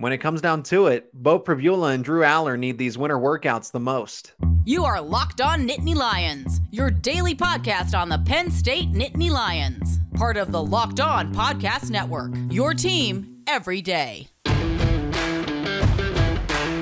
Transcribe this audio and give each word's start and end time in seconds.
When 0.00 0.14
it 0.14 0.18
comes 0.22 0.40
down 0.40 0.62
to 0.62 0.86
it, 0.86 1.10
Beau 1.12 1.38
Pribula 1.38 1.92
and 1.92 2.02
Drew 2.02 2.22
Allar 2.22 2.58
need 2.58 2.78
these 2.78 2.96
winter 2.96 3.18
workouts 3.18 3.70
the 3.70 3.80
most. 3.80 4.32
You 4.64 4.86
are 4.86 4.98
Locked 4.98 5.42
On 5.42 5.68
Nittany 5.68 5.94
Lions, 5.94 6.62
your 6.70 6.90
daily 6.90 7.34
podcast 7.34 7.94
on 7.94 8.08
the 8.08 8.16
Penn 8.16 8.50
State 8.50 8.92
Nittany 8.92 9.30
Lions, 9.30 9.98
part 10.14 10.38
of 10.38 10.52
the 10.52 10.62
Locked 10.62 11.00
On 11.00 11.34
Podcast 11.34 11.90
Network. 11.90 12.32
Your 12.50 12.72
team 12.72 13.42
every 13.46 13.82
day. 13.82 14.28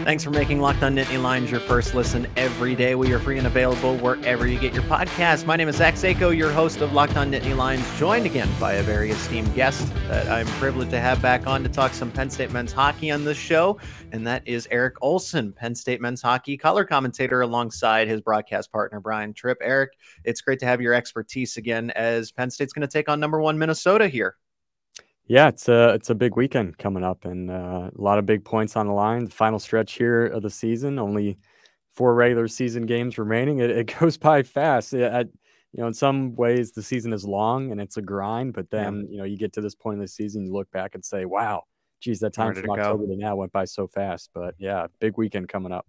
Thanks 0.08 0.24
for 0.24 0.30
making 0.30 0.62
Locked 0.62 0.82
On 0.82 0.96
Nittany 0.96 1.22
Lions 1.22 1.50
your 1.50 1.60
first 1.60 1.94
listen 1.94 2.26
every 2.34 2.74
day. 2.74 2.94
We 2.94 3.12
are 3.12 3.18
free 3.18 3.36
and 3.36 3.46
available 3.46 3.94
wherever 3.98 4.46
you 4.46 4.58
get 4.58 4.72
your 4.72 4.84
podcast. 4.84 5.44
My 5.44 5.54
name 5.54 5.68
is 5.68 5.76
Zach 5.76 5.96
Seyko, 5.96 6.34
your 6.34 6.50
host 6.50 6.80
of 6.80 6.94
Locked 6.94 7.18
On 7.18 7.30
Nittany 7.30 7.54
Lions, 7.54 7.84
joined 7.98 8.24
again 8.24 8.48
by 8.58 8.72
a 8.72 8.82
very 8.82 9.10
esteemed 9.10 9.54
guest 9.54 9.86
that 10.08 10.26
I'm 10.26 10.46
privileged 10.58 10.92
to 10.92 10.98
have 10.98 11.20
back 11.20 11.46
on 11.46 11.62
to 11.62 11.68
talk 11.68 11.92
some 11.92 12.10
Penn 12.10 12.30
State 12.30 12.50
men's 12.52 12.72
hockey 12.72 13.10
on 13.10 13.22
this 13.22 13.36
show, 13.36 13.78
and 14.10 14.26
that 14.26 14.42
is 14.48 14.66
Eric 14.70 14.94
Olson, 15.02 15.52
Penn 15.52 15.74
State 15.74 16.00
men's 16.00 16.22
hockey 16.22 16.56
color 16.56 16.86
commentator 16.86 17.42
alongside 17.42 18.08
his 18.08 18.22
broadcast 18.22 18.72
partner 18.72 19.00
Brian 19.00 19.34
Tripp. 19.34 19.58
Eric, 19.60 19.90
it's 20.24 20.40
great 20.40 20.58
to 20.60 20.66
have 20.66 20.80
your 20.80 20.94
expertise 20.94 21.58
again 21.58 21.90
as 21.90 22.32
Penn 22.32 22.50
State's 22.50 22.72
going 22.72 22.80
to 22.80 22.90
take 22.90 23.10
on 23.10 23.20
number 23.20 23.42
one 23.42 23.58
Minnesota 23.58 24.08
here. 24.08 24.36
Yeah, 25.28 25.48
it's 25.48 25.68
a 25.68 25.90
it's 25.90 26.08
a 26.08 26.14
big 26.14 26.36
weekend 26.36 26.78
coming 26.78 27.04
up, 27.04 27.26
and 27.26 27.50
uh, 27.50 27.90
a 27.94 28.00
lot 28.00 28.18
of 28.18 28.24
big 28.24 28.44
points 28.44 28.76
on 28.76 28.86
the 28.86 28.94
line. 28.94 29.26
The 29.26 29.30
final 29.30 29.58
stretch 29.58 29.92
here 29.92 30.26
of 30.26 30.42
the 30.42 30.50
season, 30.50 30.98
only 30.98 31.38
four 31.92 32.14
regular 32.14 32.48
season 32.48 32.86
games 32.86 33.18
remaining. 33.18 33.58
It, 33.58 33.70
it 33.70 33.94
goes 34.00 34.16
by 34.16 34.42
fast. 34.42 34.94
It, 34.94 35.12
I, 35.12 35.20
you 35.20 35.82
know, 35.82 35.86
in 35.86 35.92
some 35.94 36.34
ways, 36.34 36.72
the 36.72 36.82
season 36.82 37.12
is 37.12 37.26
long 37.26 37.70
and 37.70 37.78
it's 37.78 37.98
a 37.98 38.02
grind. 38.02 38.54
But 38.54 38.70
then, 38.70 39.00
yeah. 39.00 39.10
you 39.10 39.18
know, 39.18 39.24
you 39.24 39.36
get 39.36 39.52
to 39.52 39.60
this 39.60 39.74
point 39.74 39.96
in 39.96 40.00
the 40.00 40.08
season, 40.08 40.46
you 40.46 40.52
look 40.52 40.70
back 40.70 40.94
and 40.94 41.04
say, 41.04 41.26
"Wow, 41.26 41.64
geez, 42.00 42.20
that 42.20 42.32
time 42.32 42.54
from 42.54 42.70
October 42.70 43.04
go? 43.04 43.12
to 43.12 43.18
now 43.18 43.36
went 43.36 43.52
by 43.52 43.66
so 43.66 43.86
fast." 43.86 44.30
But 44.32 44.54
yeah, 44.58 44.86
big 44.98 45.18
weekend 45.18 45.50
coming 45.50 45.72
up. 45.72 45.86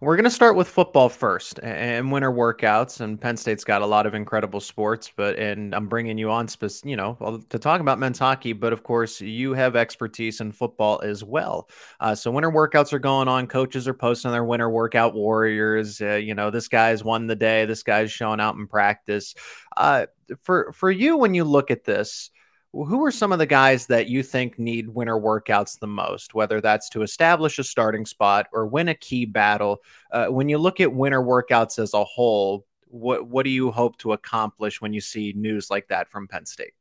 We're 0.00 0.16
going 0.16 0.24
to 0.24 0.30
start 0.30 0.54
with 0.54 0.68
football 0.68 1.08
first 1.08 1.58
and 1.62 2.12
winter 2.12 2.30
workouts. 2.30 3.00
And 3.00 3.20
Penn 3.20 3.36
State's 3.36 3.64
got 3.64 3.82
a 3.82 3.86
lot 3.86 4.06
of 4.06 4.14
incredible 4.14 4.60
sports, 4.60 5.10
but 5.14 5.38
and 5.38 5.74
I'm 5.74 5.88
bringing 5.88 6.18
you 6.18 6.30
on, 6.30 6.46
you 6.84 6.96
know, 6.96 7.42
to 7.48 7.58
talk 7.58 7.80
about 7.80 7.98
men's 7.98 8.18
hockey. 8.18 8.52
But 8.52 8.72
of 8.72 8.84
course, 8.84 9.20
you 9.20 9.54
have 9.54 9.74
expertise 9.74 10.40
in 10.40 10.52
football 10.52 11.00
as 11.02 11.24
well. 11.24 11.68
Uh, 11.98 12.14
so 12.14 12.30
winter 12.30 12.50
workouts 12.50 12.92
are 12.92 13.00
going 13.00 13.28
on. 13.28 13.48
Coaches 13.48 13.88
are 13.88 13.94
posting 13.94 14.30
their 14.30 14.44
winter 14.44 14.70
workout 14.70 15.14
warriors. 15.14 16.00
Uh, 16.00 16.14
you 16.14 16.34
know, 16.34 16.50
this 16.50 16.68
guy's 16.68 17.02
won 17.02 17.26
the 17.26 17.36
day. 17.36 17.64
This 17.66 17.82
guy's 17.82 18.12
showing 18.12 18.40
out 18.40 18.54
in 18.54 18.68
practice. 18.68 19.34
Uh, 19.76 20.06
for 20.42 20.72
for 20.72 20.90
you, 20.90 21.16
when 21.16 21.34
you 21.34 21.44
look 21.44 21.70
at 21.70 21.84
this 21.84 22.30
who 22.72 23.04
are 23.04 23.10
some 23.10 23.32
of 23.32 23.38
the 23.38 23.46
guys 23.46 23.86
that 23.86 24.08
you 24.08 24.22
think 24.22 24.58
need 24.58 24.88
winter 24.88 25.16
workouts 25.16 25.78
the 25.78 25.86
most, 25.86 26.34
whether 26.34 26.60
that's 26.60 26.88
to 26.90 27.02
establish 27.02 27.58
a 27.58 27.64
starting 27.64 28.04
spot 28.04 28.46
or 28.52 28.66
win 28.66 28.88
a 28.88 28.94
key 28.94 29.24
battle? 29.24 29.78
Uh, 30.10 30.26
when 30.26 30.48
you 30.48 30.58
look 30.58 30.80
at 30.80 30.92
winter 30.92 31.22
workouts 31.22 31.78
as 31.78 31.94
a 31.94 32.04
whole, 32.04 32.66
what 32.88 33.26
what 33.26 33.44
do 33.44 33.50
you 33.50 33.70
hope 33.70 33.96
to 33.98 34.12
accomplish 34.12 34.80
when 34.80 34.92
you 34.92 35.00
see 35.00 35.32
news 35.36 35.70
like 35.70 35.88
that 35.88 36.08
from 36.08 36.28
Penn 36.28 36.46
State? 36.46 36.72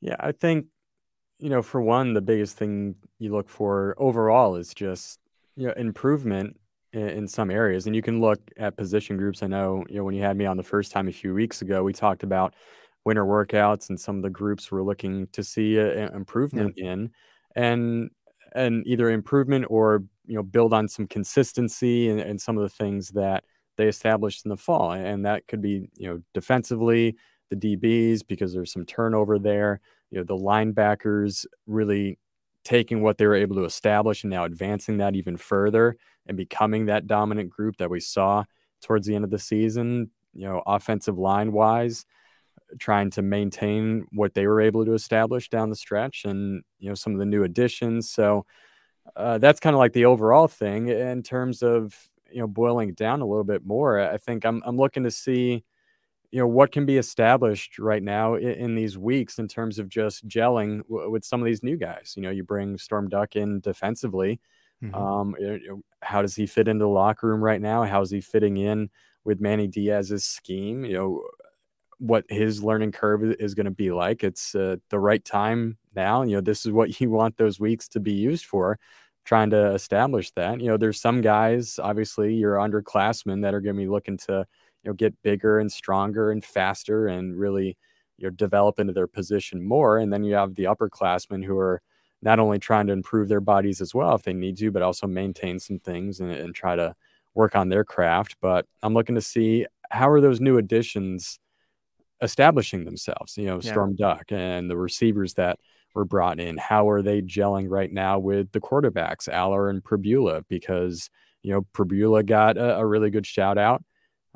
Yeah, 0.00 0.16
I 0.20 0.32
think 0.32 0.66
you 1.38 1.50
know, 1.50 1.62
for 1.62 1.80
one, 1.80 2.14
the 2.14 2.20
biggest 2.20 2.56
thing 2.56 2.96
you 3.18 3.32
look 3.32 3.48
for 3.48 3.94
overall 3.98 4.56
is 4.56 4.74
just 4.74 5.20
you 5.56 5.66
know 5.66 5.72
improvement 5.74 6.58
in, 6.92 7.08
in 7.08 7.28
some 7.28 7.50
areas, 7.50 7.86
and 7.86 7.94
you 7.94 8.02
can 8.02 8.20
look 8.20 8.40
at 8.56 8.76
position 8.76 9.16
groups. 9.16 9.42
I 9.42 9.46
know 9.46 9.84
you 9.88 9.96
know 9.96 10.04
when 10.04 10.14
you 10.14 10.22
had 10.22 10.36
me 10.36 10.46
on 10.46 10.56
the 10.56 10.62
first 10.62 10.92
time 10.92 11.08
a 11.08 11.12
few 11.12 11.34
weeks 11.34 11.62
ago, 11.62 11.82
we 11.82 11.92
talked 11.92 12.22
about 12.22 12.54
winter 13.08 13.24
workouts 13.24 13.88
and 13.88 13.98
some 13.98 14.16
of 14.16 14.22
the 14.22 14.28
groups 14.28 14.70
we're 14.70 14.82
looking 14.82 15.26
to 15.28 15.42
see 15.42 15.78
improvement 15.78 16.74
yeah. 16.76 16.92
in 16.92 17.10
and 17.56 18.10
and 18.54 18.86
either 18.86 19.08
improvement 19.08 19.64
or 19.70 20.04
you 20.26 20.34
know 20.34 20.42
build 20.42 20.74
on 20.74 20.86
some 20.86 21.06
consistency 21.06 22.10
and, 22.10 22.20
and, 22.20 22.38
some 22.38 22.58
of 22.58 22.62
the 22.62 22.68
things 22.68 23.08
that 23.08 23.44
they 23.78 23.88
established 23.88 24.44
in 24.44 24.50
the 24.50 24.56
fall 24.58 24.92
and 24.92 25.24
that 25.24 25.46
could 25.48 25.62
be 25.62 25.88
you 25.96 26.06
know 26.06 26.20
defensively 26.34 27.16
the 27.48 27.56
dbs 27.56 28.20
because 28.28 28.52
there's 28.52 28.74
some 28.74 28.84
turnover 28.84 29.38
there 29.38 29.80
you 30.10 30.18
know 30.18 30.24
the 30.24 30.36
linebackers 30.36 31.46
really 31.66 32.18
taking 32.62 33.00
what 33.00 33.16
they 33.16 33.26
were 33.26 33.34
able 33.34 33.56
to 33.56 33.64
establish 33.64 34.22
and 34.22 34.30
now 34.30 34.44
advancing 34.44 34.98
that 34.98 35.16
even 35.16 35.38
further 35.38 35.96
and 36.26 36.36
becoming 36.36 36.84
that 36.84 37.06
dominant 37.06 37.48
group 37.48 37.74
that 37.78 37.88
we 37.88 38.00
saw 38.00 38.44
towards 38.82 39.06
the 39.06 39.14
end 39.14 39.24
of 39.24 39.30
the 39.30 39.38
season 39.38 40.10
you 40.34 40.44
know 40.44 40.62
offensive 40.66 41.16
line 41.16 41.52
wise 41.52 42.04
trying 42.78 43.10
to 43.10 43.22
maintain 43.22 44.06
what 44.12 44.34
they 44.34 44.46
were 44.46 44.60
able 44.60 44.84
to 44.84 44.94
establish 44.94 45.48
down 45.48 45.70
the 45.70 45.76
stretch 45.76 46.24
and 46.24 46.62
you 46.78 46.88
know 46.88 46.94
some 46.94 47.12
of 47.12 47.18
the 47.18 47.26
new 47.26 47.44
additions. 47.44 48.10
So 48.10 48.46
uh, 49.16 49.38
that's 49.38 49.60
kind 49.60 49.74
of 49.74 49.78
like 49.78 49.92
the 49.92 50.04
overall 50.04 50.48
thing 50.48 50.88
in 50.88 51.22
terms 51.22 51.62
of 51.62 51.94
you 52.30 52.40
know 52.40 52.46
boiling 52.46 52.92
down 52.94 53.20
a 53.20 53.26
little 53.26 53.44
bit 53.44 53.64
more. 53.64 54.00
I 54.00 54.18
think 54.18 54.44
i'm, 54.44 54.62
I'm 54.66 54.76
looking 54.76 55.04
to 55.04 55.10
see 55.10 55.64
you 56.30 56.38
know 56.38 56.46
what 56.46 56.72
can 56.72 56.84
be 56.84 56.98
established 56.98 57.78
right 57.78 58.02
now 58.02 58.34
in, 58.34 58.50
in 58.50 58.74
these 58.74 58.98
weeks 58.98 59.38
in 59.38 59.48
terms 59.48 59.78
of 59.78 59.88
just 59.88 60.28
gelling 60.28 60.82
w- 60.88 61.10
with 61.10 61.24
some 61.24 61.40
of 61.40 61.46
these 61.46 61.62
new 61.62 61.76
guys. 61.76 62.14
You 62.16 62.22
know 62.22 62.30
you 62.30 62.44
bring 62.44 62.78
storm 62.78 63.08
duck 63.08 63.36
in 63.36 63.60
defensively. 63.60 64.40
Mm-hmm. 64.82 64.94
um, 64.94 65.34
you 65.40 65.60
know, 65.66 65.82
how 66.02 66.22
does 66.22 66.36
he 66.36 66.46
fit 66.46 66.68
into 66.68 66.84
the 66.84 66.88
locker 66.88 67.26
room 67.26 67.42
right 67.42 67.60
now? 67.60 67.82
How's 67.82 68.12
he 68.12 68.20
fitting 68.20 68.58
in 68.58 68.90
with 69.24 69.40
manny 69.40 69.66
diaz's 69.66 70.24
scheme? 70.24 70.84
You 70.84 70.92
know 70.92 71.22
what 71.98 72.24
his 72.28 72.62
learning 72.62 72.92
curve 72.92 73.22
is 73.24 73.54
going 73.54 73.66
to 73.66 73.70
be 73.70 73.90
like. 73.90 74.22
It's 74.22 74.54
uh, 74.54 74.76
the 74.90 74.98
right 74.98 75.24
time 75.24 75.76
now. 75.94 76.22
You 76.22 76.36
know, 76.36 76.40
this 76.40 76.64
is 76.64 76.72
what 76.72 77.00
you 77.00 77.10
want 77.10 77.36
those 77.36 77.60
weeks 77.60 77.88
to 77.88 78.00
be 78.00 78.12
used 78.12 78.46
for, 78.46 78.78
trying 79.24 79.50
to 79.50 79.72
establish 79.74 80.30
that. 80.32 80.60
You 80.60 80.68
know, 80.68 80.76
there's 80.76 81.00
some 81.00 81.20
guys, 81.20 81.78
obviously, 81.82 82.34
you're 82.34 82.56
underclassmen 82.56 83.42
that 83.42 83.54
are 83.54 83.60
going 83.60 83.76
to 83.76 83.82
be 83.82 83.88
looking 83.88 84.16
to, 84.18 84.46
you 84.82 84.90
know, 84.90 84.94
get 84.94 85.20
bigger 85.22 85.58
and 85.58 85.70
stronger 85.70 86.30
and 86.30 86.44
faster 86.44 87.08
and 87.08 87.38
really, 87.38 87.76
you 88.16 88.26
know, 88.26 88.30
develop 88.30 88.78
into 88.78 88.92
their 88.92 89.06
position 89.06 89.66
more. 89.66 89.98
And 89.98 90.12
then 90.12 90.24
you 90.24 90.34
have 90.34 90.54
the 90.54 90.64
upperclassmen 90.64 91.44
who 91.44 91.58
are 91.58 91.82
not 92.22 92.40
only 92.40 92.58
trying 92.58 92.86
to 92.88 92.92
improve 92.92 93.28
their 93.28 93.40
bodies 93.40 93.80
as 93.80 93.94
well 93.94 94.14
if 94.14 94.22
they 94.22 94.32
need 94.32 94.56
to, 94.58 94.70
but 94.70 94.82
also 94.82 95.06
maintain 95.06 95.58
some 95.58 95.78
things 95.78 96.20
and, 96.20 96.32
and 96.32 96.54
try 96.54 96.74
to 96.74 96.94
work 97.34 97.54
on 97.54 97.68
their 97.68 97.84
craft. 97.84 98.36
But 98.40 98.66
I'm 98.82 98.94
looking 98.94 99.14
to 99.14 99.20
see 99.20 99.66
how 99.90 100.10
are 100.10 100.20
those 100.20 100.40
new 100.40 100.58
additions 100.58 101.38
establishing 102.22 102.84
themselves, 102.84 103.36
you 103.36 103.46
know, 103.46 103.60
yeah. 103.62 103.70
Storm 103.70 103.96
Duck 103.96 104.24
and 104.30 104.70
the 104.70 104.76
receivers 104.76 105.34
that 105.34 105.58
were 105.94 106.04
brought 106.04 106.40
in. 106.40 106.56
How 106.56 106.88
are 106.88 107.02
they 107.02 107.22
gelling 107.22 107.66
right 107.68 107.92
now 107.92 108.18
with 108.18 108.52
the 108.52 108.60
quarterbacks, 108.60 109.28
Allar 109.28 109.70
and 109.70 109.82
Pribula? 109.82 110.44
Because, 110.48 111.10
you 111.42 111.52
know, 111.52 111.66
Pribula 111.72 112.24
got 112.24 112.56
a, 112.56 112.78
a 112.78 112.86
really 112.86 113.10
good 113.10 113.26
shout 113.26 113.58
out 113.58 113.82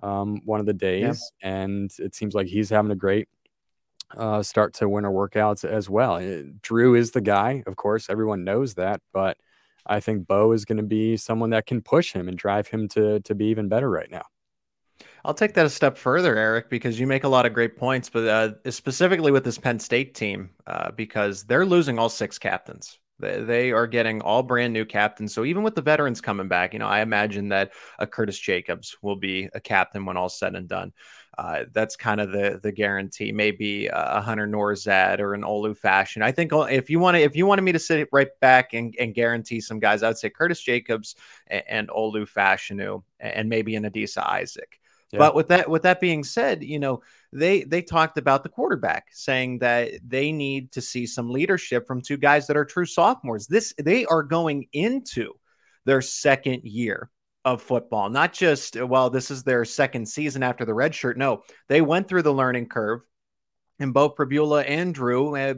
um, 0.02 0.40
one 0.44 0.60
of 0.60 0.66
the 0.66 0.72
days, 0.72 1.32
yeah. 1.42 1.56
and 1.62 1.92
it 1.98 2.14
seems 2.14 2.34
like 2.34 2.46
he's 2.46 2.70
having 2.70 2.90
a 2.90 2.96
great 2.96 3.28
uh, 4.16 4.42
start 4.42 4.74
to 4.74 4.88
winter 4.88 5.10
workouts 5.10 5.64
as 5.64 5.88
well. 5.88 6.16
It, 6.16 6.46
eh, 6.46 6.50
Drew 6.62 6.94
is 6.94 7.12
the 7.12 7.20
guy, 7.20 7.62
of 7.66 7.76
course, 7.76 8.10
everyone 8.10 8.44
knows 8.44 8.74
that, 8.74 9.00
but 9.12 9.36
I 9.86 10.00
think 10.00 10.26
Beau 10.26 10.52
is 10.52 10.64
going 10.64 10.78
to 10.78 10.82
be 10.82 11.16
someone 11.16 11.50
that 11.50 11.66
can 11.66 11.80
push 11.80 12.12
him 12.12 12.28
and 12.28 12.36
drive 12.36 12.68
him 12.68 12.88
to 12.88 13.20
to 13.20 13.34
be 13.34 13.46
even 13.46 13.68
better 13.68 13.90
right 13.90 14.10
now. 14.10 14.24
I'll 15.24 15.34
take 15.34 15.54
that 15.54 15.66
a 15.66 15.70
step 15.70 15.96
further, 15.96 16.36
Eric, 16.36 16.68
because 16.68 16.98
you 16.98 17.06
make 17.06 17.24
a 17.24 17.28
lot 17.28 17.46
of 17.46 17.52
great 17.52 17.76
points, 17.76 18.10
but 18.10 18.26
uh, 18.26 18.70
specifically 18.70 19.30
with 19.30 19.44
this 19.44 19.58
Penn 19.58 19.78
State 19.78 20.14
team, 20.14 20.50
uh, 20.66 20.90
because 20.90 21.44
they're 21.44 21.66
losing 21.66 21.98
all 21.98 22.08
six 22.08 22.38
captains. 22.38 22.98
They, 23.20 23.70
are 23.70 23.86
getting 23.86 24.20
all 24.20 24.42
brand 24.42 24.72
new 24.72 24.84
captains. 24.84 25.32
So 25.32 25.44
even 25.44 25.62
with 25.62 25.76
the 25.76 25.82
veterans 25.82 26.20
coming 26.20 26.48
back, 26.48 26.72
you 26.72 26.80
know, 26.80 26.88
I 26.88 27.02
imagine 27.02 27.50
that 27.50 27.70
a 28.00 28.06
Curtis 28.06 28.36
Jacobs 28.36 28.96
will 29.00 29.14
be 29.14 29.48
a 29.54 29.60
captain 29.60 30.04
when 30.04 30.16
all's 30.16 30.36
said 30.36 30.56
and 30.56 30.66
done. 30.66 30.92
Uh, 31.38 31.64
that's 31.72 31.96
kind 31.96 32.20
of 32.20 32.32
the 32.32 32.58
the 32.62 32.72
guarantee. 32.72 33.32
Maybe 33.32 33.86
a 33.86 34.20
Hunter 34.20 34.46
Nourzad 34.46 35.20
or 35.20 35.34
an 35.34 35.42
Olu 35.42 35.78
Fashanu. 35.78 36.22
I 36.22 36.32
think 36.32 36.50
if 36.52 36.90
you 36.90 36.98
want 36.98 37.16
to, 37.16 37.22
if 37.22 37.36
you 37.36 37.46
wanted 37.46 37.62
me 37.62 37.72
to 37.72 37.78
sit 37.78 38.08
right 38.12 38.28
back 38.40 38.74
and, 38.74 38.94
and 38.98 39.14
guarantee 39.14 39.60
some 39.60 39.78
guys, 39.78 40.02
I 40.02 40.08
would 40.08 40.18
say 40.18 40.28
Curtis 40.28 40.60
Jacobs 40.60 41.14
and, 41.46 41.62
and 41.68 41.88
Olu 41.88 42.28
Fashanu 42.28 43.02
and 43.20 43.48
maybe 43.48 43.76
an 43.76 43.84
Adisa 43.84 44.26
Isaac. 44.28 44.78
But 45.18 45.34
with 45.34 45.48
that 45.48 45.68
with 45.68 45.82
that 45.82 46.00
being 46.00 46.24
said, 46.24 46.62
you 46.62 46.78
know, 46.78 47.02
they 47.32 47.64
they 47.64 47.82
talked 47.82 48.16
about 48.16 48.42
the 48.42 48.48
quarterback 48.48 49.08
saying 49.12 49.58
that 49.58 49.92
they 50.06 50.32
need 50.32 50.72
to 50.72 50.80
see 50.80 51.06
some 51.06 51.30
leadership 51.30 51.86
from 51.86 52.00
two 52.00 52.16
guys 52.16 52.46
that 52.46 52.56
are 52.56 52.64
true 52.64 52.86
sophomores. 52.86 53.46
This 53.46 53.74
they 53.78 54.06
are 54.06 54.22
going 54.22 54.68
into 54.72 55.34
their 55.84 56.00
second 56.00 56.62
year 56.64 57.10
of 57.44 57.60
football, 57.60 58.08
not 58.08 58.32
just 58.32 58.80
well, 58.80 59.10
this 59.10 59.30
is 59.30 59.42
their 59.42 59.64
second 59.64 60.06
season 60.06 60.42
after 60.42 60.64
the 60.64 60.74
red 60.74 60.94
shirt. 60.94 61.18
No, 61.18 61.42
they 61.68 61.82
went 61.82 62.08
through 62.08 62.22
the 62.22 62.32
learning 62.32 62.68
curve. 62.68 63.00
And 63.78 63.92
both 63.92 64.14
Pribula 64.14 64.64
and 64.68 64.94
Drew 64.94 65.34
eh, 65.34 65.54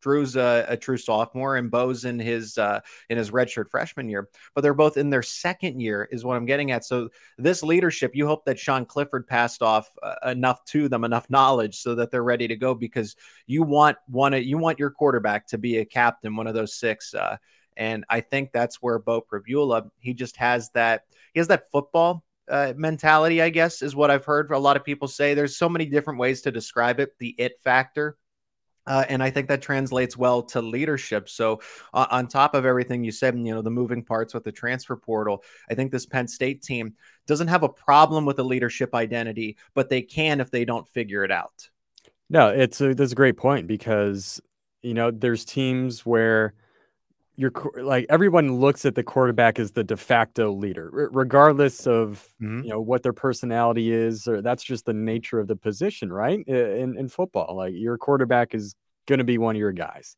Drew's 0.00 0.36
a, 0.36 0.64
a, 0.68 0.76
true 0.76 0.96
sophomore 0.96 1.56
and 1.56 1.70
Beau's 1.70 2.04
in 2.04 2.18
his 2.18 2.58
uh, 2.58 2.80
in 3.08 3.18
his 3.18 3.30
redshirt 3.30 3.70
freshman 3.70 4.08
year, 4.08 4.28
but 4.54 4.62
they're 4.62 4.74
both 4.74 4.96
in 4.96 5.10
their 5.10 5.22
second 5.22 5.80
year, 5.80 6.08
is 6.10 6.24
what 6.24 6.36
I'm 6.36 6.46
getting 6.46 6.70
at. 6.70 6.84
So 6.84 7.10
this 7.38 7.62
leadership, 7.62 8.12
you 8.14 8.26
hope 8.26 8.44
that 8.44 8.58
Sean 8.58 8.84
Clifford 8.84 9.26
passed 9.26 9.62
off 9.62 9.90
uh, 10.02 10.30
enough 10.30 10.64
to 10.66 10.88
them, 10.88 11.04
enough 11.04 11.28
knowledge, 11.30 11.80
so 11.80 11.94
that 11.94 12.10
they're 12.10 12.22
ready 12.22 12.48
to 12.48 12.56
go 12.56 12.74
because 12.74 13.16
you 13.46 13.62
want 13.62 13.96
one 14.06 14.32
you 14.42 14.58
want 14.58 14.78
your 14.78 14.90
quarterback 14.90 15.46
to 15.48 15.58
be 15.58 15.78
a 15.78 15.84
captain, 15.84 16.36
one 16.36 16.46
of 16.46 16.54
those 16.54 16.74
six. 16.74 17.14
Uh, 17.14 17.36
And 17.76 18.04
I 18.10 18.20
think 18.20 18.52
that's 18.52 18.82
where 18.82 18.98
Beau 18.98 19.22
Pribula, 19.22 19.90
he 20.00 20.12
just 20.12 20.36
has 20.36 20.70
that, 20.70 21.04
he 21.32 21.40
has 21.40 21.48
that 21.48 21.70
football 21.70 22.24
uh, 22.50 22.74
mentality, 22.76 23.40
I 23.40 23.48
guess, 23.48 23.80
is 23.80 23.94
what 23.94 24.10
I've 24.10 24.24
heard 24.24 24.50
a 24.50 24.58
lot 24.58 24.76
of 24.76 24.84
people 24.84 25.08
say. 25.08 25.34
There's 25.34 25.56
so 25.56 25.68
many 25.68 25.86
different 25.86 26.18
ways 26.18 26.42
to 26.42 26.50
describe 26.50 27.00
it. 27.00 27.16
The 27.18 27.34
it 27.38 27.60
factor 27.62 28.16
uh, 28.86 29.04
and 29.08 29.22
I 29.22 29.30
think 29.30 29.48
that 29.48 29.62
translates 29.62 30.16
well 30.16 30.42
to 30.44 30.62
leadership. 30.62 31.28
So, 31.28 31.60
uh, 31.92 32.06
on 32.10 32.28
top 32.28 32.54
of 32.54 32.64
everything 32.64 33.04
you 33.04 33.12
said, 33.12 33.36
you 33.36 33.54
know, 33.54 33.62
the 33.62 33.70
moving 33.70 34.02
parts 34.02 34.34
with 34.34 34.44
the 34.44 34.52
transfer 34.52 34.96
portal, 34.96 35.44
I 35.70 35.74
think 35.74 35.92
this 35.92 36.06
Penn 36.06 36.28
State 36.28 36.62
team 36.62 36.94
doesn't 37.26 37.48
have 37.48 37.62
a 37.62 37.68
problem 37.68 38.24
with 38.24 38.38
a 38.38 38.42
leadership 38.42 38.94
identity, 38.94 39.56
but 39.74 39.88
they 39.88 40.02
can 40.02 40.40
if 40.40 40.50
they 40.50 40.64
don't 40.64 40.88
figure 40.88 41.24
it 41.24 41.30
out. 41.30 41.68
No, 42.28 42.48
it's 42.48 42.80
a, 42.80 42.94
that's 42.94 43.12
a 43.12 43.16
great 43.16 43.36
point 43.36 43.66
because, 43.66 44.40
you 44.82 44.94
know, 44.94 45.10
there's 45.10 45.44
teams 45.44 46.06
where 46.06 46.54
you're 47.40 47.52
like 47.82 48.04
everyone 48.10 48.60
looks 48.60 48.84
at 48.84 48.94
the 48.94 49.02
quarterback 49.02 49.58
as 49.58 49.72
the 49.72 49.82
de 49.82 49.96
facto 49.96 50.52
leader, 50.52 50.90
r- 50.92 51.08
regardless 51.10 51.86
of 51.86 52.28
mm-hmm. 52.40 52.64
you 52.64 52.68
know 52.68 52.82
what 52.82 53.02
their 53.02 53.14
personality 53.14 53.90
is, 53.92 54.28
or 54.28 54.42
that's 54.42 54.62
just 54.62 54.84
the 54.84 54.92
nature 54.92 55.40
of 55.40 55.48
the 55.48 55.56
position, 55.56 56.12
right? 56.12 56.46
In 56.46 56.98
in 56.98 57.08
football, 57.08 57.56
like 57.56 57.72
your 57.74 57.96
quarterback 57.96 58.54
is 58.54 58.74
going 59.06 59.20
to 59.20 59.24
be 59.24 59.38
one 59.38 59.56
of 59.56 59.58
your 59.60 59.72
guys, 59.72 60.16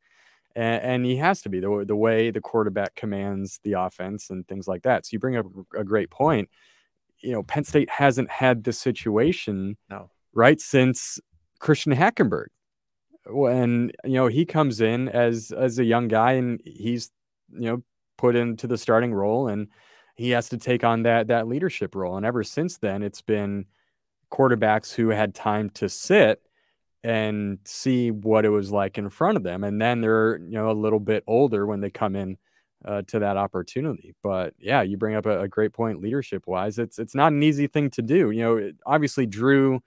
and, 0.56 0.82
and, 0.82 1.06
he 1.06 1.16
has 1.16 1.40
to 1.42 1.48
be 1.48 1.60
the 1.60 1.84
the 1.86 1.94
way 1.94 2.32
the 2.32 2.40
quarterback 2.40 2.96
commands 2.96 3.60
the 3.62 3.74
offense 3.74 4.28
and 4.28 4.46
things 4.48 4.66
like 4.66 4.82
that. 4.82 5.06
So 5.06 5.10
you 5.12 5.20
bring 5.20 5.36
up 5.36 5.46
a 5.78 5.84
great 5.84 6.10
point. 6.10 6.50
You 7.20 7.30
know, 7.34 7.44
Penn 7.44 7.62
State 7.62 7.88
hasn't 7.88 8.30
had 8.30 8.64
this 8.64 8.80
situation, 8.80 9.76
no. 9.88 10.10
right, 10.34 10.60
since 10.60 11.20
Christian 11.60 11.92
Hackenberg 11.94 12.46
when 13.26 13.92
you 14.04 14.14
know 14.14 14.26
he 14.26 14.44
comes 14.44 14.80
in 14.80 15.08
as 15.08 15.52
as 15.52 15.78
a 15.78 15.84
young 15.84 16.08
guy 16.08 16.32
and 16.32 16.60
he's 16.64 17.10
you 17.52 17.70
know 17.70 17.82
put 18.18 18.36
into 18.36 18.66
the 18.66 18.78
starting 18.78 19.12
role 19.12 19.48
and 19.48 19.68
he 20.16 20.30
has 20.30 20.48
to 20.50 20.58
take 20.58 20.84
on 20.84 21.02
that 21.02 21.28
that 21.28 21.48
leadership 21.48 21.94
role. 21.94 22.16
And 22.16 22.26
ever 22.26 22.44
since 22.44 22.78
then 22.78 23.02
it's 23.02 23.22
been 23.22 23.66
quarterbacks 24.30 24.94
who 24.94 25.08
had 25.08 25.34
time 25.34 25.70
to 25.70 25.88
sit 25.88 26.40
and 27.04 27.58
see 27.64 28.10
what 28.10 28.44
it 28.44 28.50
was 28.50 28.70
like 28.70 28.96
in 28.96 29.10
front 29.10 29.36
of 29.36 29.42
them. 29.42 29.64
And 29.64 29.80
then 29.80 30.00
they're 30.00 30.38
you 30.38 30.52
know 30.52 30.70
a 30.70 30.72
little 30.72 31.00
bit 31.00 31.24
older 31.26 31.66
when 31.66 31.80
they 31.80 31.90
come 31.90 32.16
in 32.16 32.38
uh, 32.84 33.02
to 33.08 33.20
that 33.20 33.36
opportunity. 33.36 34.14
But 34.22 34.54
yeah 34.58 34.82
you 34.82 34.96
bring 34.96 35.14
up 35.14 35.26
a, 35.26 35.42
a 35.42 35.48
great 35.48 35.72
point 35.72 36.00
leadership 36.00 36.46
wise 36.46 36.78
it's 36.78 36.98
it's 36.98 37.14
not 37.14 37.32
an 37.32 37.42
easy 37.42 37.66
thing 37.66 37.90
to 37.90 38.02
do. 38.02 38.30
You 38.30 38.42
know 38.42 38.72
obviously 38.86 39.26
drew 39.26 39.80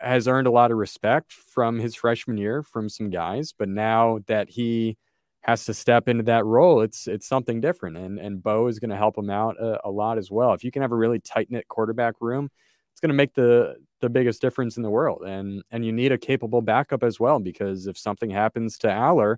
has 0.00 0.28
earned 0.28 0.46
a 0.46 0.50
lot 0.50 0.70
of 0.70 0.78
respect 0.78 1.32
from 1.32 1.78
his 1.78 1.94
freshman 1.94 2.36
year 2.36 2.62
from 2.62 2.88
some 2.88 3.10
guys, 3.10 3.52
but 3.56 3.68
now 3.68 4.20
that 4.26 4.50
he 4.50 4.96
has 5.42 5.64
to 5.64 5.74
step 5.74 6.08
into 6.08 6.22
that 6.24 6.44
role, 6.44 6.80
it's 6.80 7.08
it's 7.08 7.26
something 7.26 7.60
different, 7.60 7.96
and 7.96 8.18
and 8.18 8.42
Beau 8.42 8.68
is 8.68 8.78
going 8.78 8.90
to 8.90 8.96
help 8.96 9.18
him 9.18 9.30
out 9.30 9.56
a, 9.60 9.80
a, 9.86 9.90
lot 9.90 10.18
as 10.18 10.30
well. 10.30 10.52
If 10.52 10.62
you 10.62 10.70
can 10.70 10.82
have 10.82 10.92
a 10.92 10.96
really 10.96 11.18
tight 11.18 11.50
knit 11.50 11.66
quarterback 11.68 12.14
room, 12.20 12.48
it's 12.92 13.00
going 13.00 13.08
to 13.08 13.14
make 13.14 13.34
the 13.34 13.76
the 14.00 14.08
biggest 14.08 14.40
difference 14.40 14.76
in 14.76 14.82
the 14.82 14.90
world, 14.90 15.22
and 15.26 15.62
and 15.70 15.84
you 15.84 15.92
need 15.92 16.12
a 16.12 16.18
capable 16.18 16.62
backup 16.62 17.02
as 17.02 17.18
well 17.18 17.40
because 17.40 17.86
if 17.86 17.98
something 17.98 18.30
happens 18.30 18.78
to 18.78 18.86
Allar, 18.86 19.36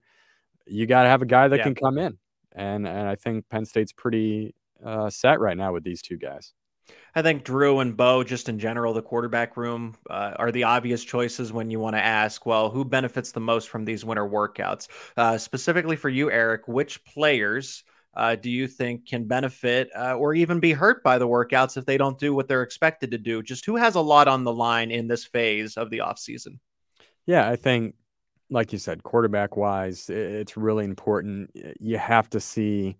you 0.66 0.86
got 0.86 1.04
to 1.04 1.08
have 1.08 1.22
a 1.22 1.26
guy 1.26 1.48
that 1.48 1.58
yeah. 1.58 1.64
can 1.64 1.74
come 1.74 1.96
in, 1.96 2.18
and 2.52 2.86
and 2.86 3.08
I 3.08 3.14
think 3.14 3.48
Penn 3.48 3.64
State's 3.64 3.92
pretty 3.92 4.54
uh, 4.84 5.08
set 5.08 5.40
right 5.40 5.56
now 5.56 5.72
with 5.72 5.84
these 5.84 6.02
two 6.02 6.18
guys. 6.18 6.52
I 7.14 7.22
think 7.22 7.44
Drew 7.44 7.78
and 7.78 7.96
Beau, 7.96 8.24
just 8.24 8.48
in 8.48 8.58
general, 8.58 8.92
the 8.92 9.02
quarterback 9.02 9.56
room 9.56 9.94
uh, 10.10 10.32
are 10.36 10.50
the 10.50 10.64
obvious 10.64 11.04
choices 11.04 11.52
when 11.52 11.70
you 11.70 11.78
want 11.78 11.94
to 11.94 12.02
ask, 12.02 12.44
well, 12.44 12.70
who 12.70 12.84
benefits 12.84 13.30
the 13.30 13.40
most 13.40 13.68
from 13.68 13.84
these 13.84 14.04
winter 14.04 14.28
workouts? 14.28 14.88
Uh, 15.16 15.38
specifically 15.38 15.96
for 15.96 16.08
you, 16.08 16.30
Eric, 16.30 16.66
which 16.66 17.04
players 17.04 17.84
uh, 18.16 18.34
do 18.34 18.50
you 18.50 18.66
think 18.66 19.06
can 19.06 19.26
benefit 19.26 19.90
uh, 19.96 20.14
or 20.14 20.34
even 20.34 20.60
be 20.60 20.72
hurt 20.72 21.02
by 21.04 21.18
the 21.18 21.26
workouts 21.26 21.76
if 21.76 21.86
they 21.86 21.96
don't 21.96 22.18
do 22.18 22.34
what 22.34 22.48
they're 22.48 22.62
expected 22.62 23.12
to 23.12 23.18
do? 23.18 23.42
Just 23.42 23.64
who 23.64 23.76
has 23.76 23.94
a 23.94 24.00
lot 24.00 24.26
on 24.26 24.42
the 24.42 24.52
line 24.52 24.90
in 24.90 25.06
this 25.06 25.24
phase 25.24 25.76
of 25.76 25.90
the 25.90 25.98
offseason? 25.98 26.58
Yeah, 27.26 27.48
I 27.48 27.56
think, 27.56 27.94
like 28.50 28.72
you 28.72 28.78
said, 28.78 29.02
quarterback 29.02 29.56
wise, 29.56 30.10
it's 30.10 30.56
really 30.56 30.84
important. 30.84 31.50
You 31.80 31.98
have 31.98 32.28
to 32.30 32.40
see 32.40 32.96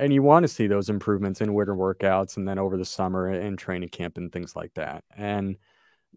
and 0.00 0.12
you 0.12 0.22
want 0.22 0.44
to 0.44 0.48
see 0.48 0.66
those 0.66 0.88
improvements 0.88 1.40
in 1.40 1.54
winter 1.54 1.74
workouts 1.74 2.36
and 2.36 2.46
then 2.46 2.58
over 2.58 2.76
the 2.76 2.84
summer 2.84 3.32
in 3.32 3.56
training 3.56 3.88
camp 3.90 4.16
and 4.16 4.32
things 4.32 4.56
like 4.56 4.74
that. 4.74 5.04
And 5.16 5.56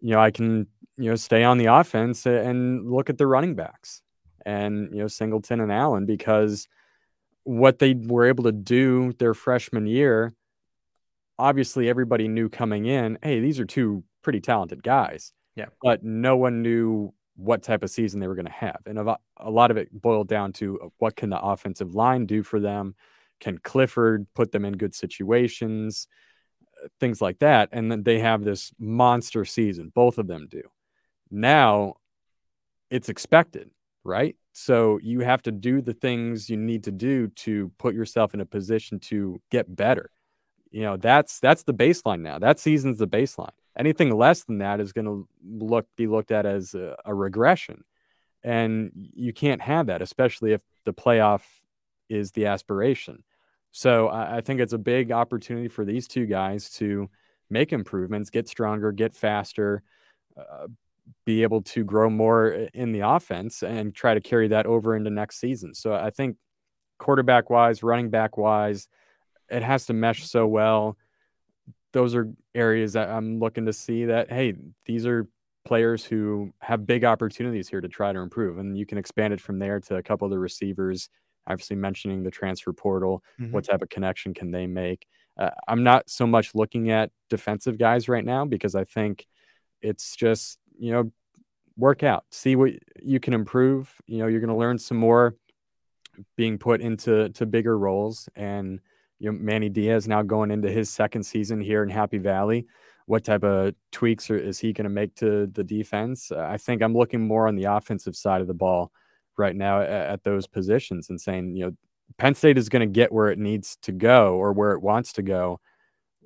you 0.00 0.12
know, 0.12 0.20
I 0.20 0.30
can 0.30 0.66
you 0.96 1.10
know 1.10 1.16
stay 1.16 1.44
on 1.44 1.58
the 1.58 1.66
offense 1.66 2.26
and 2.26 2.90
look 2.90 3.10
at 3.10 3.18
the 3.18 3.26
running 3.26 3.54
backs 3.54 4.02
and 4.44 4.92
you 4.92 4.98
know 4.98 5.08
Singleton 5.08 5.60
and 5.60 5.72
Allen 5.72 6.06
because 6.06 6.68
what 7.44 7.78
they 7.78 7.94
were 7.94 8.26
able 8.26 8.44
to 8.44 8.52
do 8.52 9.12
their 9.18 9.34
freshman 9.34 9.86
year, 9.86 10.34
obviously 11.38 11.88
everybody 11.88 12.28
knew 12.28 12.48
coming 12.48 12.86
in, 12.86 13.18
hey, 13.22 13.40
these 13.40 13.58
are 13.58 13.64
two 13.64 14.04
pretty 14.22 14.40
talented 14.40 14.82
guys. 14.82 15.32
Yeah. 15.56 15.66
But 15.82 16.04
no 16.04 16.36
one 16.36 16.62
knew 16.62 17.12
what 17.36 17.62
type 17.62 17.82
of 17.82 17.90
season 17.90 18.20
they 18.20 18.26
were 18.26 18.34
going 18.34 18.46
to 18.46 18.52
have. 18.52 18.80
And 18.84 18.98
a 18.98 19.50
lot 19.50 19.70
of 19.70 19.76
it 19.76 19.88
boiled 19.92 20.28
down 20.28 20.52
to 20.54 20.78
uh, 20.80 20.88
what 20.98 21.16
can 21.16 21.30
the 21.30 21.40
offensive 21.40 21.94
line 21.94 22.26
do 22.26 22.42
for 22.42 22.60
them? 22.60 22.94
Can 23.40 23.58
Clifford 23.58 24.26
put 24.34 24.52
them 24.52 24.64
in 24.64 24.76
good 24.76 24.94
situations? 24.94 26.08
Things 27.00 27.20
like 27.20 27.38
that. 27.40 27.68
And 27.72 27.90
then 27.90 28.02
they 28.02 28.20
have 28.20 28.44
this 28.44 28.72
monster 28.78 29.44
season. 29.44 29.92
Both 29.94 30.18
of 30.18 30.26
them 30.26 30.46
do. 30.50 30.62
Now 31.30 31.94
it's 32.90 33.08
expected, 33.08 33.70
right? 34.04 34.36
So 34.52 34.98
you 35.02 35.20
have 35.20 35.42
to 35.42 35.52
do 35.52 35.80
the 35.80 35.92
things 35.92 36.50
you 36.50 36.56
need 36.56 36.84
to 36.84 36.90
do 36.90 37.28
to 37.28 37.70
put 37.78 37.94
yourself 37.94 38.34
in 38.34 38.40
a 38.40 38.46
position 38.46 38.98
to 39.00 39.40
get 39.50 39.74
better. 39.74 40.10
You 40.70 40.82
know, 40.82 40.96
that's 40.96 41.40
that's 41.40 41.62
the 41.62 41.74
baseline 41.74 42.20
now. 42.20 42.38
That 42.38 42.58
season's 42.58 42.98
the 42.98 43.06
baseline. 43.06 43.50
Anything 43.78 44.16
less 44.16 44.44
than 44.44 44.58
that 44.58 44.80
is 44.80 44.92
going 44.92 45.04
to 45.04 45.28
look 45.44 45.86
be 45.96 46.06
looked 46.06 46.32
at 46.32 46.44
as 46.44 46.74
a, 46.74 46.96
a 47.04 47.14
regression. 47.14 47.84
And 48.42 48.90
you 48.94 49.32
can't 49.32 49.60
have 49.60 49.86
that, 49.86 50.02
especially 50.02 50.52
if 50.52 50.62
the 50.84 50.92
playoff 50.92 51.42
is 52.08 52.32
the 52.32 52.46
aspiration. 52.46 53.22
So 53.70 54.08
I, 54.08 54.38
I 54.38 54.40
think 54.40 54.60
it's 54.60 54.72
a 54.72 54.78
big 54.78 55.12
opportunity 55.12 55.68
for 55.68 55.84
these 55.84 56.08
two 56.08 56.26
guys 56.26 56.70
to 56.70 57.08
make 57.50 57.72
improvements, 57.72 58.30
get 58.30 58.48
stronger, 58.48 58.92
get 58.92 59.14
faster, 59.14 59.82
uh, 60.36 60.68
be 61.24 61.42
able 61.42 61.62
to 61.62 61.84
grow 61.84 62.10
more 62.10 62.48
in 62.74 62.92
the 62.92 63.00
offense 63.00 63.62
and 63.62 63.94
try 63.94 64.14
to 64.14 64.20
carry 64.20 64.48
that 64.48 64.66
over 64.66 64.94
into 64.94 65.10
next 65.10 65.40
season. 65.40 65.74
So 65.74 65.94
I 65.94 66.10
think 66.10 66.36
quarterback 66.98 67.48
wise, 67.48 67.82
running 67.82 68.10
back 68.10 68.36
wise, 68.36 68.88
it 69.50 69.62
has 69.62 69.86
to 69.86 69.94
mesh 69.94 70.26
so 70.26 70.46
well. 70.46 70.98
Those 71.92 72.14
are 72.14 72.30
areas 72.54 72.92
that 72.92 73.08
I'm 73.08 73.38
looking 73.38 73.66
to 73.66 73.72
see 73.72 74.06
that, 74.06 74.30
hey, 74.30 74.54
these 74.84 75.06
are 75.06 75.26
players 75.64 76.04
who 76.04 76.52
have 76.60 76.86
big 76.86 77.04
opportunities 77.04 77.68
here 77.68 77.80
to 77.80 77.88
try 77.88 78.12
to 78.12 78.18
improve. 78.18 78.58
And 78.58 78.76
you 78.76 78.84
can 78.84 78.98
expand 78.98 79.32
it 79.32 79.40
from 79.40 79.58
there 79.58 79.80
to 79.80 79.96
a 79.96 80.02
couple 80.02 80.26
of 80.26 80.30
the 80.30 80.38
receivers 80.38 81.08
obviously 81.48 81.76
mentioning 81.76 82.22
the 82.22 82.30
transfer 82.30 82.72
portal 82.72 83.22
mm-hmm. 83.40 83.52
what 83.52 83.64
type 83.64 83.82
of 83.82 83.88
connection 83.88 84.34
can 84.34 84.50
they 84.50 84.66
make 84.66 85.06
uh, 85.38 85.50
i'm 85.66 85.82
not 85.82 86.08
so 86.08 86.26
much 86.26 86.54
looking 86.54 86.90
at 86.90 87.10
defensive 87.28 87.78
guys 87.78 88.08
right 88.08 88.24
now 88.24 88.44
because 88.44 88.74
i 88.74 88.84
think 88.84 89.26
it's 89.82 90.14
just 90.16 90.58
you 90.78 90.92
know 90.92 91.10
work 91.76 92.02
out 92.02 92.24
see 92.30 92.56
what 92.56 92.72
you 93.00 93.20
can 93.20 93.32
improve 93.32 93.92
you 94.06 94.18
know 94.18 94.26
you're 94.26 94.40
going 94.40 94.48
to 94.48 94.56
learn 94.56 94.78
some 94.78 94.96
more 94.96 95.36
being 96.36 96.58
put 96.58 96.80
into 96.80 97.28
to 97.30 97.46
bigger 97.46 97.78
roles 97.78 98.28
and 98.34 98.80
you 99.18 99.30
know 99.30 99.38
manny 99.38 99.68
diaz 99.68 100.08
now 100.08 100.22
going 100.22 100.50
into 100.50 100.70
his 100.70 100.90
second 100.90 101.22
season 101.22 101.60
here 101.60 101.82
in 101.82 101.88
happy 101.88 102.18
valley 102.18 102.66
what 103.06 103.24
type 103.24 103.42
of 103.42 103.74
tweaks 103.90 104.28
are, 104.30 104.36
is 104.36 104.58
he 104.58 104.72
going 104.72 104.84
to 104.84 104.90
make 104.90 105.14
to 105.14 105.46
the 105.46 105.62
defense 105.64 106.32
uh, 106.32 106.46
i 106.50 106.56
think 106.56 106.82
i'm 106.82 106.94
looking 106.94 107.26
more 107.26 107.46
on 107.46 107.54
the 107.54 107.64
offensive 107.64 108.16
side 108.16 108.40
of 108.40 108.48
the 108.48 108.54
ball 108.54 108.90
right 109.38 109.54
now 109.54 109.80
at, 109.80 109.88
at 109.88 110.24
those 110.24 110.46
positions 110.46 111.08
and 111.10 111.20
saying, 111.20 111.56
you 111.56 111.66
know, 111.66 111.72
Penn 112.16 112.34
State 112.34 112.58
is 112.58 112.68
going 112.68 112.80
to 112.80 112.92
get 112.92 113.12
where 113.12 113.28
it 113.28 113.38
needs 113.38 113.76
to 113.82 113.92
go 113.92 114.34
or 114.34 114.52
where 114.52 114.72
it 114.72 114.82
wants 114.82 115.12
to 115.14 115.22
go 115.22 115.60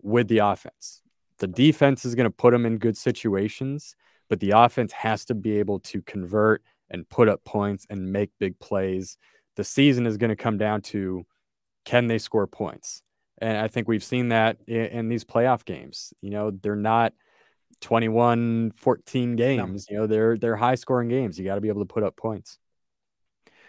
with 0.03 0.29
the 0.29 0.39
offense. 0.39 1.03
The 1.39 1.47
defense 1.47 2.05
is 2.05 2.15
going 2.15 2.25
to 2.25 2.31
put 2.31 2.53
them 2.53 2.67
in 2.67 2.79
good 2.79 2.97
situations, 2.97 3.97
but 4.29 4.41
the 4.41 4.53
offense 4.53 4.93
has 4.93 5.25
to 5.27 5.35
be 5.35 5.59
able 5.59 5.81
to 5.81 6.01
convert 6.03 6.63
and 6.91 7.09
put 7.09 7.29
up 7.29 7.45
points 7.45 7.87
and 7.91 8.13
make 8.13 8.31
big 8.39 8.59
plays. 8.59 9.19
The 9.57 9.65
season 9.65 10.07
is 10.07 10.17
going 10.17 10.31
to 10.31 10.37
come 10.37 10.57
down 10.57 10.83
to 10.83 11.27
can 11.85 12.07
they 12.07 12.19
score 12.19 12.47
points? 12.47 13.03
And 13.39 13.59
I 13.59 13.67
think 13.67 13.89
we've 13.89 14.05
seen 14.05 14.29
that 14.29 14.59
in, 14.69 14.87
in 14.87 15.09
these 15.09 15.25
playoff 15.25 15.65
games. 15.65 16.15
You 16.21 16.31
know, 16.31 16.51
they're 16.51 16.77
not 16.77 17.13
21 17.81 18.73
14 18.77 19.37
games. 19.37 19.87
No. 19.91 19.95
You 19.95 20.01
know, 20.01 20.07
they're 20.07 20.39
they're 20.39 20.57
high 20.57 20.77
scoring 20.77 21.09
games. 21.09 21.39
You 21.39 21.45
got 21.45 21.57
to 21.57 21.61
be 21.61 21.69
able 21.69 21.83
to 21.83 21.93
put 21.93 22.05
up 22.05 22.17
points. 22.17 22.59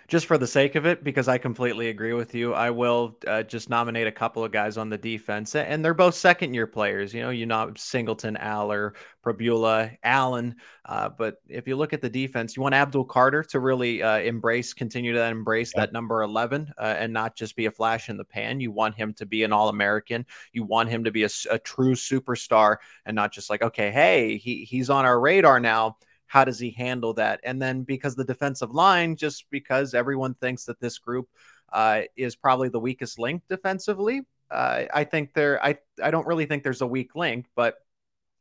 Just 0.08 0.26
for 0.26 0.38
the 0.38 0.48
sake 0.48 0.76
of 0.76 0.86
it, 0.86 1.04
because 1.04 1.28
I 1.28 1.38
completely 1.38 1.90
agree 1.90 2.14
with 2.14 2.36
you, 2.36 2.54
I 2.54 2.70
will 2.70 3.18
uh, 3.26 3.44
just 3.44 3.70
nominate 3.70 4.08
a 4.08 4.12
couple 4.12 4.44
of 4.44 4.52
guys 4.52 4.78
on 4.78 4.90
the 4.90 4.98
defense, 4.98 5.56
and 5.56 5.84
they're 5.84 5.94
both 5.94 6.16
second 6.16 6.54
year 6.54 6.68
players. 6.68 7.14
You 7.14 7.22
know, 7.22 7.30
you 7.30 7.46
know 7.46 7.72
Singleton, 7.76 8.36
Allar, 8.36 8.94
Pribula, 9.24 9.98
Allen. 10.04 10.56
Uh, 10.86 11.10
but 11.10 11.42
if 11.48 11.68
you 11.68 11.76
look 11.76 11.94
at 11.94 12.02
the 12.02 12.10
defense, 12.10 12.56
you 12.56 12.62
want 12.62 12.76
Abdul 12.76 13.06
Carter 13.06 13.44
to 13.44 13.60
really 13.60 14.04
uh, 14.04 14.18
embrace, 14.20 14.74
continue 14.74 15.14
to 15.14 15.24
embrace 15.24 15.72
yep. 15.76 15.88
that 15.88 15.94
number 15.94 16.22
11 16.22 16.74
uh, 16.78 16.82
and 16.82 17.14
not 17.14 17.36
just 17.36 17.56
be 17.56 17.66
a 17.66 17.72
flash 17.72 18.10
in 18.10 18.18
the 18.18 18.26
pan. 18.26 18.60
You 18.60 18.72
want 18.72 18.96
him 18.96 19.14
to 19.14 19.26
be 19.26 19.44
an 19.44 19.54
All 19.54 19.70
American. 19.70 20.26
You 20.52 20.64
want 20.64 20.90
him 20.90 21.06
to 21.06 21.12
be 21.12 21.24
a, 21.24 21.30
a 21.50 21.58
true 21.58 21.96
superstar 21.96 22.78
and 23.06 23.16
not 23.16 23.32
just 23.32 23.50
like, 23.50 23.62
okay, 23.62 23.92
hey, 23.92 24.38
he, 24.38 24.66
he's 24.66 24.90
on 24.90 25.06
our 25.06 25.20
radar 25.20 25.60
now 25.60 25.98
how 26.34 26.44
does 26.44 26.58
he 26.58 26.72
handle 26.72 27.14
that? 27.14 27.40
And 27.44 27.62
then 27.62 27.84
because 27.84 28.16
the 28.16 28.24
defensive 28.24 28.72
line, 28.72 29.16
just 29.16 29.46
because 29.52 29.94
everyone 29.94 30.34
thinks 30.34 30.66
that 30.66 30.80
this 30.80 30.98
group 30.98 31.30
uh, 31.72 32.02
is 32.18 32.36
probably 32.36 32.70
the 32.70 32.80
weakest 32.80 33.20
link 33.20 33.44
defensively, 33.48 34.22
uh, 34.50 34.86
I 34.92 35.04
think 35.04 35.36
there. 35.36 35.64
I 35.64 35.78
I 36.02 36.10
don't 36.10 36.26
really 36.26 36.48
think 36.48 36.64
there's 36.64 36.82
a 36.82 36.88
weak 36.88 37.14
link, 37.14 37.46
but 37.56 37.76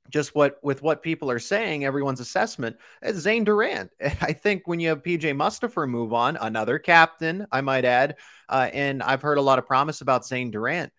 just 0.09 0.35
what 0.35 0.59
with 0.63 0.81
what 0.81 1.03
people 1.03 1.31
are 1.31 1.39
saying, 1.39 1.85
everyone's 1.85 2.21
assessment 2.21 2.77
is 3.03 3.19
Zane 3.19 3.45
Durant. 3.45 3.91
I 4.01 4.33
think 4.33 4.67
when 4.67 4.81
you 4.81 4.89
have 4.89 5.03
PJ 5.03 5.25
Mustipher 5.37 5.87
move 5.87 6.15
on, 6.15 6.39
another 6.39 6.79
captain, 6.79 7.47
I 7.53 7.61
might 7.61 7.85
add, 7.85 8.17
uh, 8.49 8.71
and 8.73 9.03
I've 9.03 9.21
heard 9.21 9.37
a 9.37 9.43
lot 9.43 9.59
of 9.59 9.67
promise 9.67 10.01
about 10.01 10.25
Zane 10.25 10.51
Durant. 10.51 10.91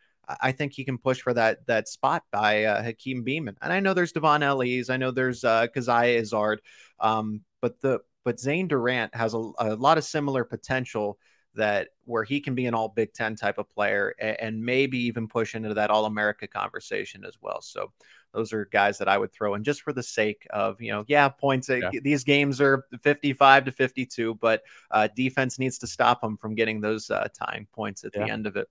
I 0.42 0.51
think 0.51 0.74
he 0.74 0.86
can 0.86 0.98
push 0.98 1.22
for 1.22 1.34
that 1.34 1.65
that 1.68 1.88
spot 1.88 2.24
by 2.32 2.63
uh, 2.63 2.84
Hakeem 2.84 3.25
Beamon. 3.25 3.56
And 3.62 3.74
I 3.74 3.80
know 3.80 3.94
there's 3.94 4.12
Devon 4.12 4.44
Ellies, 4.44 4.89
I 4.89 4.98
know 4.98 5.12
there's 5.12 5.44
uh, 5.44 5.68
Coziah 5.68 6.20
Izzard, 6.20 6.62
um, 7.00 7.42
but 7.62 7.80
the 7.82 8.00
but 8.24 8.39
Zane 8.39 8.68
Durant 8.68 9.13
has 9.15 9.34
a, 9.34 9.51
a, 9.60 9.75
lot 9.75 9.98
of 9.98 10.06
similar 10.06 10.46
potential 10.46 11.18
that 11.56 11.89
where 12.06 12.24
he 12.24 12.39
can 12.39 12.56
be 12.56 12.65
an 12.68 12.74
all 12.74 12.88
Big 12.88 13.13
Ten 13.13 13.36
type 13.36 13.58
of 13.58 13.70
player 13.70 14.15
and, 14.20 14.39
and 14.39 14.65
maybe 14.65 14.98
even 15.00 15.27
push 15.27 15.56
into 15.56 15.74
that 15.74 15.92
All 15.92 16.06
America 16.06 16.48
conversation 16.48 17.25
as 17.25 17.38
well. 17.42 17.62
So 17.62 17.92
those 18.33 18.51
are 18.51 18.65
guys 18.65 18.97
that 18.97 19.07
I 19.07 19.17
would 19.17 19.31
throw 19.31 19.53
in 19.55 19.63
just 19.63 19.81
for 19.81 19.93
the 19.93 20.03
sake 20.03 20.47
of, 20.49 20.81
you 20.81 20.91
know, 20.91 21.05
yeah, 21.07 21.29
points. 21.29 21.69
Yeah. 21.69 21.89
These 22.01 22.23
games 22.23 22.59
are 22.59 22.85
55 23.01 23.65
to 23.65 23.71
52, 23.71 24.35
but 24.35 24.63
uh, 24.91 25.07
defense 25.15 25.59
needs 25.59 25.77
to 25.79 25.87
stop 25.87 26.21
them 26.21 26.37
from 26.37 26.55
getting 26.55 26.81
those 26.81 27.09
uh, 27.09 27.27
tying 27.33 27.67
points 27.71 28.03
at 28.03 28.11
yeah. 28.15 28.25
the 28.25 28.31
end 28.31 28.47
of 28.47 28.55
it. 28.55 28.67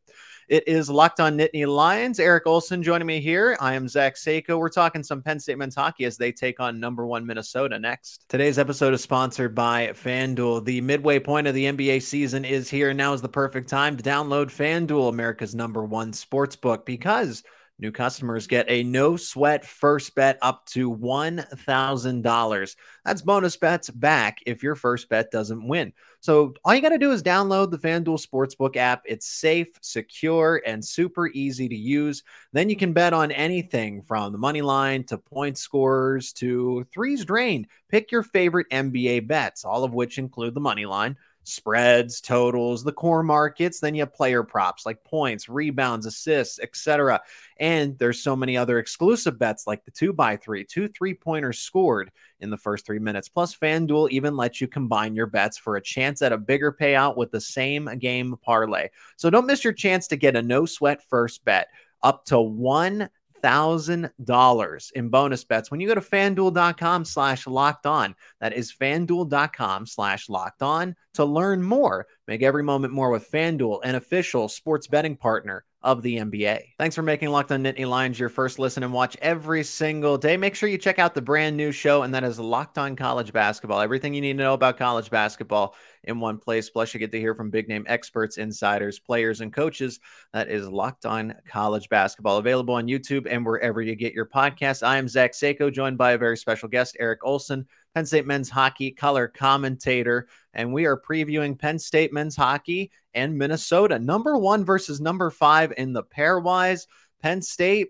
It 0.49 0.66
is 0.66 0.90
Locked 0.90 1.21
on 1.21 1.38
Nittany 1.38 1.66
Lions. 1.66 2.19
Eric 2.19 2.47
Olson 2.47 2.83
joining 2.83 3.07
me 3.07 3.21
here. 3.21 3.57
I 3.61 3.75
am 3.75 3.88
Zach 3.88 4.16
Seyko. 4.16 4.59
We're 4.59 4.69
talking 4.69 5.02
some 5.02 5.23
Penn 5.23 5.38
State 5.38 5.57
men's 5.57 5.76
hockey 5.76 6.04
as 6.04 6.16
they 6.16 6.33
take 6.33 6.59
on 6.59 6.81
number 6.81 7.07
one 7.07 7.25
Minnesota 7.25 7.78
next. 7.78 8.28
Today's 8.28 8.59
episode 8.59 8.92
is 8.92 9.00
sponsored 9.00 9.54
by 9.54 9.88
FanDuel. 9.88 10.64
The 10.64 10.81
midway 10.81 11.21
point 11.21 11.47
of 11.47 11.54
the 11.54 11.66
NBA 11.66 12.02
season 12.02 12.45
is 12.45 12.69
here. 12.69 12.92
Now 12.92 13.12
is 13.12 13.23
the 13.23 13.28
perfect 13.28 13.69
time 13.69 13.97
to 13.97 14.02
download 14.02 14.47
FanDuel, 14.47 15.09
America's 15.09 15.54
number 15.54 15.85
one 15.85 16.12
sports 16.12 16.57
book, 16.57 16.85
because– 16.85 17.45
New 17.83 17.91
customers 17.91 18.47
get 18.47 18.71
a 18.71 18.85
no 18.85 19.17
sweat 19.17 19.65
first 19.65 20.15
bet 20.15 20.39
up 20.41 20.65
to 20.67 20.89
$1,000. 20.89 22.77
That's 23.05 23.23
bonus 23.23 23.57
bets 23.57 23.91
back 23.91 24.39
if 24.47 24.62
your 24.62 24.77
first 24.77 25.09
bet 25.09 25.33
doesn't 25.33 25.67
win. 25.67 25.93
So 26.21 26.55
all 26.65 26.77
you 26.77 26.81
got 26.81 26.91
to 26.91 26.99
do 26.99 27.11
is 27.11 27.25
download 27.25 27.73
the 27.73 27.79
FanDuel 27.79 28.25
Sportsbook 28.25 28.77
app. 28.77 29.03
It's 29.05 29.27
safe, 29.27 29.67
secure, 29.81 30.62
and 30.65 30.85
super 30.85 31.27
easy 31.27 31.69
to 31.69 31.75
use. 31.75 32.23
Then 32.53 32.71
you 32.71 32.77
can 32.77 32.93
bet 32.93 33.12
on 33.12 33.33
anything 33.33 34.03
from 34.03 34.31
the 34.31 34.39
money 34.39 34.62
line 34.62 35.03
to 35.07 35.19
point 35.19 35.59
scorers 35.59 36.33
to 36.35 36.87
threes 36.95 37.25
drained. 37.25 37.67
Pick 37.89 38.12
your 38.12 38.23
favorite 38.23 38.71
NBA 38.71 39.27
bets, 39.27 39.65
all 39.65 39.83
of 39.83 39.93
which 39.93 40.19
include 40.19 40.55
the 40.55 40.61
money 40.61 40.87
line 40.87 41.17
spreads, 41.45 42.21
totals, 42.21 42.85
the 42.85 42.93
core 42.93 43.23
markets. 43.23 43.81
Then 43.81 43.95
you 43.95 44.03
have 44.03 44.15
player 44.15 44.43
props 44.43 44.87
like 44.87 45.03
points, 45.05 45.49
rebounds, 45.49 46.07
assists, 46.07 46.59
etc. 46.61 47.21
And 47.59 47.99
there's 47.99 48.21
so 48.21 48.37
many 48.37 48.57
other 48.57 48.79
exclusive 48.79 49.39
bets 49.39 49.67
like 49.67 49.85
the 49.85 49.91
two 49.91 50.13
by 50.13 50.37
three, 50.37 50.65
two 50.65 50.89
three 50.89 51.15
pointers 51.15 51.59
scored 51.59 52.11
in 52.41 52.51
the 52.51 52.57
first 52.57 52.87
three 52.87 52.99
minutes. 52.99 53.29
Plus, 53.29 53.57
FanDuel 53.57 54.11
even 54.11 54.37
lets 54.37 54.61
you 54.61 54.69
combine 54.69 55.15
your 55.15 55.27
bets 55.27 55.59
for 55.59 55.77
a 55.77 55.83
chance 55.83 56.23
at 56.23 56.33
a 56.33 56.39
bigger 56.39 56.73
payout 56.73 57.17
with 57.17 57.31
the 57.31 57.41
same 57.41 57.87
game 57.99 58.37
parlay. 58.43 58.89
So 59.17 59.31
don't 59.31 59.47
miss 59.47 59.65
your 59.65 59.73
chance 59.73 60.09
to 60.09 60.17
get 60.17 60.37
a 60.37 60.43
no 60.43 60.67
sweat 60.67 61.03
first 61.09 61.45
bet 61.45 61.69
up 62.03 62.25
to 62.27 62.41
one 62.41 63.09
$1,000 63.43 64.93
in 64.93 65.09
bonus 65.09 65.45
bets 65.45 65.71
when 65.71 65.81
you 65.81 65.89
go 65.89 65.95
to 65.95 66.01
fanduel.com 66.01 67.05
slash 67.05 67.47
locked 67.47 67.87
on. 67.87 68.15
That 68.41 68.53
is 68.53 68.73
fanduel.com 68.73 69.87
slash 69.87 70.29
locked 70.29 70.63
on 70.63 70.97
to 71.15 71.25
learn 71.25 71.63
more. 71.63 72.07
Make 72.29 72.43
every 72.43 72.63
moment 72.63 72.93
more 72.93 73.11
with 73.11 73.31
Fanduel, 73.31 73.81
an 73.85 73.95
official 73.95 74.49
sports 74.49 74.87
betting 74.87 75.17
partner 75.17 75.65
of 75.83 76.03
the 76.03 76.19
NBA. 76.19 76.61
Thanks 76.79 76.95
for 76.95 77.03
making 77.03 77.31
Locked 77.31 77.53
on 77.53 77.62
Nittany 77.62 77.89
Lions 77.89 78.19
your 78.19 78.29
first 78.29 78.59
listen 78.59 78.83
and 78.83 78.93
watch 78.93 79.17
every 79.21 79.65
single 79.65 80.17
day. 80.17 80.37
Make 80.37 80.55
sure 80.55 80.69
you 80.69 80.79
check 80.79 80.99
out 80.99 81.15
the 81.15 81.23
brand 81.23 81.57
new 81.57 81.73
show, 81.73 82.03
and 82.03 82.15
that 82.15 82.25
is 82.25 82.39
Locked 82.39 82.79
on 82.79 82.97
College 82.97 83.33
Basketball. 83.33 83.81
Everything 83.81 84.15
you 84.15 84.21
need 84.21 84.35
to 84.35 84.43
know 84.43 84.55
about 84.55 84.79
college 84.79 85.11
basketball 85.11 85.75
in 86.05 86.21
one 86.21 86.39
place. 86.39 86.71
Plus, 86.71 86.95
you 86.95 87.01
get 87.01 87.12
to 87.12 87.21
hear 87.21 87.35
from 87.35 87.51
big 87.51 87.69
name 87.69 87.85
experts, 87.89 88.39
insiders, 88.39 88.99
players, 88.99 89.41
and 89.41 89.53
coaches. 89.53 90.01
That 90.33 90.49
is 90.49 90.69
Locked 90.69 91.07
on 91.07 91.35
College 91.49 91.89
Basketball, 91.89 92.39
available 92.39 92.75
on 92.75 92.87
YouTube 92.87 93.27
and 93.31 93.45
wherever 93.45 93.83
you 93.83 93.95
get 93.95 94.15
your 94.15 94.27
podcasts. 94.27 94.87
I 94.87 94.99
am 94.99 95.09
Zach 95.09 95.33
Seyko, 95.33 95.73
joined 95.73 95.99
by 95.99 96.12
a 96.12 96.19
very 96.19 96.37
special 96.37 96.69
guest, 96.69 96.97
Eric 97.01 97.21
Olson. 97.25 97.67
Penn 97.95 98.07
State 98.07 98.27
men's 98.27 98.49
hockey 98.49 98.91
color 98.91 99.29
commentator, 99.29 100.29
and 100.55 100.73
we 100.73 100.87
are 100.87 101.01
previewing 101.01 101.59
Penn 101.59 101.79
State 101.79 102.13
men's 102.13 102.37
hockey 102.37 102.91
and 103.15 103.37
Minnesota, 103.37 103.99
number 103.99 104.37
one 104.37 104.65
versus 104.65 105.01
number 105.01 105.31
five 105.31 105.73
in 105.77 105.93
the 105.93 106.03
pairwise. 106.03 106.87
Penn 107.23 107.43
State 107.43 107.89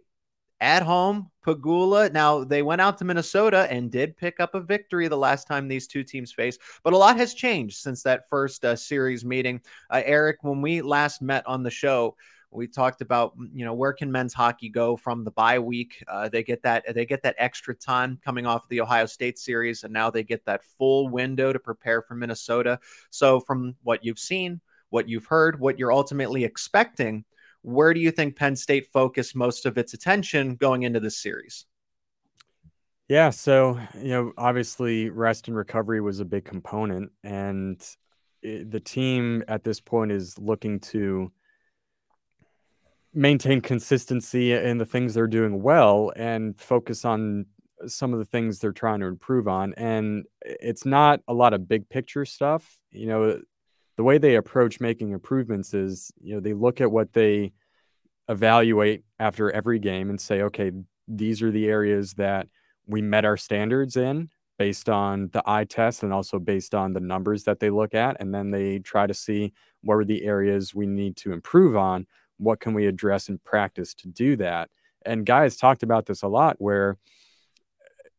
at 0.60 0.82
home, 0.82 1.28
Pegula. 1.44 2.12
Now, 2.12 2.44
they 2.44 2.62
went 2.62 2.80
out 2.80 2.98
to 2.98 3.04
Minnesota 3.04 3.66
and 3.68 3.90
did 3.90 4.16
pick 4.16 4.38
up 4.38 4.54
a 4.54 4.60
victory 4.60 5.08
the 5.08 5.16
last 5.16 5.48
time 5.48 5.66
these 5.66 5.88
two 5.88 6.04
teams 6.04 6.32
faced, 6.32 6.60
but 6.84 6.92
a 6.92 6.96
lot 6.96 7.16
has 7.16 7.34
changed 7.34 7.78
since 7.78 8.02
that 8.04 8.28
first 8.28 8.64
uh, 8.64 8.76
series 8.76 9.24
meeting. 9.24 9.60
Uh, 9.90 10.02
Eric, 10.04 10.38
when 10.42 10.62
we 10.62 10.82
last 10.82 11.20
met 11.20 11.44
on 11.46 11.62
the 11.62 11.70
show, 11.70 12.16
we 12.52 12.66
talked 12.66 13.00
about 13.00 13.36
mm, 13.36 13.48
you 13.52 13.64
know 13.64 13.74
where 13.74 13.92
can 13.92 14.12
men's 14.12 14.34
hockey 14.34 14.68
go 14.68 14.96
from 14.96 15.24
the 15.24 15.30
bye 15.30 15.58
week. 15.58 16.04
Uh, 16.06 16.28
they 16.28 16.42
get 16.42 16.62
that 16.62 16.84
they 16.94 17.06
get 17.06 17.22
that 17.22 17.34
extra 17.38 17.74
time 17.74 18.18
coming 18.24 18.46
off 18.46 18.68
the 18.68 18.80
Ohio 18.80 19.06
State 19.06 19.38
series, 19.38 19.84
and 19.84 19.92
now 19.92 20.10
they 20.10 20.22
get 20.22 20.44
that 20.44 20.62
full 20.78 21.08
window 21.08 21.52
to 21.52 21.58
prepare 21.58 22.02
for 22.02 22.14
Minnesota. 22.14 22.78
So 23.10 23.40
from 23.40 23.74
what 23.82 24.04
you've 24.04 24.18
seen, 24.18 24.60
what 24.90 25.08
you've 25.08 25.26
heard, 25.26 25.58
what 25.58 25.78
you're 25.78 25.92
ultimately 25.92 26.44
expecting, 26.44 27.24
where 27.62 27.94
do 27.94 28.00
you 28.00 28.10
think 28.10 28.36
Penn 28.36 28.56
State 28.56 28.88
focused 28.92 29.34
most 29.34 29.66
of 29.66 29.78
its 29.78 29.94
attention 29.94 30.56
going 30.56 30.82
into 30.82 31.00
this 31.00 31.16
series? 31.16 31.66
Yeah, 33.08 33.30
so 33.30 33.78
you 33.98 34.08
know, 34.08 34.32
obviously, 34.38 35.10
rest 35.10 35.48
and 35.48 35.56
recovery 35.56 36.00
was 36.00 36.20
a 36.20 36.24
big 36.24 36.44
component, 36.44 37.10
and 37.24 37.82
it, 38.42 38.70
the 38.70 38.80
team 38.80 39.42
at 39.48 39.64
this 39.64 39.80
point 39.80 40.12
is 40.12 40.38
looking 40.38 40.80
to 40.80 41.30
maintain 43.14 43.60
consistency 43.60 44.52
in 44.52 44.78
the 44.78 44.86
things 44.86 45.14
they're 45.14 45.26
doing 45.26 45.62
well 45.62 46.12
and 46.16 46.58
focus 46.58 47.04
on 47.04 47.46
some 47.86 48.12
of 48.12 48.18
the 48.18 48.24
things 48.24 48.58
they're 48.58 48.72
trying 48.72 49.00
to 49.00 49.06
improve 49.06 49.48
on. 49.48 49.74
And 49.76 50.24
it's 50.42 50.86
not 50.86 51.20
a 51.28 51.34
lot 51.34 51.52
of 51.52 51.68
big 51.68 51.88
picture 51.88 52.24
stuff. 52.24 52.78
You 52.90 53.06
know, 53.06 53.40
the 53.96 54.02
way 54.02 54.18
they 54.18 54.36
approach 54.36 54.80
making 54.80 55.10
improvements 55.10 55.74
is, 55.74 56.12
you 56.20 56.34
know, 56.34 56.40
they 56.40 56.54
look 56.54 56.80
at 56.80 56.90
what 56.90 57.12
they 57.12 57.52
evaluate 58.28 59.04
after 59.18 59.50
every 59.50 59.78
game 59.78 60.08
and 60.08 60.20
say, 60.20 60.42
okay, 60.42 60.70
these 61.08 61.42
are 61.42 61.50
the 61.50 61.66
areas 61.66 62.14
that 62.14 62.46
we 62.86 63.02
met 63.02 63.24
our 63.24 63.36
standards 63.36 63.96
in 63.96 64.28
based 64.58 64.88
on 64.88 65.28
the 65.32 65.42
eye 65.44 65.64
test 65.64 66.02
and 66.02 66.12
also 66.12 66.38
based 66.38 66.74
on 66.74 66.92
the 66.92 67.00
numbers 67.00 67.44
that 67.44 67.58
they 67.58 67.70
look 67.70 67.94
at. 67.94 68.16
And 68.20 68.32
then 68.34 68.50
they 68.50 68.78
try 68.78 69.06
to 69.06 69.14
see 69.14 69.52
what 69.82 69.96
are 69.96 70.04
the 70.04 70.24
areas 70.24 70.74
we 70.74 70.86
need 70.86 71.16
to 71.16 71.32
improve 71.32 71.76
on 71.76 72.06
what 72.42 72.60
can 72.60 72.74
we 72.74 72.86
address 72.86 73.28
in 73.28 73.38
practice 73.38 73.94
to 73.94 74.08
do 74.08 74.36
that 74.36 74.68
and 75.04 75.26
guys 75.26 75.56
talked 75.56 75.82
about 75.82 76.06
this 76.06 76.22
a 76.22 76.28
lot 76.28 76.56
where 76.58 76.96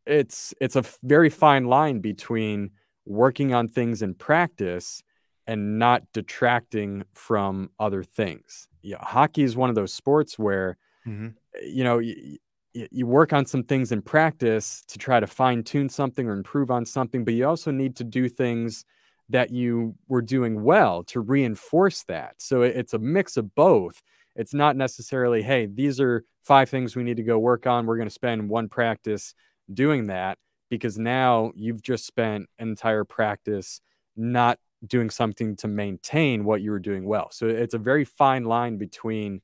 it's 0.06 0.53
it's 0.60 0.75
a 0.75 0.84
very 1.03 1.30
fine 1.30 1.65
line 1.65 2.00
between 2.00 2.72
working 3.06 3.53
on 3.53 3.68
things 3.68 4.01
in 4.01 4.13
practice 4.13 5.03
and 5.48 5.77
not 5.77 6.03
detracting 6.13 7.03
from 7.13 7.70
other 7.80 8.03
things 8.03 8.68
yeah 8.82 8.98
hockey 9.00 9.44
is 9.44 9.56
one 9.56 9.70
of 9.70 9.75
those 9.75 9.94
sports 9.94 10.38
where 10.39 10.77
mm-hmm. 11.06 11.30
you 11.63 11.84
know 11.84 12.00
you, 12.00 12.38
you 12.74 13.06
work 13.06 13.34
on 13.34 13.46
some 13.46 13.63
things 13.63 13.92
in 13.92 14.01
practice 14.01 14.84
to 14.88 14.98
try 14.98 15.20
to 15.20 15.27
fine 15.27 15.63
tune 15.63 15.89
something 15.89 16.27
or 16.27 16.34
improve 16.34 16.72
on 16.72 16.86
something 16.86 17.24
but 17.24 17.34
you 17.34 17.48
also 17.48 17.72
need 17.72 17.96
to 17.96 18.03
do 18.03 18.27
things 18.27 18.86
that 19.30 19.51
you 19.51 19.96
were 20.08 20.22
doing 20.22 20.63
well 20.63 21.03
to 21.06 21.20
reinforce 21.20 22.03
that. 22.03 22.36
So 22.38 22.62
it's 22.62 22.94
a 22.94 23.00
mix 23.00 23.38
of 23.38 23.56
both. 23.56 24.01
It's 24.36 24.53
not 24.53 24.75
necessarily, 24.75 25.44
hey, 25.44 25.65
these 25.65 26.00
are 26.00 26.24
five 26.44 26.70
things 26.70 26.96
we 26.96 27.03
need 27.03 27.18
to 27.18 27.24
go 27.24 27.39
work 27.39 27.65
on. 27.65 27.86
We're 27.86 27.98
going 27.98 28.10
to 28.10 28.13
spend 28.13 28.50
one 28.50 28.68
practice 28.68 29.34
doing 29.74 30.08
that 30.08 30.38
because 30.70 30.98
now 30.98 31.51
you've 31.56 31.82
just 31.82 32.06
spent 32.06 32.50
an 32.60 32.70
entire 32.70 33.03
practice 33.03 33.80
not 34.15 34.60
doing 34.86 35.10
something 35.10 35.56
to 35.56 35.68
maintain 35.68 36.44
what 36.44 36.62
you 36.62 36.72
were 36.72 36.80
doing 36.80 37.06
well. 37.06 37.30
So 37.32 37.48
it's 37.48 37.74
a 37.74 37.80
very 37.80 38.03
fine 38.03 38.44
line 38.44 38.77
between 38.77 39.42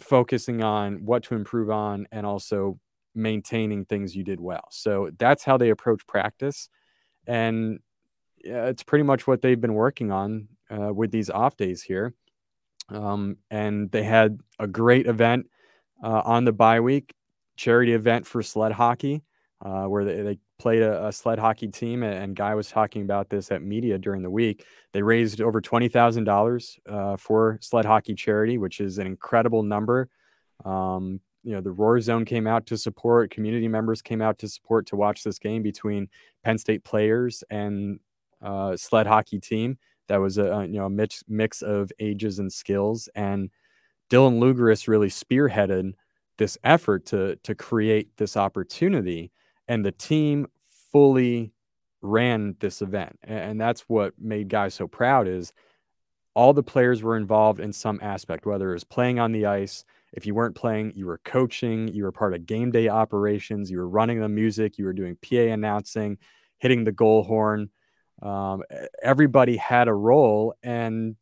focusing 0.00 0.62
on 0.62 1.04
what 1.04 1.24
to 1.24 1.34
improve 1.34 1.70
on 1.70 2.06
and 2.10 2.24
also 2.24 2.78
maintaining 3.14 3.84
things 3.84 4.16
you 4.16 4.24
did 4.24 4.40
well. 4.40 4.68
So 4.70 5.10
that's 5.18 5.44
how 5.44 5.58
they 5.58 5.70
approach 5.70 6.06
practice. 6.06 6.68
And 7.26 7.80
yeah, 8.44 8.66
it's 8.66 8.82
pretty 8.82 9.04
much 9.04 9.26
what 9.26 9.42
they've 9.42 9.60
been 9.60 9.74
working 9.74 10.10
on 10.10 10.48
uh, 10.70 10.92
with 10.92 11.10
these 11.10 11.30
off 11.30 11.56
days 11.56 11.82
here. 11.82 12.14
Um, 12.88 13.36
and 13.50 13.90
they 13.90 14.02
had 14.02 14.38
a 14.58 14.66
great 14.66 15.06
event 15.06 15.46
uh, 16.02 16.22
on 16.24 16.44
the 16.44 16.52
bye 16.52 16.80
week, 16.80 17.14
charity 17.56 17.92
event 17.92 18.26
for 18.26 18.42
sled 18.42 18.72
hockey, 18.72 19.22
uh, 19.64 19.84
where 19.84 20.04
they, 20.04 20.22
they 20.22 20.38
played 20.58 20.82
a, 20.82 21.06
a, 21.06 21.12
sled 21.12 21.38
hockey 21.38 21.68
team. 21.68 22.02
And 22.02 22.34
Guy 22.34 22.54
was 22.54 22.68
talking 22.68 23.02
about 23.02 23.30
this 23.30 23.50
at 23.50 23.62
media 23.62 23.98
during 23.98 24.22
the 24.22 24.30
week. 24.30 24.64
They 24.92 25.02
raised 25.02 25.40
over 25.40 25.60
twenty 25.60 25.88
thousand 25.88 26.28
uh, 26.28 26.32
dollars 26.32 26.78
for 27.18 27.58
sled 27.62 27.84
hockey 27.84 28.14
charity, 28.14 28.58
which 28.58 28.80
is 28.80 28.98
an 28.98 29.06
incredible 29.06 29.62
number. 29.62 30.08
Um, 30.64 31.20
you 31.44 31.52
know, 31.52 31.60
the 31.60 31.72
Roar 31.72 32.00
Zone 32.00 32.24
came 32.24 32.46
out 32.46 32.66
to 32.66 32.78
support. 32.78 33.30
Community 33.30 33.68
members 33.68 34.00
came 34.00 34.22
out 34.22 34.38
to 34.38 34.48
support 34.48 34.86
to 34.86 34.96
watch 34.96 35.24
this 35.24 35.38
game 35.38 35.62
between 35.62 36.08
Penn 36.44 36.58
State 36.58 36.84
players 36.84 37.42
and 37.50 37.98
uh, 38.42 38.76
sled 38.76 39.06
hockey 39.06 39.38
team 39.38 39.78
that 40.08 40.20
was 40.20 40.38
a 40.38 40.66
you 40.68 40.78
know 40.78 40.86
a 40.86 40.90
mix 40.90 41.24
mix 41.28 41.62
of 41.62 41.90
ages 41.98 42.38
and 42.38 42.52
skills. 42.52 43.08
And 43.14 43.50
Dylan 44.10 44.38
Lugaris 44.40 44.88
really 44.88 45.08
spearheaded 45.08 45.94
this 46.38 46.58
effort 46.64 47.06
to 47.06 47.36
to 47.44 47.54
create 47.54 48.16
this 48.16 48.36
opportunity, 48.36 49.30
and 49.68 49.84
the 49.84 49.92
team 49.92 50.46
fully 50.92 51.52
ran 52.02 52.56
this 52.60 52.82
event, 52.82 53.18
and 53.22 53.60
that's 53.60 53.82
what 53.82 54.14
made 54.18 54.48
guys 54.48 54.74
so 54.74 54.86
proud. 54.86 55.28
Is 55.28 55.52
all 56.34 56.52
the 56.52 56.62
players 56.62 57.02
were 57.02 57.16
involved 57.16 57.60
in 57.60 57.72
some 57.72 57.98
aspect, 58.02 58.46
whether 58.46 58.70
it 58.70 58.74
was 58.74 58.84
playing 58.84 59.18
on 59.18 59.32
the 59.32 59.46
ice. 59.46 59.84
If 60.12 60.26
you 60.26 60.34
weren't 60.34 60.54
playing, 60.54 60.92
you 60.94 61.06
were 61.06 61.20
coaching, 61.24 61.88
you 61.88 62.04
were 62.04 62.12
part 62.12 62.34
of 62.34 62.44
game 62.44 62.70
day 62.70 62.88
operations, 62.88 63.70
you 63.70 63.78
were 63.78 63.88
running 63.88 64.20
the 64.20 64.28
music, 64.28 64.76
you 64.76 64.84
were 64.84 64.92
doing 64.92 65.16
PA 65.22 65.36
announcing, 65.36 66.18
hitting 66.58 66.84
the 66.84 66.92
goal 66.92 67.22
horn, 67.22 67.70
um, 68.22 68.62
everybody 69.02 69.56
had 69.56 69.88
a 69.88 69.94
role 69.94 70.54
and 70.62 71.16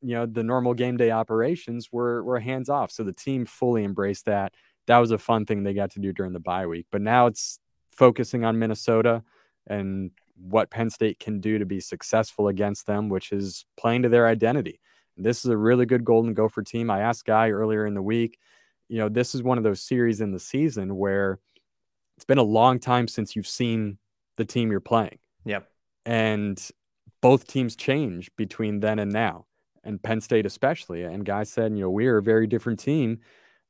you 0.00 0.14
know 0.14 0.26
the 0.26 0.42
normal 0.42 0.74
game 0.74 0.96
day 0.96 1.12
operations 1.12 1.90
were 1.92 2.22
were 2.24 2.40
hands 2.40 2.68
off. 2.68 2.90
So 2.90 3.04
the 3.04 3.12
team 3.12 3.46
fully 3.46 3.84
embraced 3.84 4.26
that. 4.26 4.52
That 4.88 4.98
was 4.98 5.12
a 5.12 5.18
fun 5.18 5.46
thing 5.46 5.62
they 5.62 5.74
got 5.74 5.92
to 5.92 6.00
do 6.00 6.12
during 6.12 6.32
the 6.32 6.40
bye 6.40 6.66
week. 6.66 6.86
But 6.90 7.02
now 7.02 7.26
it's 7.26 7.60
focusing 7.92 8.44
on 8.44 8.58
minnesota 8.58 9.22
and 9.66 10.10
what 10.40 10.70
penn 10.70 10.88
state 10.90 11.20
can 11.20 11.40
do 11.40 11.58
to 11.58 11.66
be 11.66 11.78
successful 11.78 12.48
against 12.48 12.86
them 12.86 13.10
which 13.10 13.32
is 13.32 13.64
playing 13.76 14.02
to 14.02 14.08
their 14.08 14.26
identity. 14.26 14.80
This 15.16 15.44
is 15.44 15.50
a 15.50 15.56
really 15.56 15.84
good 15.84 16.04
golden 16.04 16.32
gopher 16.32 16.62
team. 16.62 16.90
I 16.90 17.02
asked 17.02 17.26
guy 17.26 17.50
earlier 17.50 17.86
in 17.86 17.94
the 17.94 18.02
week 18.02 18.38
you 18.88 18.98
know 18.98 19.08
this 19.08 19.34
is 19.34 19.42
one 19.42 19.58
of 19.58 19.64
those 19.64 19.80
series 19.80 20.20
in 20.20 20.32
the 20.32 20.40
season 20.40 20.96
where 20.96 21.38
it's 22.16 22.24
been 22.24 22.38
a 22.38 22.42
long 22.42 22.80
time 22.80 23.06
since 23.06 23.36
you've 23.36 23.46
seen 23.46 23.98
the 24.36 24.44
team 24.44 24.70
you're 24.70 24.80
playing. 24.80 25.18
Yep 25.44 25.71
and 26.04 26.70
both 27.20 27.46
teams 27.46 27.76
change 27.76 28.30
between 28.36 28.80
then 28.80 28.98
and 28.98 29.12
now, 29.12 29.46
and 29.84 30.02
Penn 30.02 30.20
State 30.20 30.46
especially. 30.46 31.02
And 31.02 31.24
guys 31.24 31.50
said, 31.50 31.72
you 31.72 31.82
know, 31.82 31.90
we're 31.90 32.18
a 32.18 32.22
very 32.22 32.46
different 32.46 32.80
team 32.80 33.20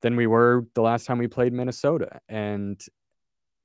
than 0.00 0.16
we 0.16 0.26
were 0.26 0.66
the 0.74 0.82
last 0.82 1.06
time 1.06 1.18
we 1.18 1.28
played 1.28 1.52
Minnesota. 1.52 2.20
And 2.28 2.82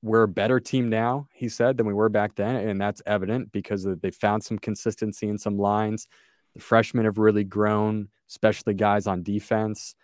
we're 0.04 0.24
a 0.24 0.28
better 0.28 0.60
team 0.60 0.90
now, 0.90 1.28
he 1.34 1.50
said, 1.50 1.78
than 1.78 1.88
we 1.88 1.94
were 1.94 2.10
back 2.10 2.36
then. 2.36 2.56
And 2.56 2.80
that's 2.80 3.02
evident 3.06 3.52
because 3.52 3.88
they 4.02 4.12
found 4.12 4.44
some 4.44 4.60
consistency 4.60 5.28
in 5.28 5.38
some 5.38 5.58
lines. 5.58 6.08
The 6.54 6.62
freshmen 6.62 7.06
have 7.06 7.18
really 7.18 7.44
grown, 7.44 8.10
especially 8.30 8.74
guys 8.74 9.08
on 9.08 9.24
defense 9.24 9.96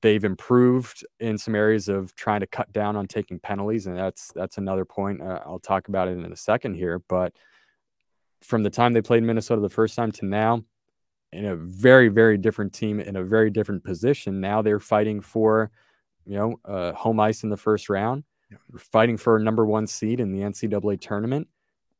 they've 0.00 0.24
improved 0.24 1.04
in 1.20 1.38
some 1.38 1.54
areas 1.54 1.88
of 1.88 2.14
trying 2.14 2.40
to 2.40 2.46
cut 2.46 2.72
down 2.72 2.96
on 2.96 3.06
taking 3.06 3.38
penalties, 3.38 3.86
and 3.86 3.96
that's 3.96 4.32
that's 4.34 4.58
another 4.58 4.84
point. 4.84 5.22
Uh, 5.22 5.40
I'll 5.44 5.58
talk 5.58 5.88
about 5.88 6.08
it 6.08 6.18
in 6.18 6.32
a 6.32 6.36
second 6.36 6.74
here. 6.74 7.00
But 7.08 7.34
from 8.42 8.62
the 8.62 8.70
time 8.70 8.92
they 8.92 9.02
played 9.02 9.22
Minnesota 9.22 9.60
the 9.60 9.68
first 9.68 9.96
time 9.96 10.12
to 10.12 10.26
now, 10.26 10.64
in 11.32 11.46
a 11.46 11.56
very 11.56 12.08
very 12.08 12.38
different 12.38 12.72
team 12.72 13.00
in 13.00 13.16
a 13.16 13.24
very 13.24 13.50
different 13.50 13.84
position. 13.84 14.40
Now 14.40 14.62
they're 14.62 14.80
fighting 14.80 15.20
for, 15.20 15.70
you 16.24 16.36
know, 16.36 16.60
uh, 16.64 16.92
home 16.92 17.20
ice 17.20 17.42
in 17.42 17.50
the 17.50 17.56
first 17.56 17.88
round. 17.88 18.24
Yeah. 18.50 18.58
Fighting 18.78 19.16
for 19.16 19.36
a 19.36 19.42
number 19.42 19.66
one 19.66 19.86
seed 19.86 20.20
in 20.20 20.32
the 20.32 20.40
NCAA 20.40 21.00
tournament. 21.00 21.48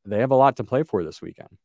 They 0.04 0.20
have 0.20 0.30
a 0.30 0.36
lot 0.36 0.56
to 0.56 0.64
play 0.64 0.82
for 0.82 1.02
this 1.02 1.22
weekend. 1.22 1.56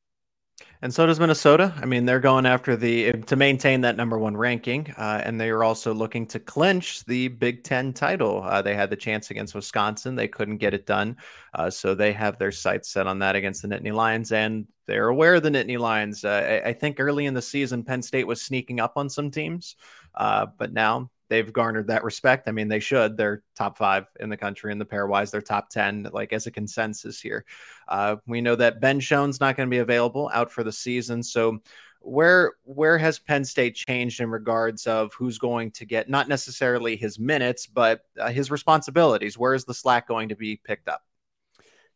And 0.81 0.93
so 0.93 1.05
does 1.05 1.19
Minnesota. 1.19 1.73
I 1.81 1.85
mean, 1.85 2.05
they're 2.05 2.21
going 2.21 2.45
after 2.45 2.77
the 2.77 3.11
to 3.11 3.35
maintain 3.35 3.81
that 3.81 3.97
number 3.97 4.17
one 4.17 4.37
ranking, 4.37 4.93
uh, 4.97 5.21
and 5.25 5.39
they 5.39 5.49
are 5.49 5.61
also 5.61 5.93
looking 5.93 6.25
to 6.27 6.39
clinch 6.39 7.03
the 7.03 7.27
Big 7.27 7.65
Ten 7.65 7.91
title. 7.91 8.43
Uh, 8.43 8.61
they 8.61 8.75
had 8.75 8.89
the 8.89 8.95
chance 8.95 9.29
against 9.29 9.53
Wisconsin, 9.53 10.15
they 10.15 10.29
couldn't 10.29 10.57
get 10.57 10.73
it 10.73 10.85
done, 10.85 11.17
uh, 11.53 11.69
so 11.69 11.93
they 11.93 12.13
have 12.13 12.39
their 12.39 12.53
sights 12.53 12.89
set 12.91 13.07
on 13.07 13.19
that 13.19 13.35
against 13.35 13.61
the 13.61 13.67
Nittany 13.67 13.93
Lions, 13.93 14.31
and 14.31 14.67
they're 14.85 15.09
aware 15.09 15.35
of 15.35 15.43
the 15.43 15.49
Nittany 15.49 15.77
Lions. 15.77 16.23
Uh, 16.23 16.61
I, 16.63 16.69
I, 16.69 16.73
think 16.73 17.01
early 17.01 17.25
in 17.25 17.33
the 17.33 17.41
season, 17.41 17.83
Penn 17.83 18.01
State 18.01 18.25
was 18.25 18.41
sneaking 18.41 18.79
up 18.79 18.93
on 18.95 19.09
some 19.09 19.31
teams, 19.31 19.75
uh, 20.15 20.45
but 20.57 20.71
now 20.71 21.11
they've 21.29 21.53
garnered 21.53 21.87
that 21.87 22.03
respect. 22.03 22.47
I 22.47 22.51
mean, 22.51 22.67
they 22.67 22.79
should. 22.79 23.15
They're 23.15 23.43
top 23.55 23.77
five 23.77 24.07
in 24.19 24.29
the 24.29 24.37
country 24.37 24.71
in 24.71 24.79
the 24.79 24.85
pairwise. 24.85 25.31
They're 25.31 25.41
top 25.41 25.69
10, 25.69 26.09
like 26.11 26.33
as 26.33 26.47
a 26.47 26.51
consensus 26.51 27.21
here. 27.21 27.45
Uh, 27.87 28.17
we 28.27 28.41
know 28.41 28.55
that 28.55 28.81
Ben 28.81 28.99
Schoen's 28.99 29.39
not 29.39 29.55
going 29.55 29.69
to 29.69 29.73
be 29.73 29.79
available 29.79 30.29
out 30.33 30.51
for 30.51 30.63
the 30.63 30.71
season. 30.71 31.23
So, 31.23 31.59
where 32.01 32.53
where 32.63 32.97
has 32.97 33.19
Penn 33.19 33.43
State 33.43 33.75
changed 33.75 34.21
in 34.21 34.29
regards 34.29 34.87
of 34.87 35.13
who's 35.13 35.37
going 35.37 35.71
to 35.71 35.85
get 35.85 36.09
not 36.09 36.29
necessarily 36.29 36.95
his 36.95 37.19
minutes, 37.19 37.67
but 37.67 38.05
uh, 38.17 38.29
his 38.29 38.49
responsibilities? 38.49 39.37
Where 39.37 39.53
is 39.53 39.65
the 39.65 39.73
slack 39.73 40.07
going 40.07 40.29
to 40.29 40.35
be 40.35 40.55
picked 40.55 40.87
up? 40.87 41.03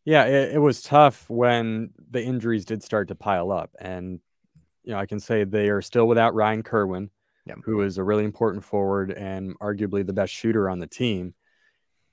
Yeah, 0.03 0.25
it, 0.25 0.55
it 0.55 0.59
was 0.59 0.81
tough 0.81 1.29
when 1.29 1.91
the 2.11 2.21
injuries 2.21 2.65
did 2.65 2.83
start 2.83 3.07
to 3.07 3.15
pile 3.15 3.49
up, 3.49 3.71
and 3.79 4.19
you 4.83 4.91
know 4.91 4.99
I 4.99 5.05
can 5.05 5.21
say 5.21 5.45
they 5.45 5.69
are 5.69 5.81
still 5.81 6.05
without 6.05 6.35
Ryan 6.35 6.63
Kerwin 6.63 7.09
yeah. 7.45 7.55
who 7.63 7.81
is 7.81 7.97
a 7.97 8.03
really 8.03 8.23
important 8.23 8.63
forward 8.63 9.11
and 9.11 9.57
arguably 9.59 10.05
the 10.05 10.13
best 10.13 10.33
shooter 10.33 10.69
on 10.69 10.79
the 10.79 10.87
team. 10.87 11.33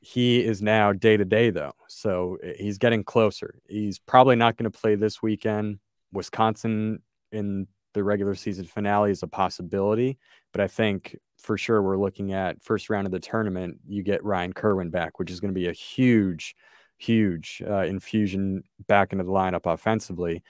He 0.00 0.42
is 0.42 0.62
now 0.62 0.92
day 0.92 1.16
to 1.16 1.24
day, 1.24 1.50
though. 1.50 1.74
So 1.88 2.38
eh, 2.42 2.54
he's 2.58 2.78
getting 2.78 3.04
closer. 3.04 3.60
He's 3.68 3.98
probably 3.98 4.36
not 4.36 4.56
going 4.56 4.70
to 4.70 4.78
play 4.78 4.94
this 4.94 5.22
weekend. 5.22 5.78
Wisconsin 6.12 7.02
in 7.32 7.66
the 7.92 8.02
regular 8.02 8.34
season 8.34 8.64
finale 8.64 9.10
is 9.10 9.22
a 9.22 9.28
possibility, 9.28 10.18
but 10.52 10.60
I 10.60 10.68
think 10.68 11.16
for 11.38 11.58
sure 11.58 11.82
we're 11.82 11.98
looking 11.98 12.32
at 12.32 12.62
first 12.62 12.90
round 12.90 13.06
of 13.06 13.12
the 13.12 13.20
tournament. 13.20 13.78
You 13.86 14.02
get 14.02 14.24
Ryan 14.24 14.52
Kerwin 14.52 14.90
back, 14.90 15.18
which 15.18 15.30
is 15.30 15.40
going 15.40 15.52
to 15.52 15.58
be 15.58 15.68
a 15.68 15.72
huge, 15.72 16.54
huge 16.98 17.62
uh, 17.66 17.84
infusion 17.84 18.62
back 18.86 19.12
into 19.12 19.24
the 19.24 19.30
lineup 19.30 19.72
offensively. 19.72 20.42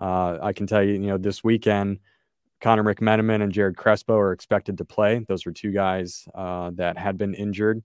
Uh, 0.00 0.38
I 0.42 0.52
can 0.52 0.66
tell 0.66 0.82
you, 0.82 0.92
you 0.92 1.08
know, 1.08 1.18
this 1.18 1.42
weekend 1.42 1.98
Connor 2.60 2.84
McMenamin 2.84 3.42
and 3.42 3.52
Jared 3.52 3.76
Crespo 3.76 4.16
are 4.16 4.32
expected 4.32 4.78
to 4.78 4.84
play. 4.84 5.24
Those 5.28 5.44
were 5.44 5.52
two 5.52 5.72
guys 5.72 6.26
uh, 6.34 6.70
that 6.74 6.96
had 6.96 7.18
been 7.18 7.34
injured, 7.34 7.82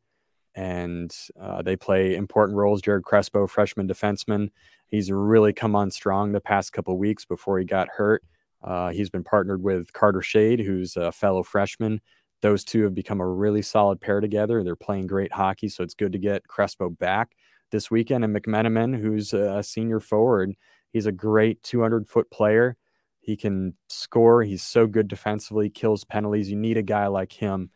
and 0.55 1.13
uh, 1.39 1.61
they 1.61 1.75
play 1.75 2.15
important 2.15 2.57
roles. 2.57 2.81
Jared 2.81 3.03
Crespo, 3.03 3.47
freshman 3.47 3.87
defenseman, 3.87 4.49
he's 4.87 5.11
really 5.11 5.53
come 5.53 5.75
on 5.75 5.91
strong 5.91 6.31
the 6.31 6.41
past 6.41 6.71
couple 6.71 6.97
weeks 6.97 7.25
before 7.25 7.59
he 7.59 7.65
got 7.65 7.89
hurt. 7.89 8.23
Uh, 8.63 8.91
he's 8.91 9.09
been 9.09 9.23
partnered 9.23 9.61
with 9.61 9.91
Carter 9.91 10.21
Shade, 10.21 10.59
who's 10.59 10.95
a 10.95 11.11
fellow 11.11 11.43
freshman. 11.43 11.99
Those 12.41 12.63
two 12.63 12.83
have 12.83 12.95
become 12.95 13.19
a 13.19 13.27
really 13.27 13.61
solid 13.61 13.99
pair 13.99 14.19
together. 14.21 14.63
They're 14.63 14.75
playing 14.75 15.07
great 15.07 15.33
hockey, 15.33 15.67
so 15.67 15.83
it's 15.83 15.93
good 15.93 16.11
to 16.13 16.17
get 16.17 16.47
Crespo 16.47 16.89
back 16.89 17.35
this 17.71 17.91
weekend. 17.91 18.23
And 18.23 18.35
McMenamin, 18.35 18.99
who's 18.99 19.33
a 19.33 19.61
senior 19.63 19.99
forward, 19.99 20.53
he's 20.91 21.05
a 21.05 21.11
great 21.11 21.61
200 21.63 22.07
foot 22.07 22.29
player 22.31 22.77
he 23.21 23.37
can 23.37 23.75
score. 23.87 24.43
He's 24.43 24.63
so 24.63 24.87
good 24.87 25.07
defensively, 25.07 25.69
kills 25.69 26.03
penalties. 26.03 26.49
You 26.49 26.57
need 26.57 26.77
a 26.77 26.83
guy 26.83 27.07
like 27.07 27.31
him 27.31 27.69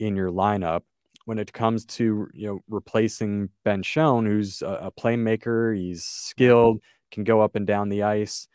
in 0.00 0.16
your 0.16 0.30
lineup. 0.30 0.82
When 1.26 1.38
it 1.38 1.52
comes 1.52 1.84
to 1.86 2.28
you 2.32 2.46
know 2.46 2.60
replacing 2.68 3.50
Ben 3.64 3.82
Schoen, 3.82 4.26
who's 4.26 4.62
a, 4.62 4.90
playmaker, 4.98 5.76
he's 5.76 6.04
skilled, 6.04 6.80
can 7.10 7.24
go 7.24 7.40
up 7.40 7.56
and 7.56 7.66
down 7.66 7.88
the 7.88 8.04
ice. 8.04 8.48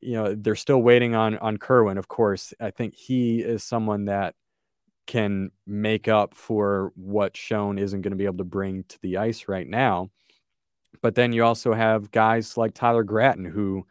You 0.00 0.14
know 0.14 0.34
they're 0.34 0.56
still 0.56 0.82
waiting 0.82 1.14
on 1.14 1.38
on 1.38 1.56
Kerwin. 1.56 1.96
Of 1.96 2.08
course, 2.08 2.52
I 2.60 2.70
think 2.70 2.94
he 2.94 3.40
is 3.40 3.64
someone 3.64 4.06
that 4.06 4.34
can 5.06 5.50
make 5.66 6.06
up 6.06 6.34
for 6.34 6.92
what 6.94 7.36
Schoen 7.36 7.78
isn't 7.78 8.02
going 8.02 8.10
to 8.10 8.16
be 8.16 8.26
able 8.26 8.38
to 8.38 8.44
bring 8.44 8.84
to 8.88 8.98
the 9.00 9.16
ice 9.16 9.48
right 9.48 9.66
now. 9.66 10.10
But 11.00 11.14
then 11.14 11.32
you 11.32 11.44
also 11.44 11.72
have 11.72 12.10
guys 12.10 12.56
like 12.56 12.74
Tyler 12.74 13.04
Gratton 13.04 13.44
who 13.44 13.86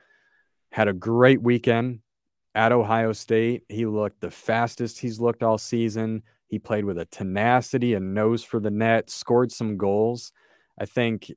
had 0.71 0.87
a 0.87 0.93
great 0.93 1.41
weekend 1.41 1.99
at 2.55 2.71
Ohio 2.71 3.13
State. 3.13 3.63
He 3.69 3.85
looked 3.85 4.21
the 4.21 4.31
fastest 4.31 4.99
he's 4.99 5.19
looked 5.19 5.43
all 5.43 5.57
season. 5.57 6.23
He 6.47 6.59
played 6.59 6.85
with 6.85 6.97
a 6.97 7.05
tenacity, 7.05 7.93
a 7.93 7.99
nose 7.99 8.43
for 8.43 8.59
the 8.59 8.71
net, 8.71 9.09
scored 9.09 9.51
some 9.51 9.77
goals. 9.77 10.31
I 10.79 10.85
think 10.85 11.31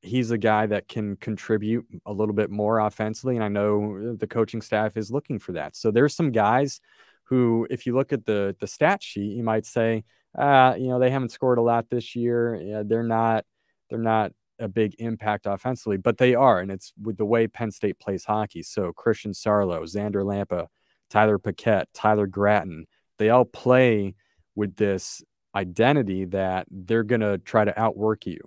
he's 0.00 0.30
a 0.30 0.38
guy 0.38 0.66
that 0.66 0.86
can 0.86 1.16
contribute 1.16 1.86
a 2.06 2.12
little 2.12 2.34
bit 2.34 2.50
more 2.50 2.78
offensively. 2.78 3.36
And 3.36 3.44
I 3.44 3.48
know 3.48 4.14
the 4.16 4.26
coaching 4.26 4.60
staff 4.60 4.96
is 4.96 5.10
looking 5.10 5.38
for 5.38 5.52
that. 5.52 5.76
So 5.76 5.90
there's 5.90 6.14
some 6.14 6.30
guys 6.30 6.80
who, 7.24 7.66
if 7.70 7.86
you 7.86 7.94
look 7.94 8.12
at 8.12 8.26
the 8.26 8.54
the 8.60 8.66
stat 8.66 9.02
sheet, 9.02 9.36
you 9.36 9.42
might 9.42 9.66
say, 9.66 10.04
uh, 10.38 10.74
you 10.78 10.88
know, 10.88 10.98
they 10.98 11.10
haven't 11.10 11.32
scored 11.32 11.58
a 11.58 11.62
lot 11.62 11.88
this 11.90 12.14
year. 12.14 12.56
Yeah, 12.56 12.82
they're 12.84 13.02
not 13.02 13.44
they're 13.88 13.98
not 13.98 14.32
a 14.58 14.68
big 14.68 14.94
impact 14.98 15.46
offensively, 15.46 15.96
but 15.96 16.18
they 16.18 16.34
are, 16.34 16.60
and 16.60 16.70
it's 16.70 16.92
with 17.02 17.16
the 17.16 17.24
way 17.24 17.46
Penn 17.46 17.70
State 17.70 17.98
plays 17.98 18.24
hockey. 18.24 18.62
So 18.62 18.92
Christian 18.92 19.32
Sarlo, 19.32 19.82
Xander 19.82 20.24
Lampa, 20.24 20.68
Tyler 21.10 21.38
Paquette, 21.38 21.88
Tyler 21.92 22.26
Gratton, 22.26 22.86
they 23.18 23.30
all 23.30 23.44
play 23.44 24.14
with 24.54 24.76
this 24.76 25.22
identity 25.54 26.24
that 26.26 26.66
they're 26.70 27.04
to 27.04 27.38
try 27.38 27.64
to 27.64 27.80
outwork 27.80 28.26
you 28.26 28.38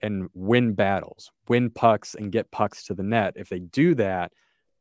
and 0.00 0.28
win 0.34 0.74
battles, 0.74 1.30
win 1.48 1.70
pucks, 1.70 2.14
and 2.14 2.32
get 2.32 2.50
pucks 2.50 2.84
to 2.84 2.94
the 2.94 3.02
net. 3.02 3.34
If 3.36 3.48
they 3.48 3.60
do 3.60 3.94
that, 3.96 4.32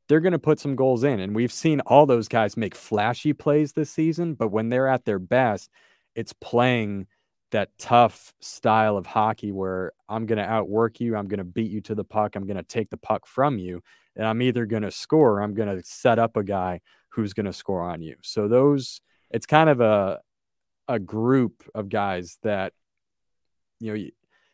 they're 0.08 0.20
going 0.20 0.34
to 0.34 0.40
put 0.40 0.60
some 0.60 0.76
goals 0.76 1.04
in. 1.04 1.20
And 1.20 1.36
we've 1.36 1.52
seen 1.52 1.80
all 1.82 2.06
those 2.06 2.28
guys 2.28 2.58
make 2.58 2.76
flashy 2.76 3.32
plays 3.34 3.74
this 3.74 3.90
season, 3.90 4.34
but 4.34 4.50
when 4.50 4.70
they're 4.70 4.88
at 4.88 5.06
their 5.06 5.20
best, 5.20 5.70
it's 6.16 6.34
playing 6.34 7.08
that 7.54 7.70
tough 7.80 8.34
style 8.42 8.98
of 8.98 9.06
hockey 9.06 9.52
where 9.52 9.94
I'm 10.08 10.26
going 10.26 10.38
to 10.38 10.44
outwork 10.44 11.00
you, 11.00 11.16
I'm 11.16 11.28
going 11.28 11.40
to 11.40 11.44
beat 11.44 11.72
you 11.72 11.82
to 11.82 11.96
the 11.96 12.04
puck, 12.04 12.36
I'm 12.36 12.46
going 12.46 12.58
to 12.58 12.64
take 12.64 12.90
the 12.90 12.98
puck 12.98 13.26
from 13.26 13.58
you, 13.58 13.82
and 14.16 14.28
I'm 14.28 14.42
either 14.42 14.66
going 14.66 14.84
to 14.84 14.92
score 14.92 15.38
or 15.38 15.42
I'm 15.42 15.54
going 15.54 15.76
to 15.76 15.82
set 15.84 16.20
up 16.20 16.38
a 16.38 16.44
guy 16.44 16.82
who's 17.10 17.34
going 17.34 17.46
to 17.46 17.54
score 17.54 17.82
on 17.82 18.02
you. 18.02 18.16
So 18.22 18.48
those 18.48 19.02
it's 19.32 19.46
kind 19.46 19.70
of 19.70 19.82
a 19.82 20.20
a 20.88 21.00
group 21.00 21.64
of 21.74 21.90
guys 21.90 22.38
that 22.44 22.74
you 23.80 23.88
know 23.88 23.96
you, 23.96 24.12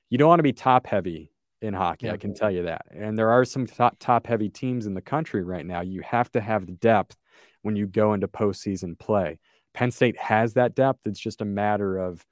you 0.10 0.18
don't 0.18 0.30
want 0.30 0.40
to 0.40 0.44
be 0.44 0.54
top 0.54 0.88
heavy 0.88 1.32
in 1.62 1.74
hockey. 1.74 2.08
Yeah. 2.08 2.14
I 2.14 2.18
can 2.18 2.34
tell 2.34 2.52
you 2.52 2.64
that. 2.64 2.86
And 2.92 3.18
there 3.18 3.32
are 3.32 3.46
some 3.46 3.68
top, 3.68 3.98
top 4.00 4.28
heavy 4.28 4.50
teams 4.50 4.86
in 4.86 4.94
the 4.94 5.02
country 5.02 5.44
right 5.44 5.66
now. 5.66 5.82
You 5.82 6.02
have 6.02 6.32
to 6.32 6.42
have 6.42 6.66
the 6.66 6.74
depth 6.74 7.18
when 7.62 7.76
you 7.76 7.88
go 7.88 8.14
into 8.14 8.28
postseason 8.28 8.98
play. 8.98 9.40
Penn 9.74 9.92
State 9.92 10.18
has 10.18 10.54
that 10.54 10.76
depth. 10.76 11.06
It's 11.06 11.20
just 11.20 11.42
a 11.42 11.46
matter 11.46 11.98
of 11.98 12.26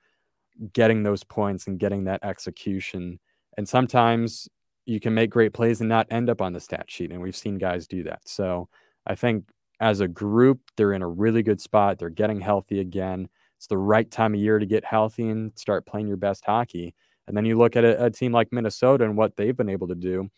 getting 0.74 1.04
those 1.04 1.24
points 1.24 1.68
and 1.68 1.80
getting 1.80 2.06
that 2.06 2.24
execution. 2.24 3.20
And 3.58 3.68
sometimes 3.68 4.48
you 4.86 5.00
can 5.00 5.14
make 5.14 5.30
great 5.30 5.54
plays 5.54 5.82
and 5.82 5.90
not 5.90 6.08
end 6.10 6.30
up 6.30 6.42
on 6.42 6.54
the 6.54 6.60
stat 6.60 6.86
sheet. 6.88 7.12
And 7.12 7.22
we've 7.22 7.36
seen 7.36 7.58
guys 7.58 7.88
do 7.88 8.04
that. 8.04 8.22
So 8.26 8.70
I 9.06 9.16
think 9.16 9.46
as 9.80 10.00
a 10.00 10.08
group, 10.08 10.60
they're 10.76 10.94
in 10.94 11.02
a 11.02 11.08
really 11.08 11.44
good 11.44 11.62
spot. 11.62 12.00
They're 12.00 12.10
getting 12.10 12.42
healthy 12.42 12.80
again. 12.80 13.28
It's 13.58 13.68
the 13.68 13.78
right 13.78 14.10
time 14.10 14.34
of 14.34 14.40
year 14.40 14.60
to 14.60 14.66
get 14.66 14.86
healthy 14.86 15.28
and 15.30 15.52
start 15.56 15.86
playing 15.86 16.08
your 16.08 16.18
best 16.18 16.46
hockey. 16.46 16.96
And 17.28 17.36
then 17.36 17.46
you 17.46 17.58
look 17.58 17.76
at 17.76 17.84
a, 17.84 18.06
a 18.06 18.10
team 18.10 18.32
like 18.32 18.52
Minnesota 18.52 19.04
and 19.04 19.18
what 19.18 19.36
they've 19.36 19.56
been 19.56 19.70
able 19.70 19.88
to 19.88 19.96
do. 19.96 20.30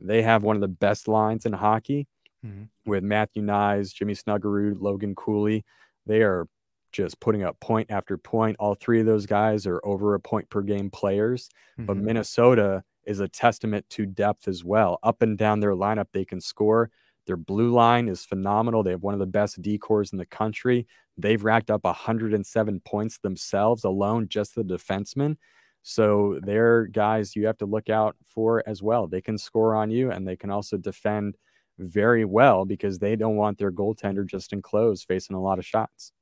They 0.00 0.22
have 0.22 0.42
one 0.42 0.56
of 0.56 0.62
the 0.62 0.68
best 0.68 1.08
lines 1.08 1.44
in 1.44 1.52
hockey 1.52 2.06
mm-hmm. 2.44 2.64
with 2.86 3.02
Matthew 3.02 3.42
Knies, 3.42 3.92
Jimmy 3.92 4.14
Snuggerud, 4.14 4.80
Logan 4.80 5.14
Cooley. 5.14 5.64
They 6.06 6.22
are 6.22 6.46
just 6.92 7.20
putting 7.20 7.42
up 7.42 7.58
point 7.60 7.90
after 7.90 8.16
point. 8.16 8.56
All 8.58 8.74
three 8.74 9.00
of 9.00 9.06
those 9.06 9.26
guys 9.26 9.66
are 9.66 9.80
over 9.84 10.14
a 10.14 10.20
point 10.20 10.48
per 10.50 10.62
game 10.62 10.90
players. 10.90 11.48
Mm-hmm. 11.72 11.86
But 11.86 11.96
Minnesota 11.96 12.84
is 13.04 13.20
a 13.20 13.28
testament 13.28 13.88
to 13.90 14.06
depth 14.06 14.48
as 14.48 14.64
well. 14.64 14.98
Up 15.02 15.22
and 15.22 15.38
down 15.38 15.60
their 15.60 15.74
lineup, 15.74 16.08
they 16.12 16.24
can 16.24 16.40
score. 16.40 16.90
Their 17.26 17.36
blue 17.36 17.72
line 17.72 18.08
is 18.08 18.24
phenomenal. 18.24 18.82
They 18.82 18.92
have 18.92 19.02
one 19.02 19.14
of 19.14 19.20
the 19.20 19.26
best 19.26 19.60
D 19.60 19.76
corps 19.78 20.10
in 20.12 20.18
the 20.18 20.26
country. 20.26 20.86
They've 21.16 21.42
racked 21.42 21.70
up 21.70 21.84
107 21.84 22.80
points 22.80 23.18
themselves 23.18 23.84
alone, 23.84 24.28
just 24.28 24.54
the 24.54 24.64
defensemen. 24.64 25.36
So 25.82 26.38
they're 26.42 26.86
guys 26.86 27.36
you 27.36 27.46
have 27.46 27.58
to 27.58 27.66
look 27.66 27.88
out 27.88 28.16
for 28.26 28.62
as 28.66 28.82
well. 28.82 29.06
They 29.06 29.20
can 29.20 29.38
score 29.38 29.74
on 29.74 29.90
you 29.90 30.10
and 30.10 30.26
they 30.26 30.36
can 30.36 30.50
also 30.50 30.76
defend 30.76 31.36
very 31.78 32.24
well 32.24 32.64
because 32.64 32.98
they 32.98 33.16
don't 33.16 33.36
want 33.36 33.58
their 33.58 33.72
goaltender 33.72 34.26
Justin 34.26 34.60
Close 34.60 35.04
facing 35.04 35.36
a 35.36 35.40
lot 35.40 35.58
of 35.58 35.66
shots. 35.66 36.12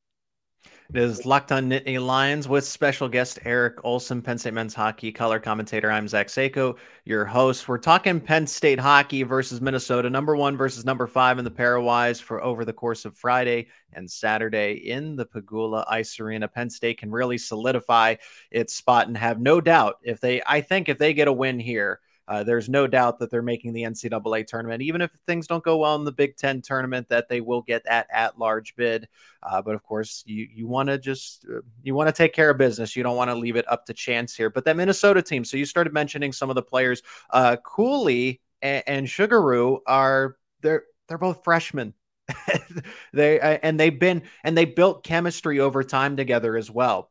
It 0.88 0.96
is 0.98 1.26
Locked 1.26 1.50
on 1.50 1.68
Nittany 1.68 2.04
Lions 2.04 2.48
with 2.48 2.64
special 2.64 3.08
guest 3.08 3.40
Eric 3.44 3.84
Olson, 3.84 4.22
Penn 4.22 4.38
State 4.38 4.54
men's 4.54 4.72
hockey 4.72 5.10
color 5.10 5.40
commentator. 5.40 5.90
I'm 5.90 6.06
Zach 6.06 6.28
Seyko, 6.28 6.76
your 7.04 7.24
host. 7.24 7.66
We're 7.66 7.78
talking 7.78 8.20
Penn 8.20 8.46
State 8.46 8.78
hockey 8.78 9.24
versus 9.24 9.60
Minnesota, 9.60 10.08
number 10.08 10.36
one 10.36 10.56
versus 10.56 10.84
number 10.84 11.08
five 11.08 11.38
in 11.38 11.44
the 11.44 11.50
pairwise 11.50 12.22
for 12.22 12.42
over 12.42 12.64
the 12.64 12.72
course 12.72 13.04
of 13.04 13.18
Friday 13.18 13.66
and 13.92 14.08
Saturday 14.08 14.74
in 14.74 15.16
the 15.16 15.26
Pegula 15.26 15.84
Ice 15.88 16.20
Arena. 16.20 16.46
Penn 16.46 16.70
State 16.70 16.98
can 16.98 17.10
really 17.10 17.36
solidify 17.36 18.14
its 18.52 18.74
spot 18.74 19.08
and 19.08 19.16
have 19.16 19.40
no 19.40 19.60
doubt 19.60 19.98
if 20.02 20.20
they, 20.20 20.40
I 20.46 20.60
think, 20.60 20.88
if 20.88 20.98
they 20.98 21.12
get 21.14 21.28
a 21.28 21.32
win 21.32 21.58
here 21.58 22.00
uh, 22.28 22.42
there's 22.42 22.68
no 22.68 22.86
doubt 22.86 23.18
that 23.18 23.30
they're 23.30 23.42
making 23.42 23.72
the 23.72 23.82
NCAA 23.82 24.46
tournament, 24.46 24.82
even 24.82 25.00
if 25.00 25.10
things 25.26 25.46
don't 25.46 25.62
go 25.62 25.76
well 25.78 25.94
in 25.94 26.04
the 26.04 26.12
Big 26.12 26.36
Ten 26.36 26.60
tournament, 26.60 27.08
that 27.08 27.28
they 27.28 27.40
will 27.40 27.62
get 27.62 27.84
that 27.84 28.08
at 28.10 28.38
large 28.38 28.74
bid. 28.74 29.08
Uh, 29.42 29.62
but 29.62 29.74
of 29.74 29.82
course, 29.82 30.24
you 30.26 30.46
you 30.52 30.66
want 30.66 30.88
to 30.88 30.98
just 30.98 31.46
uh, 31.48 31.60
you 31.82 31.94
want 31.94 32.08
to 32.08 32.12
take 32.12 32.32
care 32.32 32.50
of 32.50 32.58
business. 32.58 32.96
You 32.96 33.02
don't 33.02 33.16
want 33.16 33.30
to 33.30 33.34
leave 33.34 33.56
it 33.56 33.70
up 33.70 33.86
to 33.86 33.94
chance 33.94 34.34
here. 34.34 34.50
But 34.50 34.64
that 34.64 34.76
Minnesota 34.76 35.22
team. 35.22 35.44
So 35.44 35.56
you 35.56 35.64
started 35.64 35.92
mentioning 35.92 36.32
some 36.32 36.50
of 36.50 36.56
the 36.56 36.62
players. 36.62 37.02
Uh, 37.30 37.56
Cooley 37.64 38.40
and, 38.60 38.82
and 38.86 39.06
Snuggerud 39.06 39.80
are 39.86 40.36
they're 40.62 40.84
they're 41.08 41.18
both 41.18 41.44
freshmen. 41.44 41.94
they 43.12 43.38
uh, 43.38 43.58
and 43.62 43.78
they've 43.78 43.98
been 43.98 44.22
and 44.42 44.58
they 44.58 44.64
built 44.64 45.04
chemistry 45.04 45.60
over 45.60 45.84
time 45.84 46.16
together 46.16 46.56
as 46.56 46.70
well 46.70 47.10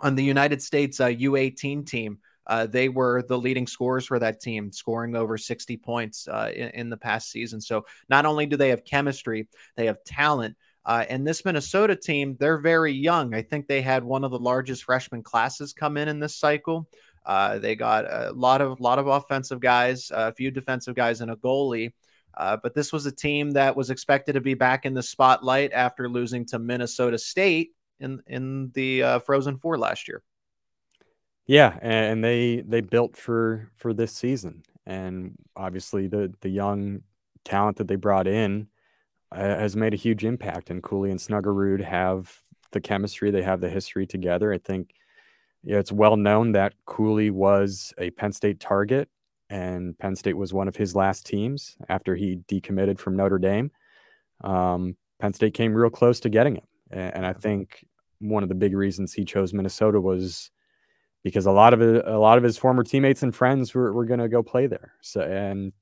on 0.00 0.14
the 0.14 0.24
United 0.24 0.62
States 0.62 1.00
uh, 1.00 1.06
U18 1.06 1.86
team. 1.86 2.18
Uh, 2.48 2.66
they 2.66 2.88
were 2.88 3.22
the 3.28 3.38
leading 3.38 3.66
scorers 3.66 4.06
for 4.06 4.18
that 4.18 4.40
team, 4.40 4.72
scoring 4.72 5.14
over 5.14 5.36
60 5.36 5.76
points 5.76 6.26
uh, 6.28 6.50
in, 6.54 6.68
in, 6.70 6.90
the 6.90 6.96
past 6.96 7.30
season. 7.30 7.60
So 7.60 7.84
not 8.08 8.24
only 8.24 8.46
do 8.46 8.56
they 8.56 8.70
have 8.70 8.84
chemistry, 8.84 9.48
they 9.76 9.86
have 9.86 10.02
talent. 10.04 10.56
Uh, 10.86 11.04
and 11.10 11.26
this 11.26 11.44
Minnesota 11.44 11.94
team, 11.94 12.36
they're 12.40 12.58
very 12.58 12.92
young. 12.92 13.34
I 13.34 13.42
think 13.42 13.66
they 13.66 13.82
had 13.82 14.02
one 14.02 14.24
of 14.24 14.30
the 14.30 14.38
largest 14.38 14.84
freshman 14.84 15.22
classes 15.22 15.74
come 15.74 15.98
in 15.98 16.08
in 16.08 16.18
this 16.18 16.36
cycle. 16.36 16.88
Uh, 17.26 17.58
they 17.58 17.76
got 17.76 18.06
a 18.10 18.32
lot 18.32 18.62
of 18.62 18.80
lot 18.80 18.98
of 18.98 19.06
offensive 19.06 19.60
guys, 19.60 20.10
a 20.14 20.32
few 20.32 20.50
defensive 20.50 20.94
guys, 20.94 21.20
and 21.20 21.30
a 21.30 21.36
goalie. 21.36 21.92
Uh, 22.34 22.56
but 22.62 22.74
this 22.74 22.90
was 22.90 23.04
a 23.04 23.12
team 23.12 23.50
that 23.50 23.76
was 23.76 23.90
expected 23.90 24.32
to 24.32 24.40
be 24.40 24.54
back 24.54 24.86
in 24.86 24.94
the 24.94 25.02
spotlight 25.02 25.72
after 25.72 26.08
losing 26.08 26.46
to 26.46 26.58
Minnesota 26.58 27.18
State 27.18 27.72
in 28.00 28.22
in 28.26 28.70
the 28.72 29.02
uh, 29.02 29.18
Frozen 29.18 29.58
Four 29.58 29.76
last 29.76 30.08
year. 30.08 30.22
Yeah, 31.48 31.78
and 31.80 32.22
they 32.22 32.60
they 32.60 32.82
built 32.82 33.16
for 33.16 33.70
for 33.76 33.94
this 33.94 34.12
season, 34.12 34.62
and 34.86 35.34
obviously 35.56 36.06
the 36.06 36.32
the 36.42 36.50
young 36.50 37.00
talent 37.44 37.78
that 37.78 37.88
they 37.88 37.96
brought 37.96 38.28
in 38.28 38.68
uh, 39.32 39.38
has 39.38 39.76
made 39.76 39.94
a 39.94 39.96
huge 39.98 40.24
impact. 40.24 40.70
And 40.70 40.82
Cooley 40.82 41.10
and 41.10 41.20
Snuggerud 41.20 41.82
have 41.84 42.42
the 42.72 42.80
chemistry, 42.80 43.30
they 43.30 43.42
have 43.42 43.60
the 43.62 43.70
history 43.70 44.06
together. 44.06 44.52
I 44.52 44.58
think 44.58 44.90
yeah, 45.64 45.78
it's 45.78 45.92
well 45.92 46.16
known 46.16 46.52
that 46.52 46.74
Cooley 46.86 47.30
was 47.30 47.94
a 47.98 48.10
Penn 48.10 48.32
State 48.32 48.60
target, 48.60 49.08
and 49.50 49.98
Penn 49.98 50.16
State 50.16 50.36
was 50.36 50.54
one 50.54 50.68
of 50.68 50.76
his 50.76 50.96
last 50.96 51.26
teams 51.26 51.76
after 51.88 52.16
he 52.16 52.40
decommitted 52.48 52.98
from 52.98 53.16
Notre 53.16 53.38
Dame. 53.38 53.70
Um, 54.42 54.96
Penn 55.20 55.34
State 55.34 55.54
came 55.54 55.74
real 55.74 55.90
close 55.90 56.20
to 56.20 56.28
getting 56.30 56.56
him, 56.56 56.66
and, 56.90 57.16
and 57.16 57.26
I 57.26 57.32
think 57.34 57.84
one 58.20 58.42
of 58.42 58.50
the 58.50 58.54
big 58.56 58.76
reasons 58.76 59.14
he 59.14 59.24
chose 59.24 59.54
Minnesota 59.54 60.00
was 60.00 60.50
because 61.24 61.46
a 61.46 61.52
lot 61.52 61.74
of 61.74 61.80
a 61.80 62.18
lot 62.18 62.38
of 62.38 62.44
his 62.44 62.56
former 62.56 62.82
teammates 62.82 63.22
and 63.22 63.34
friends 63.34 63.74
were, 63.74 63.92
were 63.92 64.06
going 64.06 64.20
to 64.20 64.28
go 64.28 64.42
play 64.42 64.66
there. 64.66 64.94
So, 65.00 65.20
and 65.20 65.72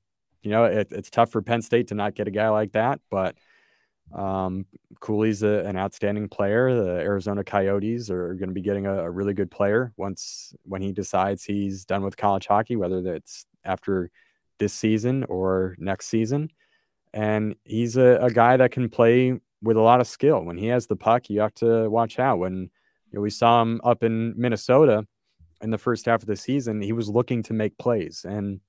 you 0.41 0.51
know, 0.51 0.65
it, 0.65 0.87
it's 0.91 1.09
tough 1.09 1.31
for 1.31 1.41
Penn 1.41 1.61
State 1.61 1.87
to 1.87 1.95
not 1.95 2.15
get 2.15 2.27
a 2.27 2.31
guy 2.31 2.49
like 2.49 2.73
that, 2.73 2.99
but 3.09 3.35
um, 4.13 4.65
Cooley's 4.99 5.43
a, 5.43 5.65
an 5.65 5.77
outstanding 5.77 6.29
player. 6.29 6.73
The 6.73 6.99
Arizona 6.99 7.43
Coyotes 7.43 8.09
are 8.09 8.33
going 8.35 8.49
to 8.49 8.53
be 8.53 8.61
getting 8.61 8.85
a, 8.85 9.03
a, 9.03 9.11
really 9.11 9.33
good 9.33 9.51
player 9.51 9.91
once 9.97 10.55
when 10.63 10.81
he 10.81 10.93
decides 10.93 11.43
he's 11.43 11.83
done 11.83 12.03
with 12.03 12.15
college 12.15 12.47
hockey, 12.47 12.77
whether 12.77 13.01
that's 13.01 13.45
after 13.65 14.09
this 14.59 14.73
season 14.73 15.25
or 15.25 15.75
next 15.77 16.07
season. 16.07 16.49
And 17.13 17.55
he's 17.65 17.97
a, 17.97 18.17
a 18.21 18.31
guy 18.31 18.57
that 18.57 18.71
can 18.71 18.89
play 18.89 19.39
with 19.61 19.75
a 19.75 19.81
lot 19.81 19.99
of 19.99 20.07
skill. 20.07 20.41
When 20.43 20.57
he 20.57 20.67
has 20.67 20.87
the 20.87 20.95
puck, 20.95 21.29
you 21.29 21.41
have 21.41 21.53
to 21.55 21.89
watch 21.89 22.17
out. 22.17 22.39
When 22.39 22.69
you 23.11 23.13
know, 23.13 23.21
we 23.21 23.29
saw 23.29 23.61
him 23.61 23.81
up 23.83 24.03
in 24.03 24.33
Minnesota, 24.37 25.05
in 25.61 25.71
the 25.71 25.77
first 25.77 26.05
half 26.05 26.21
of 26.21 26.27
the 26.27 26.35
season, 26.35 26.81
he 26.81 26.93
was 26.93 27.09
looking 27.09 27.43
to 27.43 27.53
make 27.53 27.77
plays. 27.77 28.25
And 28.27 28.59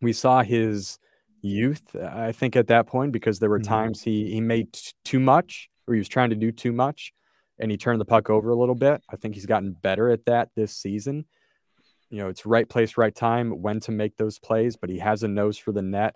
we 0.00 0.12
saw 0.12 0.42
his 0.42 0.98
youth, 1.42 1.94
I 1.96 2.32
think, 2.32 2.56
at 2.56 2.68
that 2.68 2.86
point, 2.86 3.12
because 3.12 3.38
there 3.38 3.50
were 3.50 3.58
mm-hmm. 3.58 3.72
times 3.72 4.02
he, 4.02 4.32
he 4.32 4.40
made 4.40 4.72
t- 4.72 4.92
too 5.04 5.20
much 5.20 5.68
or 5.86 5.94
he 5.94 5.98
was 5.98 6.08
trying 6.08 6.30
to 6.30 6.36
do 6.36 6.52
too 6.52 6.72
much 6.72 7.12
and 7.58 7.70
he 7.70 7.76
turned 7.76 8.00
the 8.00 8.04
puck 8.04 8.30
over 8.30 8.50
a 8.50 8.56
little 8.56 8.74
bit. 8.74 9.02
I 9.10 9.16
think 9.16 9.34
he's 9.34 9.46
gotten 9.46 9.72
better 9.72 10.10
at 10.10 10.24
that 10.26 10.50
this 10.56 10.74
season. 10.74 11.26
You 12.10 12.18
know, 12.18 12.28
it's 12.28 12.44
right 12.44 12.68
place, 12.68 12.96
right 12.96 13.14
time, 13.14 13.62
when 13.62 13.80
to 13.80 13.92
make 13.92 14.16
those 14.16 14.38
plays, 14.38 14.76
but 14.76 14.90
he 14.90 14.98
has 14.98 15.22
a 15.22 15.28
nose 15.28 15.56
for 15.56 15.72
the 15.72 15.80
net. 15.80 16.14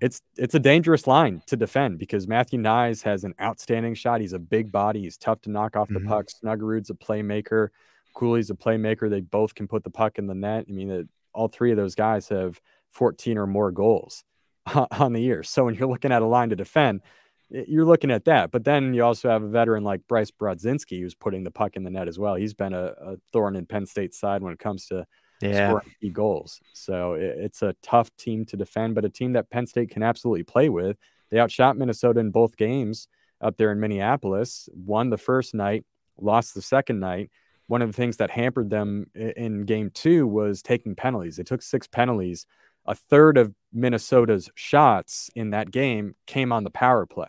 It's 0.00 0.20
it's 0.36 0.54
a 0.54 0.60
dangerous 0.60 1.06
line 1.06 1.42
to 1.46 1.56
defend 1.56 1.98
because 1.98 2.28
Matthew 2.28 2.60
Knies 2.60 3.02
has 3.02 3.24
an 3.24 3.34
outstanding 3.40 3.94
shot. 3.94 4.20
He's 4.20 4.34
a 4.34 4.38
big 4.38 4.70
body. 4.70 5.02
He's 5.02 5.16
tough 5.16 5.40
to 5.42 5.50
knock 5.50 5.74
off 5.74 5.88
the 5.88 5.94
mm-hmm. 5.94 6.08
puck. 6.08 6.26
Snuggerud's 6.28 6.90
a 6.90 6.94
playmaker. 6.94 7.68
Cooley's 8.16 8.50
a 8.50 8.54
playmaker. 8.54 9.08
They 9.08 9.20
both 9.20 9.54
can 9.54 9.68
put 9.68 9.84
the 9.84 9.90
puck 9.90 10.18
in 10.18 10.26
the 10.26 10.34
net. 10.34 10.66
I 10.68 10.72
mean, 10.72 10.90
it, 10.90 11.08
all 11.32 11.48
three 11.48 11.70
of 11.70 11.76
those 11.76 11.94
guys 11.94 12.28
have 12.30 12.60
14 12.90 13.38
or 13.38 13.46
more 13.46 13.70
goals 13.70 14.24
on 14.90 15.12
the 15.12 15.20
year. 15.20 15.42
So 15.42 15.64
when 15.64 15.74
you're 15.74 15.88
looking 15.88 16.12
at 16.12 16.22
a 16.22 16.26
line 16.26 16.48
to 16.50 16.56
defend, 16.56 17.02
you're 17.50 17.84
looking 17.84 18.10
at 18.10 18.24
that. 18.24 18.50
But 18.50 18.64
then 18.64 18.94
you 18.94 19.04
also 19.04 19.28
have 19.28 19.42
a 19.42 19.48
veteran 19.48 19.84
like 19.84 20.08
Bryce 20.08 20.30
Brodzinski 20.30 21.00
who's 21.00 21.14
putting 21.14 21.44
the 21.44 21.50
puck 21.50 21.76
in 21.76 21.84
the 21.84 21.90
net 21.90 22.08
as 22.08 22.18
well. 22.18 22.34
He's 22.34 22.54
been 22.54 22.72
a, 22.72 22.94
a 23.00 23.16
thorn 23.32 23.54
in 23.54 23.66
Penn 23.66 23.86
State's 23.86 24.18
side 24.18 24.42
when 24.42 24.52
it 24.52 24.58
comes 24.58 24.86
to 24.86 25.06
yeah. 25.40 25.68
scoring 25.68 25.92
key 26.00 26.10
goals. 26.10 26.60
So 26.72 27.14
it, 27.14 27.36
it's 27.38 27.62
a 27.62 27.74
tough 27.82 28.10
team 28.16 28.46
to 28.46 28.56
defend, 28.56 28.94
but 28.94 29.04
a 29.04 29.10
team 29.10 29.34
that 29.34 29.50
Penn 29.50 29.66
State 29.66 29.90
can 29.90 30.02
absolutely 30.02 30.42
play 30.42 30.68
with. 30.68 30.96
They 31.30 31.38
outshot 31.38 31.76
Minnesota 31.76 32.20
in 32.20 32.30
both 32.30 32.56
games 32.56 33.08
up 33.40 33.58
there 33.58 33.70
in 33.70 33.78
Minneapolis, 33.80 34.68
won 34.72 35.10
the 35.10 35.18
first 35.18 35.54
night, 35.54 35.84
lost 36.18 36.54
the 36.54 36.62
second 36.62 37.00
night. 37.00 37.30
One 37.66 37.82
of 37.82 37.88
the 37.88 37.96
things 37.96 38.18
that 38.18 38.30
hampered 38.30 38.70
them 38.70 39.10
in 39.14 39.64
game 39.64 39.90
two 39.92 40.26
was 40.26 40.62
taking 40.62 40.94
penalties. 40.94 41.36
They 41.36 41.42
took 41.42 41.62
six 41.62 41.86
penalties. 41.86 42.46
A 42.86 42.94
third 42.94 43.36
of 43.36 43.52
Minnesota's 43.72 44.48
shots 44.54 45.30
in 45.34 45.50
that 45.50 45.70
game 45.70 46.14
came 46.26 46.52
on 46.52 46.64
the 46.64 46.70
power 46.70 47.06
play. 47.06 47.28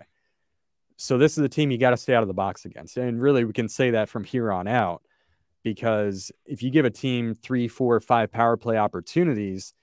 So 0.97 1.17
this 1.17 1.37
is 1.37 1.43
a 1.43 1.49
team 1.49 1.71
you 1.71 1.77
got 1.77 1.91
to 1.91 1.97
stay 1.97 2.13
out 2.13 2.23
of 2.23 2.27
the 2.27 2.33
box 2.33 2.65
against. 2.65 2.97
And 2.97 3.21
really, 3.21 3.45
we 3.45 3.53
can 3.53 3.69
say 3.69 3.91
that 3.91 4.09
from 4.09 4.23
here 4.23 4.51
on 4.51 4.67
out 4.67 5.03
because 5.63 6.31
if 6.45 6.63
you 6.63 6.71
give 6.71 6.85
a 6.85 6.89
team 6.89 7.35
three, 7.35 7.67
four, 7.67 7.99
five 7.99 8.31
power 8.31 8.57
play 8.57 8.77
opportunities, 8.77 9.73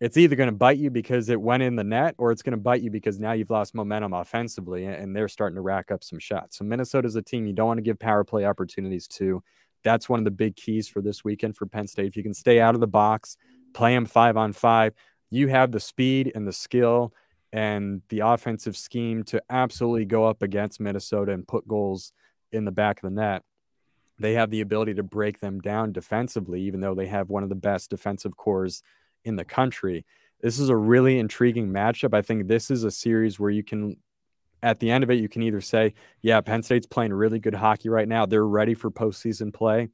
it's 0.00 0.16
either 0.16 0.34
going 0.34 0.48
to 0.48 0.54
bite 0.54 0.78
you 0.78 0.90
because 0.90 1.28
it 1.28 1.40
went 1.40 1.62
in 1.62 1.76
the 1.76 1.84
net 1.84 2.16
or 2.18 2.32
it's 2.32 2.42
going 2.42 2.56
to 2.56 2.60
bite 2.60 2.82
you 2.82 2.90
because 2.90 3.20
now 3.20 3.32
you've 3.32 3.50
lost 3.50 3.74
momentum 3.74 4.12
offensively 4.12 4.84
and 4.84 5.14
they're 5.14 5.28
starting 5.28 5.54
to 5.54 5.60
rack 5.60 5.92
up 5.92 6.02
some 6.02 6.18
shots. 6.18 6.58
So 6.58 6.64
Minnesota's 6.64 7.14
a 7.14 7.22
team 7.22 7.46
you 7.46 7.52
don't 7.52 7.68
want 7.68 7.78
to 7.78 7.82
give 7.82 7.98
power 7.98 8.24
play 8.24 8.44
opportunities 8.44 9.06
to. 9.08 9.42
That's 9.84 10.08
one 10.08 10.18
of 10.18 10.24
the 10.24 10.30
big 10.30 10.56
keys 10.56 10.88
for 10.88 11.00
this 11.00 11.24
weekend 11.24 11.56
for 11.56 11.66
Penn 11.66 11.86
State. 11.86 12.06
If 12.06 12.16
you 12.16 12.22
can 12.22 12.34
stay 12.34 12.60
out 12.60 12.74
of 12.74 12.80
the 12.80 12.86
box, 12.86 13.36
play 13.74 13.94
them 13.94 14.06
five 14.06 14.36
on 14.36 14.52
five, 14.52 14.94
you 15.30 15.48
have 15.48 15.72
the 15.72 15.80
speed 15.80 16.32
and 16.34 16.46
the 16.46 16.52
skill 16.52 17.12
and 17.52 18.02
the 18.08 18.20
offensive 18.20 18.76
scheme 18.76 19.22
to 19.24 19.42
absolutely 19.50 20.04
go 20.04 20.24
up 20.24 20.42
against 20.42 20.80
Minnesota 20.80 21.32
and 21.32 21.46
put 21.46 21.68
goals 21.68 22.12
in 22.50 22.64
the 22.64 22.70
back 22.70 22.98
of 22.98 23.02
the 23.02 23.14
net. 23.14 23.42
They 24.18 24.34
have 24.34 24.50
the 24.50 24.60
ability 24.60 24.94
to 24.94 25.02
break 25.02 25.40
them 25.40 25.60
down 25.60 25.92
defensively, 25.92 26.62
even 26.62 26.80
though 26.80 26.94
they 26.94 27.06
have 27.06 27.28
one 27.28 27.42
of 27.42 27.48
the 27.48 27.54
best 27.54 27.90
defensive 27.90 28.36
cores 28.36 28.82
in 29.24 29.36
the 29.36 29.44
country. 29.44 30.04
This 30.40 30.58
is 30.58 30.68
a 30.68 30.76
really 30.76 31.18
intriguing 31.18 31.68
matchup. 31.68 32.14
I 32.14 32.22
think 32.22 32.46
this 32.46 32.70
is 32.70 32.84
a 32.84 32.90
series 32.90 33.40
where 33.40 33.50
you 33.50 33.62
can, 33.62 33.96
at 34.62 34.78
the 34.80 34.90
end 34.90 35.04
of 35.04 35.10
it, 35.10 35.14
you 35.14 35.28
can 35.28 35.42
either 35.42 35.60
say, 35.60 35.94
yeah, 36.20 36.40
Penn 36.40 36.62
State's 36.62 36.86
playing 36.86 37.12
really 37.12 37.38
good 37.38 37.54
hockey 37.54 37.88
right 37.88 38.06
now. 38.06 38.26
They're 38.26 38.46
ready 38.46 38.74
for 38.74 38.90
postseason 38.90 39.52
play. 39.52 39.88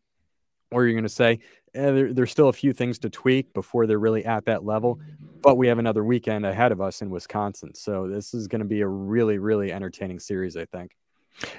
Or 0.70 0.85
you're 0.85 0.92
going 0.92 1.04
to 1.04 1.09
say, 1.09 1.38
eh, 1.74 1.90
there, 1.90 2.12
there's 2.12 2.31
still 2.31 2.48
a 2.48 2.52
few 2.52 2.74
things 2.74 2.98
to 3.00 3.11
tweak 3.11 3.54
before 3.54 3.87
they're 3.87 3.98
really 3.98 4.26
at 4.26 4.44
that 4.44 4.64
level. 4.64 5.00
But 5.42 5.57
we 5.57 5.68
have 5.68 5.78
another 5.78 6.04
weekend 6.04 6.44
ahead 6.44 6.72
of 6.72 6.81
us 6.81 7.00
in 7.00 7.09
Wisconsin. 7.09 7.74
So 7.74 8.09
this 8.09 8.35
is 8.35 8.48
going 8.48 8.61
to 8.61 8.66
be 8.66 8.83
a 8.83 8.87
really, 8.87 9.38
really 9.38 9.72
entertaining 9.72 10.18
series, 10.18 10.57
I 10.57 10.66
think. 10.66 10.92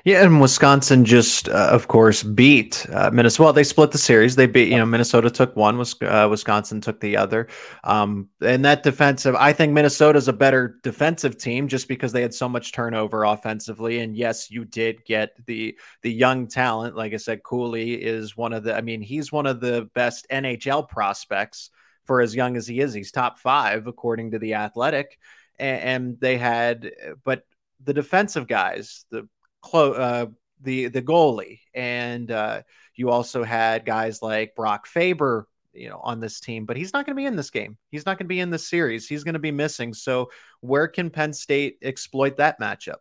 Yeah, 0.04 0.26
and 0.26 0.42
Wisconsin 0.42 1.06
just, 1.06 1.48
uh, 1.48 1.70
of 1.72 1.88
course, 1.88 2.22
beat 2.22 2.86
uh, 2.92 3.12
Minnesota. 3.12 3.54
They 3.54 3.64
split 3.64 3.92
the 3.92 3.98
series. 3.98 4.36
They 4.36 4.46
beat, 4.46 4.68
you 4.68 4.78
know, 4.78 4.86
Minnesota 4.86 5.30
took 5.30 5.56
one, 5.56 5.80
uh, 6.02 6.28
Wisconsin 6.30 6.82
took 6.82 7.00
the 7.00 7.16
other. 7.16 7.48
Um, 7.86 8.28
and 8.42 8.66
that 8.66 8.84
defensive, 8.84 9.36
I 9.36 9.54
think 9.54 9.72
Minnesota's 9.72 10.28
a 10.28 10.34
better 10.34 10.80
defensive 10.84 11.38
team 11.38 11.70
just 11.70 11.88
because 11.88 12.12
they 12.12 12.22
had 12.22 12.34
so 12.34 12.50
much 12.50 12.74
turnover 12.74 13.24
offensively. 13.24 14.00
And 14.00 14.18
yes, 14.18 14.52
you 14.52 14.66
did 14.66 15.06
get 15.06 15.32
the 15.46 15.78
the 16.02 16.12
young 16.12 16.48
talent. 16.48 16.98
Like 16.98 17.14
I 17.14 17.18
said, 17.18 17.44
Cooley 17.44 17.94
is 17.94 18.36
one 18.36 18.52
of 18.52 18.64
the. 18.64 18.76
I 18.76 18.82
mean, 18.82 19.02
he's 19.02 19.32
one 19.32 19.46
of 19.46 19.62
the 19.62 19.90
best 19.94 20.28
NHL 20.30 20.90
prospects 20.90 21.70
for 22.06 22.20
as 22.20 22.36
young 22.36 22.58
as 22.58 22.68
he 22.68 22.82
is. 22.82 22.94
He's 22.94 23.12
top 23.12 23.40
five 23.40 23.88
according 23.88 24.32
to 24.32 24.40
the 24.40 24.56
Athletic. 24.56 25.18
And, 25.58 25.82
and 25.82 26.20
they 26.20 26.38
had, 26.38 26.92
but 27.24 27.44
the 27.84 27.94
defensive 27.94 28.48
guys, 28.48 29.06
the 29.12 29.28
clo- 29.62 29.94
uh, 29.94 30.26
the 30.62 30.88
the 30.88 31.02
goalie, 31.02 31.60
and 31.74 32.30
uh, 32.32 32.62
you 32.96 33.10
also 33.10 33.44
had 33.44 33.86
guys 33.86 34.22
like 34.22 34.56
Brock 34.56 34.88
Faber, 34.88 35.48
you 35.74 35.90
know, 35.90 36.00
on 36.04 36.20
this 36.20 36.40
team. 36.40 36.66
But 36.66 36.78
he's 36.78 36.94
not 36.94 37.06
going 37.06 37.16
to 37.16 37.22
be 37.22 37.26
in 37.26 37.36
this 37.36 37.50
game. 37.50 37.78
He's 37.92 38.06
not 38.06 38.18
going 38.18 38.26
to 38.26 38.30
be 38.34 38.40
in 38.40 38.50
this 38.50 38.68
series. 38.68 39.08
He's 39.08 39.24
going 39.24 39.34
to 39.34 39.40
be 39.40 39.52
missing. 39.52 39.94
So 39.94 40.32
where 40.62 40.88
can 40.88 41.10
Penn 41.10 41.34
State 41.34 41.78
exploit 41.82 42.38
that 42.38 42.60
matchup? 42.60 42.98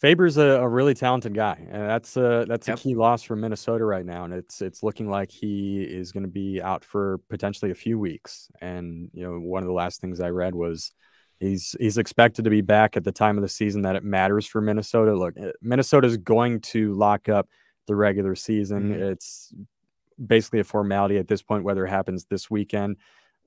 Faber's 0.00 0.36
a, 0.36 0.42
a 0.42 0.68
really 0.68 0.94
talented 0.94 1.34
guy, 1.34 1.66
and 1.70 1.82
that's 1.82 2.16
a 2.16 2.44
that's 2.48 2.68
yep. 2.68 2.78
a 2.78 2.80
key 2.80 2.94
loss 2.94 3.24
for 3.24 3.34
Minnesota 3.34 3.84
right 3.84 4.06
now. 4.06 4.24
And 4.24 4.32
it's 4.32 4.62
it's 4.62 4.84
looking 4.84 5.10
like 5.10 5.30
he 5.30 5.82
is 5.82 6.12
going 6.12 6.22
to 6.22 6.30
be 6.30 6.62
out 6.62 6.84
for 6.84 7.18
potentially 7.28 7.72
a 7.72 7.74
few 7.74 7.98
weeks. 7.98 8.48
And 8.60 9.10
you 9.12 9.24
know, 9.24 9.40
one 9.40 9.62
of 9.62 9.66
the 9.66 9.72
last 9.74 10.00
things 10.00 10.20
I 10.20 10.28
read 10.30 10.54
was 10.54 10.92
He's 11.40 11.76
he's 11.78 11.98
expected 11.98 12.44
to 12.44 12.50
be 12.50 12.62
back 12.62 12.96
at 12.96 13.04
the 13.04 13.12
time 13.12 13.38
of 13.38 13.42
the 13.42 13.48
season 13.48 13.82
that 13.82 13.96
it 13.96 14.02
matters 14.02 14.46
for 14.46 14.60
Minnesota. 14.60 15.14
Look, 15.14 15.34
eh, 15.36 15.52
Minnesota 15.62 16.06
is 16.06 16.16
going 16.16 16.60
to 16.62 16.94
lock 16.94 17.28
up 17.28 17.48
the 17.86 17.94
regular 17.94 18.34
season. 18.34 18.90
Mm-hmm. 18.90 19.02
It's 19.02 19.52
basically 20.24 20.60
a 20.60 20.64
formality 20.64 21.16
at 21.16 21.28
this 21.28 21.42
point, 21.42 21.64
whether 21.64 21.86
it 21.86 21.90
happens 21.90 22.24
this 22.24 22.50
weekend 22.50 22.96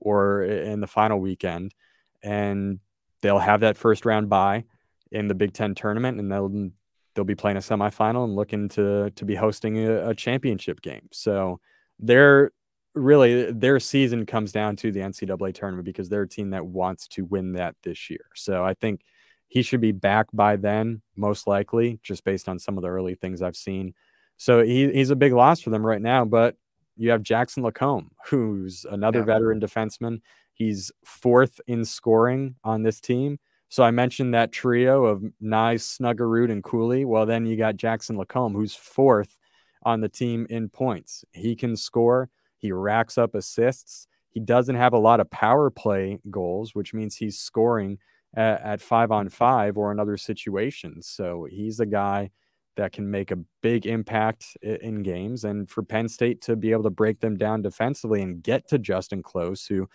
or 0.00 0.42
in 0.42 0.80
the 0.80 0.86
final 0.86 1.20
weekend, 1.20 1.74
and 2.22 2.80
they'll 3.20 3.38
have 3.38 3.60
that 3.60 3.76
first 3.76 4.06
round 4.06 4.28
bye 4.30 4.64
in 5.10 5.28
the 5.28 5.34
Big 5.34 5.52
Ten 5.52 5.74
tournament, 5.74 6.18
and 6.18 6.32
they'll 6.32 6.70
they'll 7.14 7.24
be 7.24 7.34
playing 7.34 7.58
a 7.58 7.60
semifinal 7.60 8.24
and 8.24 8.34
looking 8.34 8.68
to 8.70 9.10
to 9.10 9.24
be 9.24 9.34
hosting 9.34 9.78
a, 9.78 10.08
a 10.10 10.14
championship 10.14 10.80
game. 10.80 11.08
So 11.12 11.60
they're 11.98 12.52
really 12.94 13.50
their 13.52 13.80
season 13.80 14.26
comes 14.26 14.52
down 14.52 14.76
to 14.76 14.92
the 14.92 15.00
NCAA 15.00 15.54
tournament 15.54 15.84
because 15.84 16.08
they're 16.08 16.22
a 16.22 16.28
team 16.28 16.50
that 16.50 16.66
wants 16.66 17.08
to 17.08 17.24
win 17.24 17.52
that 17.52 17.74
this 17.82 18.10
year. 18.10 18.26
So 18.34 18.64
I 18.64 18.74
think 18.74 19.02
he 19.48 19.62
should 19.62 19.80
be 19.80 19.92
back 19.92 20.26
by 20.32 20.56
then, 20.56 21.02
most 21.16 21.46
likely, 21.46 22.00
just 22.02 22.24
based 22.24 22.48
on 22.48 22.58
some 22.58 22.78
of 22.78 22.82
the 22.82 22.88
early 22.88 23.14
things 23.14 23.42
I've 23.42 23.56
seen. 23.56 23.94
So 24.36 24.62
he, 24.62 24.90
he's 24.92 25.10
a 25.10 25.16
big 25.16 25.32
loss 25.32 25.60
for 25.60 25.70
them 25.70 25.84
right 25.84 26.00
now. 26.00 26.24
But 26.24 26.56
you 26.96 27.10
have 27.10 27.22
Jackson 27.22 27.62
Lacombe, 27.62 28.10
who's 28.26 28.86
another 28.90 29.20
yeah. 29.20 29.26
veteran 29.26 29.60
defenseman. 29.60 30.20
He's 30.54 30.92
fourth 31.04 31.60
in 31.66 31.84
scoring 31.84 32.56
on 32.64 32.82
this 32.82 33.00
team. 33.00 33.38
So 33.68 33.82
I 33.82 33.90
mentioned 33.90 34.34
that 34.34 34.52
trio 34.52 35.04
of 35.06 35.22
Knies, 35.42 35.98
Snuggerud, 35.98 36.52
and 36.52 36.62
Cooley. 36.62 37.06
Well, 37.06 37.24
then 37.24 37.46
you 37.46 37.56
got 37.56 37.76
Jackson 37.76 38.18
Lacombe, 38.18 38.54
who's 38.54 38.74
fourth 38.74 39.38
on 39.82 40.00
the 40.00 40.10
team 40.10 40.46
in 40.50 40.68
points. 40.68 41.24
He 41.32 41.56
can 41.56 41.76
score. 41.76 42.28
He 42.62 42.70
racks 42.70 43.18
up 43.18 43.34
assists. 43.34 44.06
He 44.30 44.38
doesn't 44.38 44.76
have 44.76 44.92
a 44.92 44.98
lot 44.98 45.18
of 45.18 45.28
power 45.30 45.68
play 45.68 46.20
goals, 46.30 46.76
which 46.76 46.94
means 46.94 47.16
he's 47.16 47.38
scoring 47.38 47.98
at, 48.34 48.62
at 48.62 48.80
five 48.80 49.10
on 49.10 49.28
five 49.28 49.76
or 49.76 49.90
in 49.90 49.98
other 49.98 50.16
situations. 50.16 51.08
So 51.08 51.46
he's 51.50 51.80
a 51.80 51.86
guy 51.86 52.30
that 52.76 52.92
can 52.92 53.10
make 53.10 53.32
a 53.32 53.38
big 53.62 53.84
impact 53.84 54.56
in 54.62 55.02
games. 55.02 55.44
And 55.44 55.68
for 55.68 55.82
Penn 55.82 56.08
State 56.08 56.40
to 56.42 56.54
be 56.54 56.70
able 56.70 56.84
to 56.84 56.90
break 56.90 57.18
them 57.18 57.36
down 57.36 57.62
defensively 57.62 58.22
and 58.22 58.42
get 58.42 58.68
to 58.68 58.78
Justin 58.78 59.22
Close, 59.22 59.66
who 59.66 59.88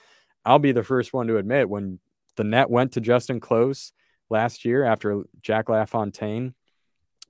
I'll 0.46 0.60
be 0.60 0.74
the 0.74 0.84
first 0.84 1.14
one 1.14 1.28
to 1.28 1.38
admit 1.38 1.70
when 1.70 2.00
the 2.36 2.44
net 2.44 2.70
went 2.70 2.92
to 2.92 3.02
Justin 3.02 3.40
Close 3.40 3.94
last 4.30 4.66
year 4.66 4.84
after 4.84 5.24
Jack 5.42 5.70
LaFontaine 5.70 6.54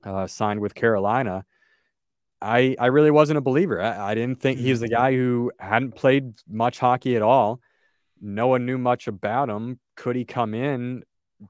uh, 0.04 0.26
signed 0.26 0.62
with 0.62 0.74
Carolina– 0.74 1.46
I 2.42 2.76
I 2.80 2.88
really 2.88 3.12
wasn't 3.12 3.38
a 3.38 3.42
believer. 3.42 3.82
I, 3.82 4.12
I 4.12 4.16
didn't 4.16 4.42
think 4.42 4.60
he 4.60 4.70
was 4.70 4.80
the 4.80 4.88
mm-hmm. 4.88 4.96
guy 4.96 5.14
who 5.14 5.52
hadn't 5.60 5.96
played 5.96 6.34
much 6.48 6.80
hockey 6.80 7.16
at 7.16 7.22
all. 7.22 7.62
No 8.22 8.48
one 8.48 8.66
knew 8.66 8.78
much 8.78 9.08
about 9.08 9.50
him. 9.50 9.80
Could 9.96 10.16
he 10.16 10.26
come 10.26 10.54
in, 10.54 11.04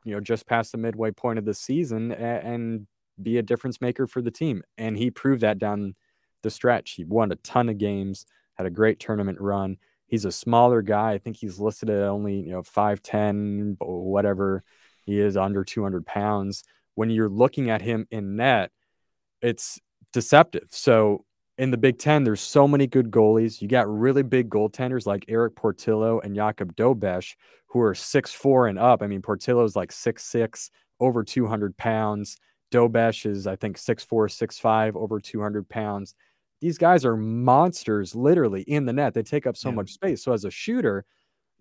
you 0.03 0.13
know, 0.13 0.19
just 0.19 0.47
past 0.47 0.71
the 0.71 0.77
midway 0.77 1.11
point 1.11 1.39
of 1.39 1.45
the 1.45 1.53
season 1.53 2.11
and, 2.11 2.47
and 2.47 2.87
be 3.21 3.37
a 3.37 3.41
difference 3.41 3.81
maker 3.81 4.07
for 4.07 4.21
the 4.21 4.31
team? 4.31 4.63
And 4.77 4.97
he 4.97 5.11
proved 5.11 5.41
that 5.41 5.59
down 5.59 5.95
the 6.43 6.49
stretch. 6.49 6.91
He 6.91 7.03
won 7.03 7.31
a 7.31 7.35
ton 7.37 7.69
of 7.69 7.77
games, 7.77 8.25
had 8.55 8.65
a 8.65 8.71
great 8.71 8.99
tournament 8.99 9.39
run. 9.39 9.77
He's 10.07 10.25
a 10.25 10.31
smaller 10.31 10.81
guy. 10.81 11.11
I 11.11 11.17
think 11.17 11.37
he's 11.37 11.59
listed 11.59 11.89
at 11.89 12.01
only, 12.03 12.39
you 12.39 12.51
know, 12.51 12.61
5'10, 12.61 13.75
whatever 13.79 14.63
he 15.05 15.19
is, 15.19 15.35
under 15.35 15.63
200 15.63 16.05
pounds. 16.05 16.63
When 16.95 17.09
you're 17.09 17.29
looking 17.29 17.69
at 17.69 17.81
him 17.81 18.07
in 18.09 18.37
net, 18.37 18.71
it's 19.41 19.79
deceptive. 20.13 20.67
So 20.71 21.25
in 21.57 21.71
the 21.71 21.77
Big 21.77 21.97
Ten, 21.97 22.23
there's 22.23 22.41
so 22.41 22.67
many 22.67 22.87
good 22.87 23.09
goalies. 23.09 23.61
You 23.61 23.67
got 23.67 23.89
really 23.89 24.23
big 24.23 24.49
goaltenders 24.49 25.05
like 25.05 25.25
Erik 25.27 25.55
Portillo 25.55 26.19
and 26.19 26.35
Jakub 26.35 26.75
Dobeš, 26.75 27.35
who 27.67 27.81
are 27.81 27.95
six 27.95 28.31
four 28.31 28.67
and 28.67 28.77
up. 28.77 29.01
I 29.01 29.07
mean, 29.07 29.21
Portillo's 29.21 29.75
like 29.75 29.91
six 29.91 30.23
six, 30.23 30.69
over 30.99 31.23
200 31.23 31.75
pounds. 31.77 32.37
Dobeš 32.71 33.25
is, 33.25 33.47
I 33.47 33.55
think, 33.55 33.77
six 33.77 34.03
four, 34.03 34.29
six 34.29 34.59
five, 34.59 34.95
over 34.95 35.19
200 35.19 35.67
pounds. 35.67 36.13
These 36.61 36.77
guys 36.77 37.05
are 37.05 37.15
monsters, 37.15 38.15
literally 38.15 38.61
in 38.61 38.85
the 38.85 38.93
net. 38.93 39.13
They 39.13 39.23
take 39.23 39.47
up 39.47 39.57
so 39.57 39.69
yeah. 39.69 39.75
much 39.75 39.93
space. 39.93 40.23
So 40.23 40.33
as 40.33 40.45
a 40.45 40.51
shooter, 40.51 41.05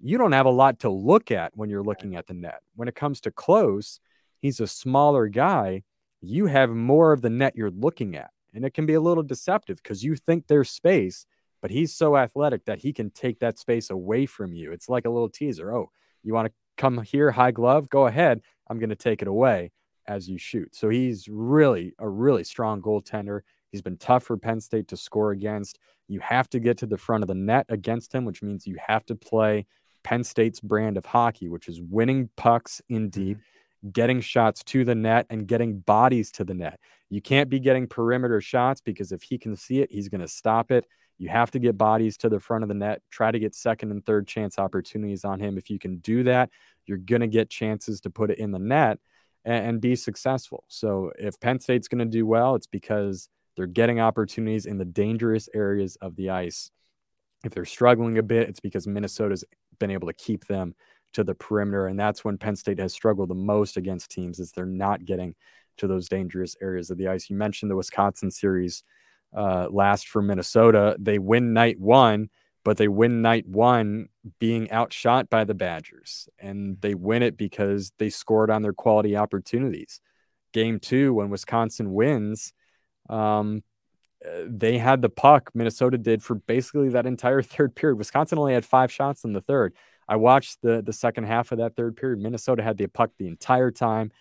you 0.02 0.18
don't 0.18 0.32
have 0.32 0.46
a 0.46 0.50
lot 0.50 0.80
to 0.80 0.90
look 0.90 1.30
at 1.30 1.52
when 1.54 1.70
you're 1.70 1.82
looking 1.82 2.16
at 2.16 2.26
the 2.26 2.35
net. 2.35 2.61
When 2.74 2.88
it 2.88 2.94
comes 2.94 3.20
to 3.22 3.30
close, 3.30 4.00
he's 4.40 4.61
a 4.61 4.66
smaller 4.66 5.28
guy. 5.28 5.85
You 6.20 6.46
have 6.46 6.70
more 6.70 7.12
of 7.12 7.22
the 7.22 7.30
net 7.30 7.56
you're 7.56 7.70
looking 7.70 8.16
at 8.16 8.30
and 8.54 8.64
it 8.64 8.74
can 8.74 8.87
be 8.87 8.94
a 8.94 9.00
little 9.00 9.22
deceptive 9.22 9.82
because 9.82 10.02
you 10.02 10.16
think 10.16 10.46
there's 10.46 10.70
space, 10.70 11.26
but 11.61 11.70
he's 11.70 11.94
so 11.94 12.16
athletic 12.16 12.64
that 12.64 12.80
he 12.80 12.92
can 12.92 13.11
take 13.11 13.38
that 13.40 13.59
space 13.59 13.90
away 13.90 14.26
from 14.26 14.52
you. 14.52 14.72
It's 14.72 14.88
like 14.88 15.04
a 15.04 15.11
little 15.11 15.28
teaser. 15.28 15.74
Oh, 15.74 15.90
you 16.22 16.35
want 16.35 16.48
to 16.48 16.54
come 16.76 17.02
here, 17.02 17.30
high 17.32 17.50
glove? 17.50 17.88
Go 17.88 18.06
ahead. 18.06 18.42
I'm 18.68 18.78
going 18.78 18.90
to 18.90 18.96
take 18.96 19.22
it 19.22 19.28
away 19.28 19.72
as 20.06 20.28
you 20.28 20.38
shoot. 20.38 20.74
So 20.74 20.88
he's 20.88 21.28
really 21.28 21.94
a 21.98 22.09
really 22.09 22.44
strong 22.44 22.80
goaltender. 22.80 23.40
He's 23.70 23.82
been 23.82 23.96
tough 23.96 24.24
for 24.24 24.37
Penn 24.37 24.61
State 24.61 24.88
to 24.88 24.96
score 24.96 25.32
against. 25.32 25.78
You 26.09 26.20
have 26.20 26.48
to 26.50 26.61
get 26.61 26.78
to 26.78 26.87
the 26.87 26.96
front 26.96 27.24
of 27.24 27.28
the 27.28 27.35
net 27.35 27.66
against 27.68 28.14
him, 28.14 28.24
which 28.24 28.42
means 28.42 28.66
you 28.66 28.76
have 28.87 29.04
to 29.06 29.16
play 29.16 29.66
Penn 30.04 30.22
State's 30.22 30.61
brand 30.61 30.96
of 30.96 31.06
hockey, 31.06 31.48
which 31.48 31.68
is 31.68 31.80
winning 31.80 32.30
pucks 32.37 32.80
in 32.88 33.11
deep, 33.11 33.38
mm-hmm. 33.38 33.42
Getting 33.92 34.20
shots 34.20 34.62
to 34.64 34.85
the 34.85 34.94
net, 34.94 35.27
and 35.31 35.46
getting 35.46 35.81
bodies 35.81 36.31
to 36.33 36.44
the 36.44 36.55
net. 36.55 36.81
You 37.09 37.20
can't 37.20 37.49
be 37.49 37.61
getting 37.61 37.87
perimeter 37.87 38.40
shots 38.40 38.81
because 38.81 39.12
if 39.12 39.22
he 39.22 39.38
can 39.38 39.57
see 39.57 39.81
it, 39.81 39.90
he's 39.90 40.09
going 40.09 40.20
to 40.20 40.29
stop 40.29 40.70
it. 40.70 40.87
You 41.18 41.29
have 41.29 41.51
to 41.53 41.59
get 41.59 41.79
bodies 41.79 42.16
to 42.18 42.29
the 42.29 42.40
front 42.40 42.62
of 42.62 42.68
the 42.68 42.75
net, 42.75 43.01
try 43.11 43.31
to 43.31 43.38
get 43.38 43.55
second 43.55 43.90
and 43.90 44.05
third 44.05 44.27
chance 44.27 44.59
opportunities 44.59 45.25
on 45.25 45.40
him. 45.40 45.57
If 45.57 45.70
you 45.70 45.79
can 45.79 45.96
do 45.99 46.25
that, 46.25 46.51
you're 46.85 46.99
going 46.99 47.22
to 47.22 47.27
get 47.27 47.49
chances 47.49 48.01
to 48.03 48.11
put 48.11 48.31
it 48.31 48.38
in 48.38 48.51
the 48.51 48.59
net 48.59 48.99
and, 49.44 49.66
and 49.66 49.81
be 49.81 49.96
successful. 49.96 50.64
So 50.68 51.12
if 51.18 51.40
Penn 51.40 51.61
State's 51.61 51.88
going 51.88 52.01
to 52.01 52.05
do 52.05 52.27
well, 52.27 52.55
it's 52.55 52.66
because 52.66 53.29
they're 53.57 53.66
getting 53.66 54.01
opportunities 54.01 54.66
in 54.66 54.79
the 54.79 54.85
dangerous 54.85 55.49
areas 55.55 55.96
of 56.03 56.16
the 56.16 56.31
ice. 56.31 56.70
If 57.44 57.55
they're 57.55 57.64
struggling 57.64 58.18
a 58.18 58.22
bit, 58.22 58.49
it's 58.49 58.61
because 58.61 58.87
Minnesota's 58.87 59.44
been 59.79 59.90
able 59.90 60.09
to 60.09 60.14
keep 60.14 60.46
them 60.46 60.75
to 61.16 61.24
the 61.24 61.35
perimeter. 61.35 61.87
And 61.87 61.98
that's 61.98 62.24
when 62.24 62.37
Penn 62.37 62.57
State 62.57 62.79
has 62.79 62.92
struggled 62.92 63.31
the 63.31 63.35
most 63.35 63.79
against 63.79 64.11
teams 64.11 64.38
is 64.38 64.52
they're 64.52 64.66
not 64.66 65.07
getting 65.07 65.35
to 65.79 65.87
those 65.87 66.11
dangerous 66.11 66.57
areas 66.61 66.90
of 66.90 66.98
the 66.98 67.09
ice. 67.09 67.31
You 67.31 67.37
mentioned 67.37 67.70
the 67.70 67.76
Wisconsin 67.76 68.31
series 68.31 68.85
uh, 69.35 69.68
last 69.70 70.09
for 70.09 70.20
Minnesota. 70.20 70.94
They 70.98 71.18
win 71.18 71.55
night 71.55 71.81
one, 71.81 72.29
but 72.64 72.76
they 72.76 72.88
win 72.88 73.22
night 73.22 73.48
one 73.48 74.09
being 74.38 74.70
outshot 74.70 75.31
by 75.31 75.44
the 75.44 75.55
Badgers. 75.55 76.29
And 76.38 76.79
they 76.83 76.94
win 76.94 77.22
it 77.22 77.38
because 77.38 77.92
they 77.98 78.11
scored 78.11 78.50
on 78.50 78.61
their 78.61 78.74
quality 78.74 79.16
opportunities. 79.16 80.02
Game 80.52 80.79
two, 80.79 81.14
when 81.14 81.31
Wisconsin 81.31 81.94
wins, 81.94 82.52
um, 83.09 83.62
they 84.46 84.76
had 84.76 85.00
the 85.00 85.09
puck. 85.09 85.50
Minnesota 85.55 85.96
did 85.96 86.22
for 86.22 86.35
basically 86.35 86.90
that 86.90 87.07
entire 87.07 87.40
third 87.55 87.74
period. 87.74 87.96
Wisconsin 87.96 88.38
only 88.38 88.52
had 88.52 88.66
five 88.66 88.92
shots 88.92 89.24
in 89.24 89.33
the 89.33 89.40
third. 89.40 89.72
I 90.08 90.16
watched 90.16 90.62
the 90.62 90.82
the 90.82 90.92
second 90.92 91.24
half 91.24 91.52
of 91.52 91.58
that 91.58 91.76
third 91.76 91.96
period. 91.96 92.20
Minnesota 92.20 92.62
had 92.62 92.76
the 92.76 92.86
puck 92.86 93.10
the 93.18 93.26
entire 93.26 93.70
time, 93.70 94.12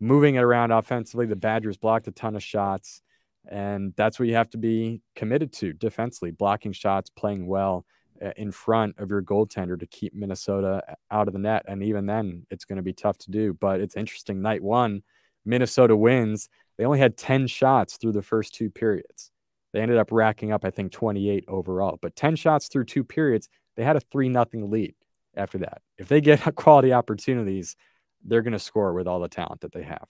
moving 0.00 0.34
it 0.34 0.42
around 0.42 0.72
offensively. 0.72 1.26
The 1.26 1.36
Badgers 1.36 1.76
blocked 1.76 2.08
a 2.08 2.12
ton 2.12 2.36
of 2.36 2.42
shots, 2.42 3.02
and 3.48 3.94
that's 3.96 4.18
what 4.18 4.28
you 4.28 4.34
have 4.34 4.50
to 4.50 4.58
be 4.58 5.00
committed 5.16 5.52
to 5.54 5.72
defensively: 5.72 6.30
blocking 6.30 6.72
shots, 6.72 7.10
playing 7.10 7.46
well 7.46 7.86
uh, 8.22 8.32
in 8.36 8.52
front 8.52 8.94
of 8.98 9.10
your 9.10 9.22
goaltender 9.22 9.78
to 9.78 9.86
keep 9.86 10.14
Minnesota 10.14 10.82
out 11.10 11.28
of 11.28 11.32
the 11.32 11.40
net. 11.40 11.64
And 11.66 11.82
even 11.82 12.06
then, 12.06 12.46
it's 12.50 12.64
going 12.64 12.76
to 12.76 12.82
be 12.82 12.92
tough 12.92 13.18
to 13.18 13.30
do. 13.30 13.54
But 13.54 13.80
it's 13.80 13.96
interesting. 13.96 14.42
Night 14.42 14.62
one, 14.62 15.02
Minnesota 15.44 15.96
wins. 15.96 16.48
They 16.78 16.84
only 16.84 16.98
had 17.00 17.16
10 17.16 17.46
shots 17.46 17.96
through 17.96 18.12
the 18.12 18.22
first 18.22 18.54
two 18.54 18.70
periods. 18.70 19.30
They 19.72 19.80
ended 19.80 19.98
up 19.98 20.12
racking 20.12 20.52
up, 20.52 20.64
I 20.64 20.70
think, 20.70 20.92
28 20.92 21.44
overall. 21.48 21.98
But 22.00 22.16
10 22.16 22.36
shots 22.36 22.68
through 22.68 22.84
two 22.84 23.04
periods, 23.04 23.48
they 23.76 23.84
had 23.84 23.96
a 23.96 24.00
3 24.00 24.28
nothing 24.28 24.70
lead 24.70 24.94
after 25.36 25.58
that. 25.58 25.82
If 25.98 26.08
they 26.08 26.20
get 26.20 26.54
quality 26.54 26.92
opportunities, 26.92 27.76
they're 28.24 28.42
going 28.42 28.52
to 28.52 28.58
score 28.58 28.92
with 28.94 29.06
all 29.06 29.20
the 29.20 29.28
talent 29.28 29.62
that 29.62 29.72
they 29.72 29.82
have. 29.82 30.06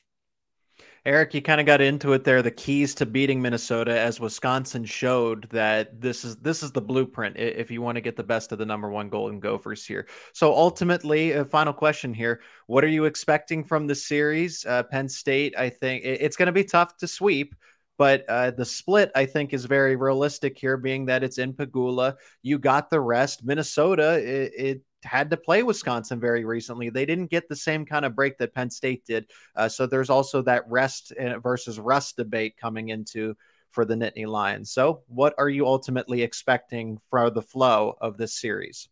Eric, 1.05 1.35
you 1.35 1.43
kind 1.43 1.61
of 1.61 1.67
got 1.67 1.81
into 1.81 2.13
it 2.13 2.23
there. 2.23 2.43
The 2.43 2.53
keys 2.53 2.95
to 2.97 3.07
beating 3.07 3.43
Minnesota, 3.43 3.99
as 3.99 4.21
Wisconsin 4.21 4.85
showed 4.85 5.49
that 5.51 6.01
this 6.01 6.25
is 6.25 6.37
this 6.37 6.63
is 6.63 6.71
the 6.71 6.81
blueprint 6.81 7.37
if 7.37 7.73
you 7.73 7.83
want 7.83 7.97
to 7.97 8.01
get 8.01 8.15
the 8.15 8.23
best 8.23 8.53
of 8.53 8.59
the 8.59 8.67
number 8.67 8.89
one 8.89 9.09
Golden 9.09 9.41
Gophers 9.41 9.85
here. 9.85 10.07
So 10.33 10.55
ultimately, 10.55 11.33
a 11.33 11.45
final 11.45 11.73
question 11.73 12.15
here: 12.15 12.41
What 12.69 12.85
are 12.85 12.89
you 12.89 13.07
expecting 13.07 13.65
from 13.65 13.89
the 13.89 13.97
series? 13.97 14.65
Uh, 14.65 14.85
Penn 14.85 15.09
State, 15.09 15.55
I 15.59 15.71
think 15.71 16.05
it's 16.05 16.37
going 16.37 16.47
to 16.47 16.53
be 16.53 16.65
tough 16.65 16.97
to 16.99 17.09
sweep. 17.09 17.57
But 17.99 18.25
uh, 18.29 18.53
the 18.53 18.65
split, 18.65 19.11
I 19.15 19.27
think, 19.27 19.53
is 19.53 19.65
very 19.65 19.97
realistic 19.97 20.59
here, 20.59 20.77
being 20.77 21.07
that 21.07 21.23
it's 21.23 21.39
in 21.39 21.53
Pegula. 21.53 22.15
You 22.43 22.59
got 22.59 22.91
the 22.91 23.01
rest. 23.01 23.45
Minnesota, 23.45 24.19
it, 24.19 24.53
it 24.57 24.83
had 25.05 25.31
to 25.31 25.37
play 25.37 25.63
Wisconsin 25.63 26.21
very 26.21 26.45
recently. 26.45 26.91
They 26.91 27.07
didn't 27.07 27.31
get 27.31 27.49
the 27.49 27.57
same 27.57 27.85
kind 27.85 28.05
of 28.05 28.15
break 28.15 28.39
that 28.39 28.55
Penn 28.55 28.71
State 28.71 29.05
did. 29.05 29.31
Uh, 29.57 29.69
so 29.69 29.87
there's 29.87 30.11
also 30.11 30.43
that 30.43 30.65
rest 30.69 31.13
uh, 31.13 31.39
versus 31.39 31.79
rust 31.79 32.17
debate 32.17 32.57
coming 32.57 32.91
into 32.91 33.35
for 33.71 33.85
the 33.85 33.95
Nittany 33.95 34.27
Lions. 34.27 34.71
So, 34.71 35.03
what 35.09 35.35
are 35.39 35.49
you 35.49 35.67
ultimately 35.67 36.23
expecting 36.23 36.99
for 37.11 37.31
the 37.31 37.43
flow 37.43 37.97
of 38.01 38.17
this 38.17 38.39
series? 38.39 38.89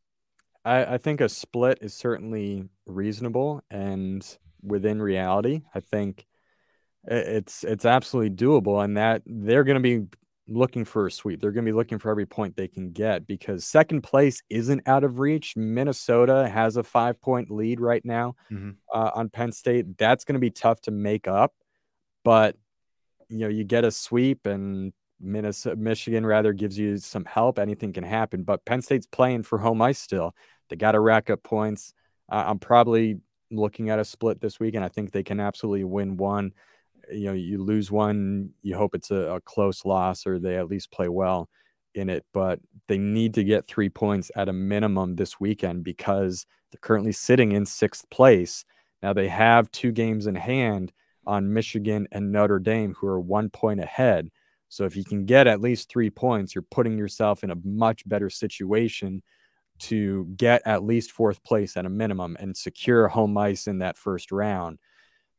I, 0.64 0.94
I 0.94 0.98
think 0.98 1.20
a 1.20 1.28
split 1.28 1.78
is 1.80 1.94
certainly 1.94 2.64
reasonable 2.86 3.62
and 3.70 4.26
within 4.62 5.00
reality. 5.00 5.62
I 5.74 5.80
think 5.80 6.26
it's 7.04 7.64
it's 7.64 7.84
absolutely 7.84 8.30
doable, 8.36 8.82
and 8.84 8.96
that 8.96 9.22
they're 9.26 9.64
going 9.64 9.82
to 9.82 10.00
be 10.00 10.06
looking 10.50 10.84
for 10.84 11.06
a 11.06 11.10
sweep. 11.10 11.40
They're 11.40 11.52
going 11.52 11.64
to 11.64 11.70
be 11.70 11.76
looking 11.76 11.98
for 11.98 12.10
every 12.10 12.26
point 12.26 12.56
they 12.56 12.68
can 12.68 12.90
get 12.90 13.26
because 13.26 13.64
second 13.64 14.02
place 14.02 14.42
isn't 14.50 14.82
out 14.86 15.04
of 15.04 15.20
reach. 15.20 15.56
Minnesota 15.56 16.48
has 16.48 16.76
a 16.76 16.82
five 16.82 17.20
point 17.20 17.50
lead 17.50 17.80
right 17.80 18.04
now 18.04 18.34
mm-hmm. 18.50 18.70
uh, 18.92 19.10
on 19.14 19.28
Penn 19.28 19.52
State. 19.52 19.96
That's 19.96 20.24
going 20.24 20.34
to 20.34 20.40
be 20.40 20.50
tough 20.50 20.80
to 20.82 20.90
make 20.90 21.28
up, 21.28 21.54
but 22.24 22.56
you 23.28 23.38
know 23.38 23.48
you 23.48 23.64
get 23.64 23.84
a 23.84 23.90
sweep 23.90 24.46
and 24.46 24.92
Minnesota, 25.20 25.76
Michigan 25.76 26.26
rather 26.26 26.52
gives 26.52 26.78
you 26.78 26.96
some 26.96 27.24
help. 27.24 27.58
Anything 27.58 27.92
can 27.92 28.04
happen, 28.04 28.42
but 28.42 28.64
Penn 28.64 28.82
State's 28.82 29.06
playing 29.06 29.44
for 29.44 29.58
home 29.58 29.80
ice 29.82 29.98
still. 29.98 30.34
They 30.68 30.76
got 30.76 30.92
to 30.92 31.00
rack 31.00 31.30
up 31.30 31.42
points. 31.42 31.92
Uh, 32.30 32.44
I'm 32.46 32.58
probably 32.58 33.20
looking 33.50 33.90
at 33.90 33.98
a 33.98 34.04
split 34.04 34.40
this 34.40 34.58
week, 34.58 34.74
and 34.74 34.84
I 34.84 34.88
think 34.88 35.12
they 35.12 35.22
can 35.22 35.38
absolutely 35.38 35.84
win 35.84 36.16
one 36.16 36.52
you 37.12 37.26
know 37.26 37.32
you 37.32 37.62
lose 37.62 37.90
one 37.90 38.50
you 38.62 38.76
hope 38.76 38.94
it's 38.94 39.10
a, 39.10 39.34
a, 39.34 39.40
close 39.40 39.84
loss 39.84 40.26
or 40.26 40.38
they 40.38 40.56
at 40.56 40.68
least 40.68 40.90
play 40.90 41.08
well 41.08 41.48
in 41.94 42.08
it 42.08 42.24
but 42.32 42.60
they 42.88 42.98
need 42.98 43.34
to 43.34 43.44
get 43.44 43.66
three 43.66 43.88
points 43.88 44.30
at 44.36 44.48
a 44.48 44.52
minimum 44.52 45.16
this 45.16 45.40
weekend 45.40 45.84
because 45.84 46.46
they're 46.70 46.78
currently 46.80 47.12
sitting 47.12 47.52
in 47.52 47.66
sixth 47.66 48.08
place. 48.10 48.64
Now 49.02 49.12
they 49.12 49.28
have 49.28 49.70
two 49.72 49.92
games 49.92 50.26
in 50.26 50.34
hand 50.34 50.92
on 51.26 51.52
michigan 51.52 52.08
and 52.12 52.32
notre 52.32 52.58
dame 52.58 52.94
who 52.94 53.06
are 53.06 53.20
one 53.20 53.50
point 53.50 53.80
ahead. 53.80 54.30
So 54.68 54.84
if 54.84 54.94
you 54.94 55.04
can 55.04 55.24
get 55.24 55.46
at 55.46 55.60
least 55.60 55.88
three 55.88 56.10
points 56.10 56.54
you're 56.54 56.62
putting 56.62 56.96
yourself 56.96 57.42
in 57.42 57.50
a 57.50 57.58
much 57.64 58.08
better 58.08 58.30
situation 58.30 59.22
to 59.80 60.26
get 60.36 60.62
at 60.66 60.84
least 60.84 61.10
fourth 61.10 61.42
place 61.42 61.76
at 61.76 61.86
a 61.86 61.90
minimum 61.90 62.36
and 62.38 62.56
secure 62.56 63.08
home 63.08 63.36
ice 63.36 63.66
in 63.66 63.78
that 63.78 63.96
first 63.96 64.30
round. 64.30 64.78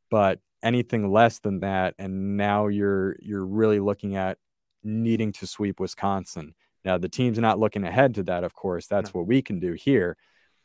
But 0.09 0.39
anything 0.63 1.11
less 1.11 1.39
than 1.39 1.59
that 1.59 1.95
and 1.97 2.37
now 2.37 2.67
you're 2.67 3.15
you're 3.19 3.45
really 3.45 3.79
looking 3.79 4.15
at 4.15 4.37
needing 4.83 5.31
to 5.31 5.47
sweep 5.47 5.79
Wisconsin. 5.79 6.53
Now 6.83 6.97
the 6.97 7.09
team's 7.09 7.39
not 7.39 7.59
looking 7.59 7.83
ahead 7.83 8.15
to 8.15 8.23
that 8.23 8.43
of 8.43 8.53
course. 8.53 8.87
That's 8.87 9.13
no. 9.13 9.19
what 9.19 9.27
we 9.27 9.41
can 9.41 9.59
do 9.59 9.73
here, 9.73 10.17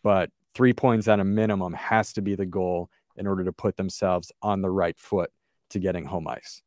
but 0.02 0.30
3 0.54 0.72
points 0.72 1.09
at 1.09 1.20
a 1.20 1.24
minimum 1.24 1.74
has 1.74 2.12
to 2.14 2.22
be 2.22 2.35
the 2.35 2.46
goal 2.46 2.90
in 3.16 3.26
order 3.26 3.44
to 3.44 3.52
put 3.52 3.76
themselves 3.76 4.32
on 4.42 4.62
the 4.62 4.70
right 4.70 4.98
foot 4.98 5.30
to 5.70 5.78
getting 5.78 6.04
home 6.04 6.28
ice. 6.28 6.62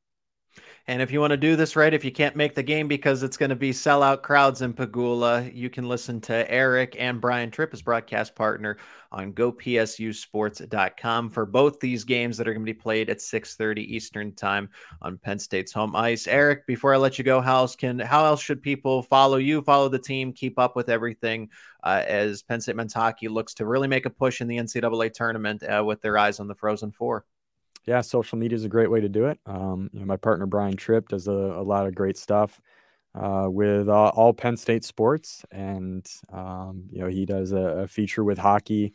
And 0.87 1.01
if 1.03 1.11
you 1.11 1.19
want 1.19 1.31
to 1.31 1.37
do 1.37 1.55
this 1.55 1.75
right, 1.75 1.93
if 1.93 2.03
you 2.03 2.11
can't 2.11 2.35
make 2.35 2.55
the 2.55 2.63
game 2.63 2.87
because 2.87 3.21
it's 3.21 3.37
going 3.37 3.51
to 3.51 3.55
be 3.55 3.69
sellout 3.71 4.23
crowds 4.23 4.63
in 4.63 4.73
Pegula, 4.73 5.53
you 5.53 5.69
can 5.69 5.87
listen 5.87 6.19
to 6.21 6.51
Eric 6.51 6.95
and 6.97 7.21
Brian 7.21 7.51
Tripp, 7.51 7.73
as 7.73 7.83
broadcast 7.83 8.33
partner, 8.33 8.77
on 9.11 9.31
GoPSUSports.com 9.33 11.29
for 11.29 11.45
both 11.45 11.79
these 11.79 12.03
games 12.03 12.37
that 12.37 12.47
are 12.47 12.53
going 12.53 12.65
to 12.65 12.73
be 12.73 12.73
played 12.73 13.09
at 13.11 13.19
6:30 13.19 13.83
Eastern 13.83 14.33
Time 14.33 14.67
on 15.01 15.19
Penn 15.19 15.37
State's 15.37 15.71
home 15.71 15.95
ice. 15.95 16.25
Eric, 16.27 16.65
before 16.65 16.93
I 16.93 16.97
let 16.97 17.19
you 17.19 17.23
go, 17.23 17.39
how 17.39 17.57
else 17.57 17.75
can 17.75 17.99
how 17.99 18.25
else 18.25 18.41
should 18.41 18.63
people 18.63 19.03
follow 19.03 19.37
you, 19.37 19.61
follow 19.61 19.89
the 19.89 19.99
team, 19.99 20.33
keep 20.33 20.57
up 20.57 20.75
with 20.75 20.89
everything 20.89 21.49
uh, 21.83 22.03
as 22.07 22.41
Penn 22.41 22.61
State 22.61 22.75
men's 22.75 22.93
hockey 22.93 23.27
looks 23.27 23.53
to 23.55 23.65
really 23.67 23.87
make 23.87 24.07
a 24.07 24.09
push 24.09 24.41
in 24.41 24.47
the 24.47 24.57
NCAA 24.57 25.13
tournament 25.13 25.61
uh, 25.63 25.83
with 25.85 26.01
their 26.01 26.17
eyes 26.17 26.39
on 26.39 26.47
the 26.47 26.55
Frozen 26.55 26.93
Four? 26.93 27.25
Yeah, 27.85 28.01
social 28.01 28.37
media 28.37 28.55
is 28.55 28.65
a 28.65 28.69
great 28.69 28.91
way 28.91 29.01
to 29.01 29.09
do 29.09 29.25
it. 29.25 29.39
Um, 29.45 29.89
you 29.93 29.99
know, 29.99 30.05
my 30.05 30.17
partner 30.17 30.45
Brian 30.45 30.75
Tripp 30.75 31.09
does 31.09 31.27
a, 31.27 31.31
a 31.31 31.63
lot 31.63 31.87
of 31.87 31.95
great 31.95 32.17
stuff 32.17 32.59
uh, 33.15 33.47
with 33.49 33.89
uh, 33.89 34.09
all 34.09 34.33
Penn 34.33 34.57
State 34.57 34.83
sports, 34.83 35.43
and 35.51 36.05
um, 36.31 36.83
you 36.91 37.01
know 37.01 37.07
he 37.07 37.25
does 37.25 37.51
a, 37.51 37.57
a 37.57 37.87
feature 37.87 38.23
with 38.23 38.37
hockey 38.37 38.93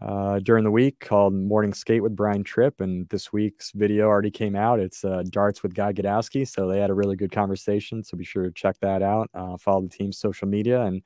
uh, 0.00 0.38
during 0.40 0.64
the 0.64 0.70
week 0.70 1.00
called 1.00 1.34
Morning 1.34 1.74
Skate 1.74 2.02
with 2.02 2.16
Brian 2.16 2.44
Tripp, 2.44 2.80
and 2.80 3.08
this 3.08 3.32
week's 3.32 3.72
video 3.72 4.06
already 4.06 4.30
came 4.30 4.56
out. 4.56 4.80
It's 4.80 5.04
uh, 5.04 5.24
darts 5.28 5.62
with 5.62 5.74
Guy 5.74 5.92
Gadowski, 5.92 6.46
so 6.46 6.68
they 6.68 6.78
had 6.78 6.90
a 6.90 6.94
really 6.94 7.16
good 7.16 7.32
conversation. 7.32 8.02
So 8.04 8.16
be 8.16 8.24
sure 8.24 8.44
to 8.44 8.52
check 8.52 8.76
that 8.80 9.02
out. 9.02 9.28
Uh, 9.34 9.56
follow 9.56 9.82
the 9.82 9.88
team's 9.88 10.18
social 10.18 10.48
media, 10.48 10.82
and 10.82 11.02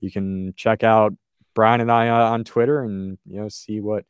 you 0.00 0.10
can 0.10 0.52
check 0.56 0.82
out 0.82 1.14
Brian 1.54 1.80
and 1.80 1.92
I 1.92 2.08
uh, 2.08 2.30
on 2.30 2.44
Twitter, 2.44 2.80
and 2.82 3.18
you 3.24 3.40
know 3.40 3.48
see 3.48 3.80
what 3.80 4.04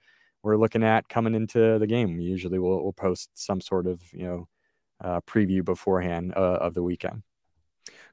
we're 0.44 0.56
looking 0.58 0.84
at 0.84 1.08
coming 1.08 1.34
into 1.34 1.78
the 1.78 1.86
game. 1.88 2.20
Usually 2.20 2.58
we'll, 2.60 2.82
we'll 2.82 2.92
post 2.92 3.30
some 3.34 3.60
sort 3.60 3.86
of, 3.88 4.02
you 4.12 4.24
know, 4.26 4.48
uh, 5.02 5.20
preview 5.22 5.64
beforehand 5.64 6.34
uh, 6.36 6.58
of 6.60 6.74
the 6.74 6.82
weekend. 6.82 7.22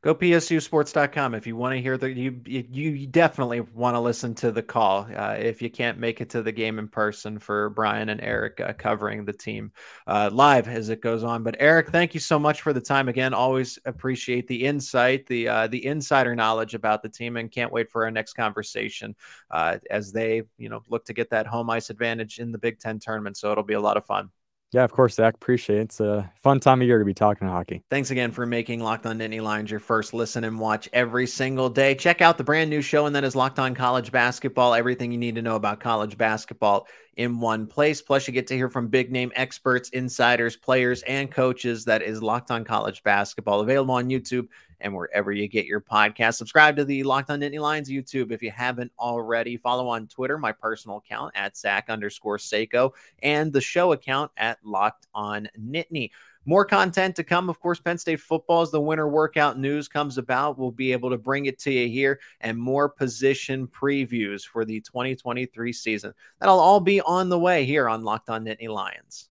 Go 0.02 0.16
psusports.com 0.16 1.36
if 1.36 1.46
you 1.46 1.56
want 1.56 1.76
to 1.76 1.82
hear 1.82 1.96
the 1.96 2.12
you 2.12 2.42
you 2.48 3.06
definitely 3.06 3.62
want 3.62 3.94
to 3.94 4.00
listen 4.00 4.34
to 4.36 4.52
the 4.52 4.64
call 4.64 5.08
uh, 5.16 5.36
if 5.38 5.62
you 5.62 5.70
can't 5.70 6.00
make 6.00 6.22
it 6.22 6.30
to 6.32 6.42
the 6.42 6.52
game 6.52 6.80
in 6.80 6.88
person 6.88 7.38
for 7.38 7.70
Brian 7.70 8.10
and 8.10 8.20
Eric 8.20 8.60
uh, 8.60 8.74
covering 8.74 9.26
the 9.26 9.34
team 9.34 9.72
uh, 10.08 10.32
live 10.34 10.68
as 10.68 10.90
it 10.90 11.02
goes 11.02 11.24
on. 11.24 11.44
But 11.44 11.56
Eric, 11.60 11.90
thank 11.92 12.16
you 12.16 12.20
so 12.20 12.40
much 12.40 12.64
for 12.64 12.74
the 12.74 12.82
time 12.82 13.10
again. 13.10 13.36
Always 13.36 13.78
appreciate 13.86 14.48
the 14.48 14.66
insight, 14.66 15.28
the 15.28 15.48
uh, 15.48 15.68
the 15.68 15.86
insider 15.86 16.36
knowledge 16.36 16.74
about 16.74 17.04
the 17.04 17.10
team, 17.10 17.38
and 17.38 17.52
can't 17.52 17.72
wait 17.72 17.92
for 17.92 18.04
our 18.04 18.12
next 18.12 18.34
conversation 18.34 19.16
uh, 19.52 19.78
as 19.92 20.12
they 20.12 20.42
you 20.58 20.70
know 20.70 20.82
look 20.90 21.06
to 21.06 21.14
get 21.14 21.30
that 21.30 21.46
home 21.46 21.70
ice 21.70 21.92
advantage 21.92 22.40
in 22.40 22.52
the 22.52 22.58
Big 22.58 22.80
Ten 22.80 22.98
tournament. 22.98 23.38
So 23.38 23.52
it'll 23.52 23.64
be 23.64 23.76
a 23.76 23.80
lot 23.80 23.98
of 23.98 24.06
fun. 24.08 24.32
Yeah, 24.74 24.86
of 24.86 24.94
course, 24.94 25.16
Zach. 25.16 25.34
Appreciate 25.34 25.80
it. 25.80 25.82
It's 25.82 26.00
a 26.00 26.32
fun 26.36 26.62
time 26.62 26.82
of 26.82 26.88
year 26.88 26.98
to 26.98 27.04
be 27.04 27.14
talking 27.14 27.46
hockey. 27.46 27.84
Thanks 27.90 28.10
again 28.10 28.32
for 28.32 28.46
making 28.46 28.80
Locked 28.80 29.06
On 29.06 29.20
Nittany 29.20 29.42
Lions 29.42 29.70
your 29.70 29.82
first 29.82 30.14
listen 30.14 30.46
and 30.46 30.58
watch 30.58 30.88
every 30.94 31.28
single 31.28 31.70
day. 31.70 31.94
Check 31.94 32.22
out 32.22 32.38
the 32.38 32.46
brand 32.46 32.70
new 32.70 32.82
show, 32.82 33.06
and 33.06 33.14
that 33.14 33.26
is 33.26 33.36
Locked 33.36 33.60
On 33.60 33.76
College 33.76 34.14
Basketball. 34.14 34.74
Everything 34.74 35.12
you 35.12 35.18
need 35.18 35.36
to 35.36 35.42
know 35.42 35.58
about 35.58 35.82
college 35.82 36.18
basketball 36.18 36.88
in 37.18 37.42
one 37.42 37.68
place. 37.68 38.02
Plus, 38.02 38.26
you 38.28 38.34
get 38.34 38.48
to 38.48 38.56
hear 38.56 38.70
from 38.70 38.88
big 38.88 39.12
name 39.12 39.34
experts, 39.36 39.90
insiders, 39.90 40.56
players, 40.56 41.04
and 41.04 41.30
coaches. 41.30 41.84
That 41.84 42.02
is 42.02 42.24
Locked 42.24 42.50
On 42.50 42.64
College 42.64 43.04
Basketball, 43.04 43.60
available 43.60 43.96
on 43.96 44.10
YouTube 44.10 44.48
and 44.82 44.94
wherever 44.94 45.32
you 45.32 45.48
get 45.48 45.66
your 45.66 45.82
podcast. 45.82 46.36
Subscribe 46.36 46.76
to 46.76 46.86
the 46.86 47.04
Locked 47.04 47.30
On 47.30 47.40
Nittany 47.40 47.60
Lions 47.60 47.90
YouTube 47.90 48.32
if 48.32 48.42
you 48.42 48.52
haven't 48.52 48.92
already. 49.00 49.58
Follow 49.58 49.88
on 49.88 50.08
Twitter, 50.08 50.38
my 50.38 50.52
personal 50.52 50.98
account 50.98 51.32
at 51.36 51.56
Zach 51.56 51.90
underscore 51.90 52.38
Seyko, 52.38 52.92
and 53.24 53.54
the 53.54 53.62
show 53.62 53.94
account 53.94 54.32
at 54.38 54.58
Locked 54.64 55.08
On 55.14 55.48
Nittany. 55.60 56.12
More 56.46 56.66
content 56.66 57.16
to 57.18 57.24
come. 57.24 57.50
Of 57.50 57.60
course, 57.60 57.80
Penn 57.80 58.00
State 58.00 58.20
football 58.20 58.62
as 58.62 58.72
the 58.72 58.82
winter 58.82 59.08
workout 59.08 59.60
news 59.60 59.88
comes 59.88 60.18
about. 60.18 60.58
We'll 60.58 60.72
be 60.72 60.92
able 60.92 61.12
to 61.12 61.18
bring 61.18 61.46
it 61.46 61.60
to 61.60 61.72
you 61.72 61.88
here 61.88 62.20
and 62.40 62.58
more 62.58 62.90
position 62.90 63.68
previews 63.68 64.44
for 64.44 64.66
the 64.66 64.82
2023 64.82 65.72
season. 65.72 66.14
That'll 66.40 66.60
all 66.60 66.80
be 66.80 67.00
on 67.02 67.30
the 67.30 67.38
way 67.38 67.66
here 67.66 67.88
on 67.88 68.04
Locked 68.04 68.30
On 68.30 68.44
Nittany 68.44 68.70
Lions. 68.70 69.30